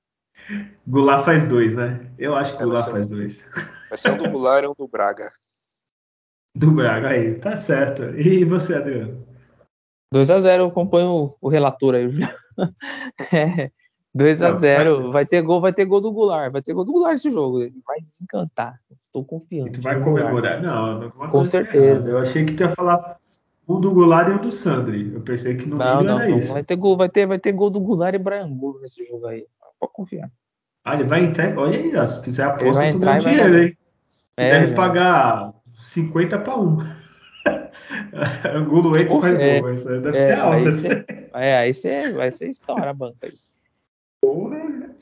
[0.85, 2.11] Goulart faz dois, né?
[2.17, 3.43] Eu acho que é, Goulart faz dois.
[3.89, 5.31] Vai ser um do Goulart e um do Braga.
[6.55, 8.03] Do Braga, aí, tá certo.
[8.15, 9.25] E você, Adriano?
[10.13, 12.05] 2x0, eu acompanho o, o relator aí.
[13.33, 13.71] é,
[14.15, 17.31] 2x0, vai ter gol, vai ter gol do Goulart, vai ter gol do Goulart esse
[17.31, 18.79] jogo, ele vai desencantar.
[19.07, 19.69] Estou confiante.
[19.69, 20.61] E tu vai comemorar?
[20.61, 22.09] Não, com certeza.
[22.09, 23.17] Eu achei que tu ia falar
[23.67, 25.11] um do Goulart e um do Sandri.
[25.13, 26.53] Eu pensei que não, não, não, isso.
[26.53, 29.25] Vai ter gol, vai ter, vai ter gol do Goulart e Brian Angulo nesse jogo
[29.25, 29.45] aí.
[29.79, 30.29] Pode confiar.
[30.85, 31.57] Ah, ele vai entrar.
[31.57, 33.77] Olha aí, se fizer a aposta, tu ganha dinheiro, hein?
[34.35, 34.75] É, Deve já.
[34.75, 36.77] pagar 50 para 1.
[38.55, 39.73] Angulo entra e faz é, gol.
[39.73, 40.55] Isso deve é, ser alto.
[40.55, 43.33] Aí cê, é, aí você vai ser história a banca aí.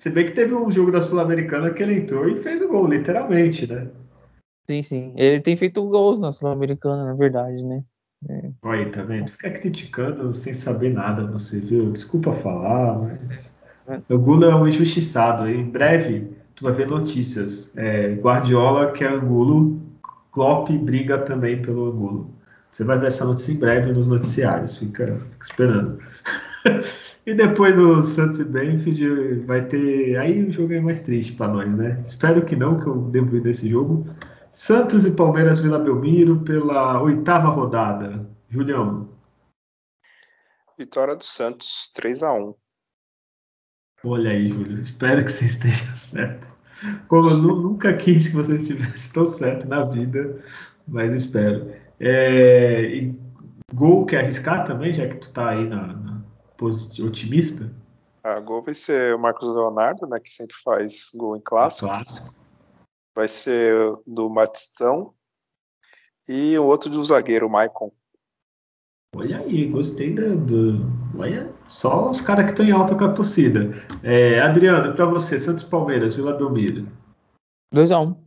[0.02, 2.88] Se bem que teve um jogo da Sul-Americana que ele entrou e fez o gol,
[2.88, 3.88] literalmente, né?
[4.68, 5.14] Sim, sim.
[5.16, 7.84] Ele tem feito gols na Sul-Americana, na verdade, né?
[8.28, 8.50] É.
[8.64, 9.30] Olha aí, tá vendo?
[9.30, 11.92] Fica criticando sem saber nada, você viu?
[11.92, 13.54] Desculpa falar, mas.
[14.10, 15.48] O Gula é um injustiçado.
[15.48, 17.72] Em breve, tu vai ver notícias.
[17.76, 19.80] É, Guardiola quer Angulo,
[20.32, 22.34] Klopp briga também pelo Angulo.
[22.72, 24.78] Você vai ver essa notícia em breve nos noticiários.
[24.78, 26.00] Fica, fica esperando.
[27.32, 30.18] E depois o Santos e Benfield vai ter.
[30.18, 32.02] Aí o jogo é mais triste para nós, né?
[32.06, 34.06] Espero que não, que eu devo ir nesse jogo.
[34.52, 38.30] Santos e Palmeiras Vila Belmiro pela oitava rodada.
[38.50, 39.10] Julião.
[40.78, 42.54] Vitória do Santos, 3 a 1
[44.04, 44.82] Olha aí, Júlio.
[44.82, 46.52] Espero que você esteja certo.
[47.08, 50.44] Como eu nunca quis que você estivesse tão certo na vida,
[50.86, 51.72] mas espero.
[51.98, 53.10] É,
[53.74, 56.11] gol quer arriscar também, já que tu tá aí na, na
[56.66, 57.72] otimista?
[58.24, 61.88] A gol vai ser o Marcos Leonardo, né, que sempre faz gol em clássico.
[61.88, 62.42] É clássico
[63.16, 63.76] vai ser
[64.06, 65.14] do Matistão
[66.28, 67.92] e o outro do zagueiro, o Maicon.
[69.16, 70.38] Olha aí, gostei do.
[70.38, 71.18] do...
[71.18, 73.72] Olha, só os caras que estão em alta com a torcida.
[74.02, 76.88] É, Adriano, para você, Santos Palmeiras, Vila Belmiro.
[77.76, 78.18] 2x1.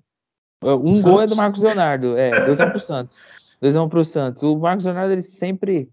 [0.63, 2.17] Um, um gol é do Marcos Leonardo.
[2.19, 3.25] É, 2x1 um pro Santos.
[3.63, 4.43] 2x1 um pro Santos.
[4.43, 5.91] O Marcos Leonardo, ele sempre.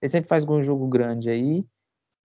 [0.00, 1.64] Ele sempre faz um jogo grande aí.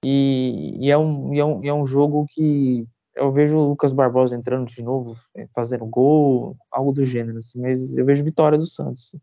[0.03, 3.69] E, e, é um, e, é um, e é um jogo que eu vejo o
[3.69, 8.23] Lucas Barbosa entrando de novo, é, fazendo gol, algo do gênero, assim, mas eu vejo
[8.23, 9.15] vitória do Santos,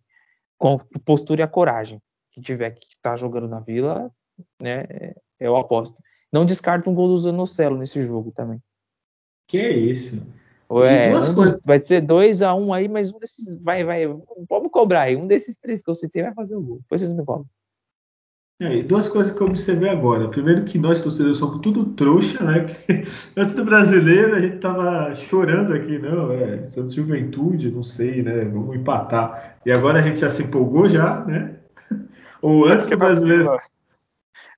[0.57, 2.01] com a postura e a coragem
[2.31, 4.11] que tiver que estar tá jogando na Vila,
[4.61, 4.86] né,
[5.39, 5.97] eu aposto.
[6.32, 8.62] Não descarto um gol do Zanocelo nesse jogo também.
[9.48, 10.23] Que é isso?
[10.86, 14.07] É, um dos, vai ser 2 a 1 um aí, mas um desses vai, vai,
[14.48, 16.78] vamos cobrar aí, um desses três que eu citei vai fazer o gol.
[16.78, 17.48] Depois vocês me cobram.
[18.61, 20.28] É, duas coisas que eu observei agora.
[20.28, 22.65] Primeiro que nós, torcedores, somos tudo trouxa, né?
[22.65, 28.23] Que, antes do brasileiro, a gente tava chorando aqui, não, é, Santos Juventude, não sei,
[28.23, 28.45] né?
[28.45, 29.57] Vamos empatar.
[29.65, 31.57] E agora a gente já se empolgou já, né?
[32.43, 33.45] Ou antes é do brasileiro.
[33.45, 33.57] Vila,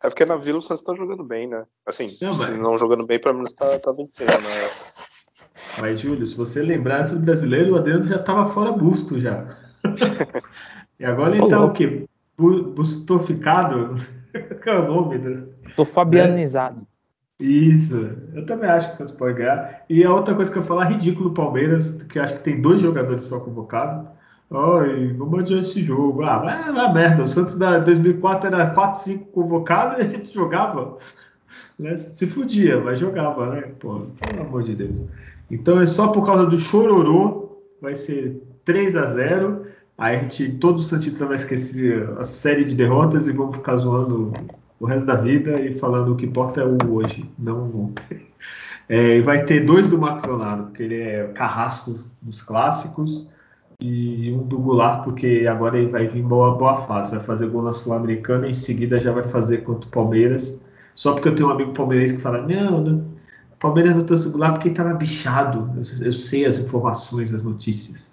[0.03, 1.65] é porque na Vila o Santos tá jogando bem, né?
[1.87, 2.61] Assim, não, se mas...
[2.61, 4.71] não jogando bem, pelo menos tá, tá vencendo, né?
[5.81, 9.57] Mas, Júlio, se você lembrar, antes do brasileiro, o Adriano já tava fora busto já.
[10.99, 12.05] e agora ele tá o quê?
[12.43, 13.95] Bustoficado,
[14.63, 15.19] que é o nome?
[15.19, 15.43] Né?
[15.77, 16.81] Tô fabianizado.
[16.81, 16.87] Né?
[17.41, 19.85] Isso, eu também acho que o Santos pode ganhar.
[19.91, 23.25] E a outra coisa que eu falar, ridículo Palmeiras, que acho que tem dois jogadores
[23.25, 24.07] só convocados.
[24.51, 26.23] Ai, vamos adiar esse jogo.
[26.23, 27.23] Ah, vai, vai merda.
[27.25, 30.99] O Santos da 2004 era 4, 5 convocados e a gente jogava.
[31.79, 31.97] Né?
[31.97, 33.63] Se fudia, mas jogava, né?
[33.81, 35.01] Pô, pelo amor de Deus.
[35.51, 39.67] Então é só por causa do chororô, vai ser 3 a 0
[39.99, 44.33] Aí a gente, todo Santista vai esquecer a série de derrotas e vamos ficar zoando
[44.81, 48.27] o resto da vida e falando o que importa é o hoje, não o ontem.
[48.89, 53.29] É, vai ter dois do Marcos Leonardo, porque ele é carrasco dos clássicos,
[53.81, 57.63] e um do Goulart, porque agora ele vai vir boa, boa fase, vai fazer gol
[57.63, 60.61] na Sul-Americana e em seguida já vai fazer contra o Palmeiras.
[60.95, 63.13] Só porque eu tenho um amigo palmeirense que fala: Não, não
[63.59, 65.71] Palmeiras não trouxe o Goulart porque estava bichado.
[65.77, 68.09] Eu, eu, sei as informações, as notícias.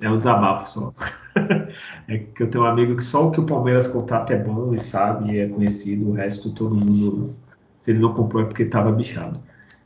[0.00, 0.94] É, um desabafo só.
[2.08, 4.74] é que eu tenho um amigo que só o que o Palmeiras contrata é bom
[4.74, 7.36] e sabe, e é conhecido, o resto todo mundo,
[7.76, 9.40] se ele não comprou é porque estava bichado.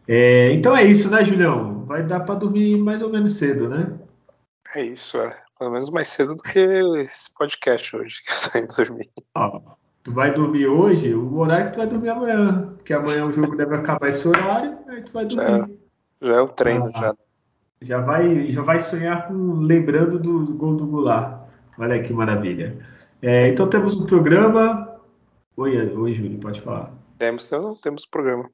[0.07, 1.85] É, então é isso, né, Julião?
[1.87, 3.93] Vai dar para dormir mais ou menos cedo, né?
[4.75, 5.37] É isso, é.
[5.59, 8.17] Pelo menos mais cedo do que esse podcast hoje,
[8.53, 9.11] que eu indo dormir.
[9.35, 9.61] Ó,
[10.03, 12.75] tu vai dormir hoje, o horário que tu vai dormir amanhã.
[12.77, 15.77] Porque amanhã o jogo deve acabar esse horário, aí tu vai dormir.
[16.21, 17.17] Já, já é o treino, ah, já.
[17.85, 21.45] Já vai, já vai sonhar com lembrando do gol do Goulart.
[21.79, 22.77] Olha que maravilha.
[23.21, 24.99] É, então temos um programa.
[25.57, 26.93] Oi, oi, Júlio, pode falar.
[27.19, 28.51] Temos, temos, temos programa.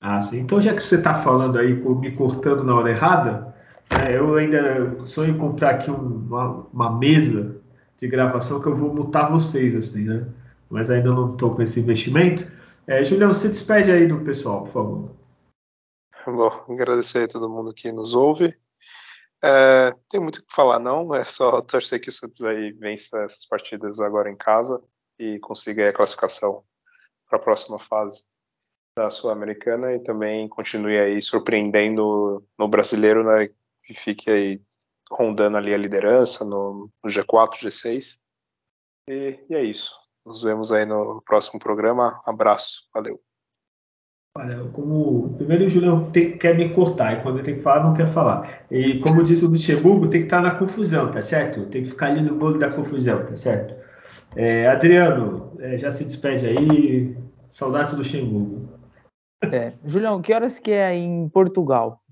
[0.00, 0.40] Ah, sim.
[0.40, 3.54] Então, já que você está falando aí, me cortando na hora errada,
[3.90, 7.56] é, eu ainda sonho em comprar aqui um, uma, uma, mesa
[7.98, 10.26] de gravação que eu vou mutar vocês, assim, né?
[10.68, 12.50] Mas ainda não estou com esse investimento.
[12.86, 15.10] É, Julião, você despede aí do pessoal, por favor.
[16.32, 18.56] Bom, agradecer a todo mundo que nos ouve.
[19.42, 21.14] É, tem muito o que falar, não.
[21.14, 24.82] É só torcer que o Santos aí vença essas partidas agora em casa
[25.18, 26.64] e consiga a classificação
[27.28, 28.24] para a próxima fase
[28.96, 33.48] da Sul-Americana e também continue aí surpreendendo no brasileiro, né?
[33.82, 34.62] Que fique aí
[35.10, 38.20] rondando ali a liderança no, no G4, G6.
[39.08, 39.94] E, e é isso.
[40.24, 42.18] Nos vemos aí no próximo programa.
[42.24, 42.88] Abraço.
[42.94, 43.20] Valeu.
[44.36, 47.84] Olha, como primeiro o Julião tem, quer me cortar, e quando eu tenho que falar,
[47.84, 48.66] não quer falar.
[48.68, 51.66] E como disse o Luxemburgo, tem que estar na confusão, tá certo?
[51.66, 53.76] Tem que ficar ali no bolo da confusão, tá certo?
[54.34, 57.16] É, Adriano, é, já se despede aí.
[57.48, 58.68] Saudades do Luxemburgo.
[59.44, 59.72] É.
[59.84, 62.02] Julião, que horas que é aí em Portugal?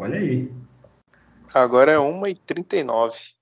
[0.00, 0.52] Olha aí.
[1.54, 3.34] Agora é 1h39.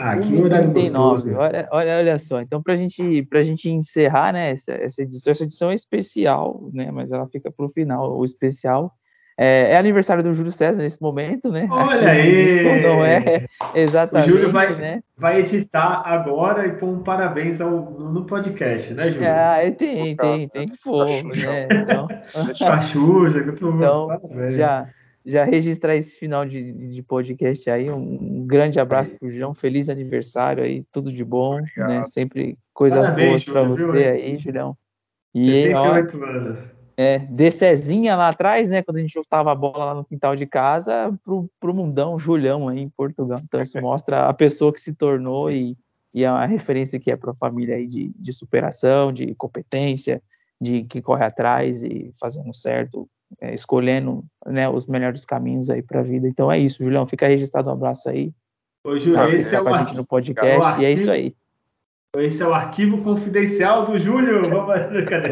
[0.00, 1.10] Ah, que horário 39.
[1.10, 1.36] gostoso.
[1.36, 2.40] Olha, olha, olha só.
[2.40, 6.90] Então, para gente, a gente encerrar né, essa, essa edição, essa edição é especial, né?
[6.92, 8.92] Mas ela fica para o final, o especial.
[9.40, 11.68] É, é, aniversário do Júlio César nesse momento, né?
[11.70, 12.82] Olha aí!
[12.82, 15.00] Não é exatamente, o Júlio vai, né?
[15.16, 19.28] vai editar agora e pôr um parabéns ao, no podcast, né, Júlio?
[19.28, 21.68] Ah, tem, tem, tem que pôr, né?
[21.70, 22.08] Então,
[22.82, 24.56] Xuxa, que eu tô então parabéns.
[24.56, 24.88] já,
[25.28, 27.90] já registrar esse final de, de podcast aí.
[27.90, 32.06] Um, um grande abraço pro João, feliz aniversário aí, tudo de bom, né?
[32.06, 34.10] Sempre coisas Parabéns, boas para você viu?
[34.10, 34.76] aí, Julião.
[35.34, 36.58] E ó, 78 anos.
[36.96, 38.82] é, de Cezinha lá atrás, né?
[38.82, 42.66] Quando a gente jogava a bola lá no quintal de casa, pro, pro mundão Julião
[42.66, 43.38] aí em Portugal.
[43.44, 45.76] Então isso mostra a pessoa que se tornou e,
[46.14, 50.22] e a referência que é para a família aí de, de superação, de competência,
[50.58, 53.06] de que corre atrás e fazendo certo,
[53.40, 56.26] é, escolhendo né, os melhores caminhos aí para a vida.
[56.28, 57.06] Então é isso, Julião.
[57.06, 58.32] Fica registrado um abraço aí.
[58.84, 60.80] Ô, Júlio, Tá, esse é, tá o com a gente arquivo, no podcast.
[60.80, 61.34] E é isso aí.
[62.16, 64.42] esse é o arquivo confidencial do Júlio.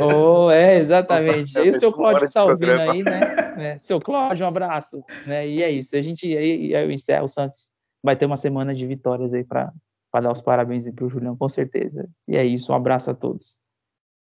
[0.02, 1.58] Oh, é, exatamente.
[1.58, 2.92] E o seu Cláudio de tá ouvindo programa.
[2.92, 3.46] aí, né?
[3.56, 5.02] É, seu Cláudio, um abraço.
[5.26, 5.48] Né?
[5.48, 5.96] E é isso.
[5.96, 7.24] A gente aí, aí eu encerro.
[7.24, 7.70] O Santos
[8.02, 9.72] vai ter uma semana de vitórias aí para
[10.12, 12.08] dar os parabéns aí pro Julião, com certeza.
[12.28, 12.70] E é isso.
[12.72, 13.58] Um abraço a todos.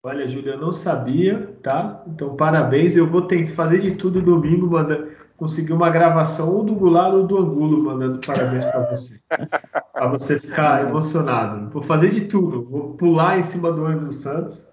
[0.05, 2.03] Olha, Júlio, eu não sabia, tá?
[2.07, 2.93] Então, parabéns.
[2.93, 5.07] Eu vou tentar fazer de tudo domingo, manda,
[5.37, 9.17] conseguir uma gravação ou do Goulart ou do Angulo mandando parabéns para você.
[9.93, 11.69] para você ficar emocionado.
[11.69, 12.65] Vou fazer de tudo.
[12.65, 14.69] Vou pular em cima do ônibus do Santos.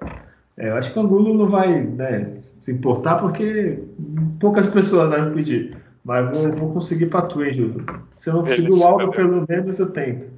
[0.57, 3.85] É, eu acho que o Angulo não vai né, se importar porque
[4.41, 5.77] poucas pessoas devem pedir.
[6.05, 7.87] Mas vou, vou conseguir para tu, hein, Júlio?
[8.17, 9.11] Se eu não conseguir o valeu.
[9.11, 10.29] pelo menos eu tento.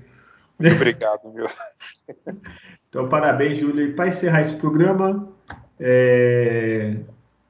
[0.60, 1.46] Obrigado, viu?
[2.92, 3.86] Então, parabéns, Júlio.
[3.86, 5.26] E para encerrar esse programa,
[5.80, 6.98] é...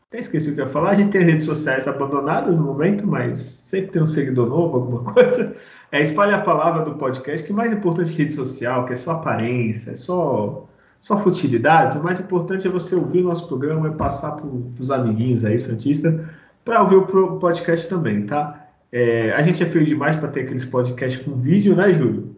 [0.07, 0.91] até esqueci o que eu ia falar.
[0.91, 5.03] A gente tem redes sociais abandonadas no momento, mas sempre tem um seguidor novo, alguma
[5.13, 5.57] coisa.
[5.91, 9.15] É espalhar a palavra do podcast, que mais importante que rede social, que é só
[9.15, 10.65] aparência, é só,
[11.01, 11.99] só futilidade.
[11.99, 15.59] O mais importante é você ouvir o nosso programa e passar para os amiguinhos aí,
[15.59, 16.25] Santista,
[16.65, 18.65] para ouvir o podcast também, tá?
[18.93, 22.37] É, a gente é feio demais para ter aqueles podcasts com vídeo, né, Júlio?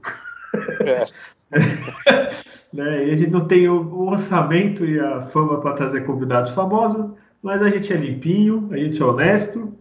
[2.75, 3.07] Né?
[3.07, 7.07] E a gente não tem o orçamento e a fama para trazer convidados famosos,
[7.41, 9.73] mas a gente é limpinho, a gente é honesto.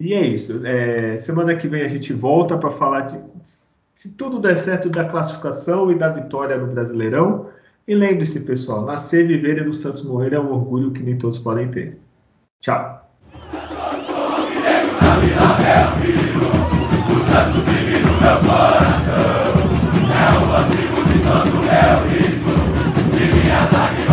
[0.00, 0.66] E é isso.
[0.66, 3.20] É, semana que vem a gente volta para falar de,
[3.94, 7.46] se tudo der certo da classificação e da vitória no Brasileirão.
[7.86, 11.38] E lembre-se, pessoal, nascer, viver e no Santos morrer é um orgulho que nem todos
[11.38, 12.00] podem ter.
[12.60, 13.08] Tchau.
[20.12, 21.20] É o antigo de
[22.26, 22.29] é
[23.70, 24.09] attack.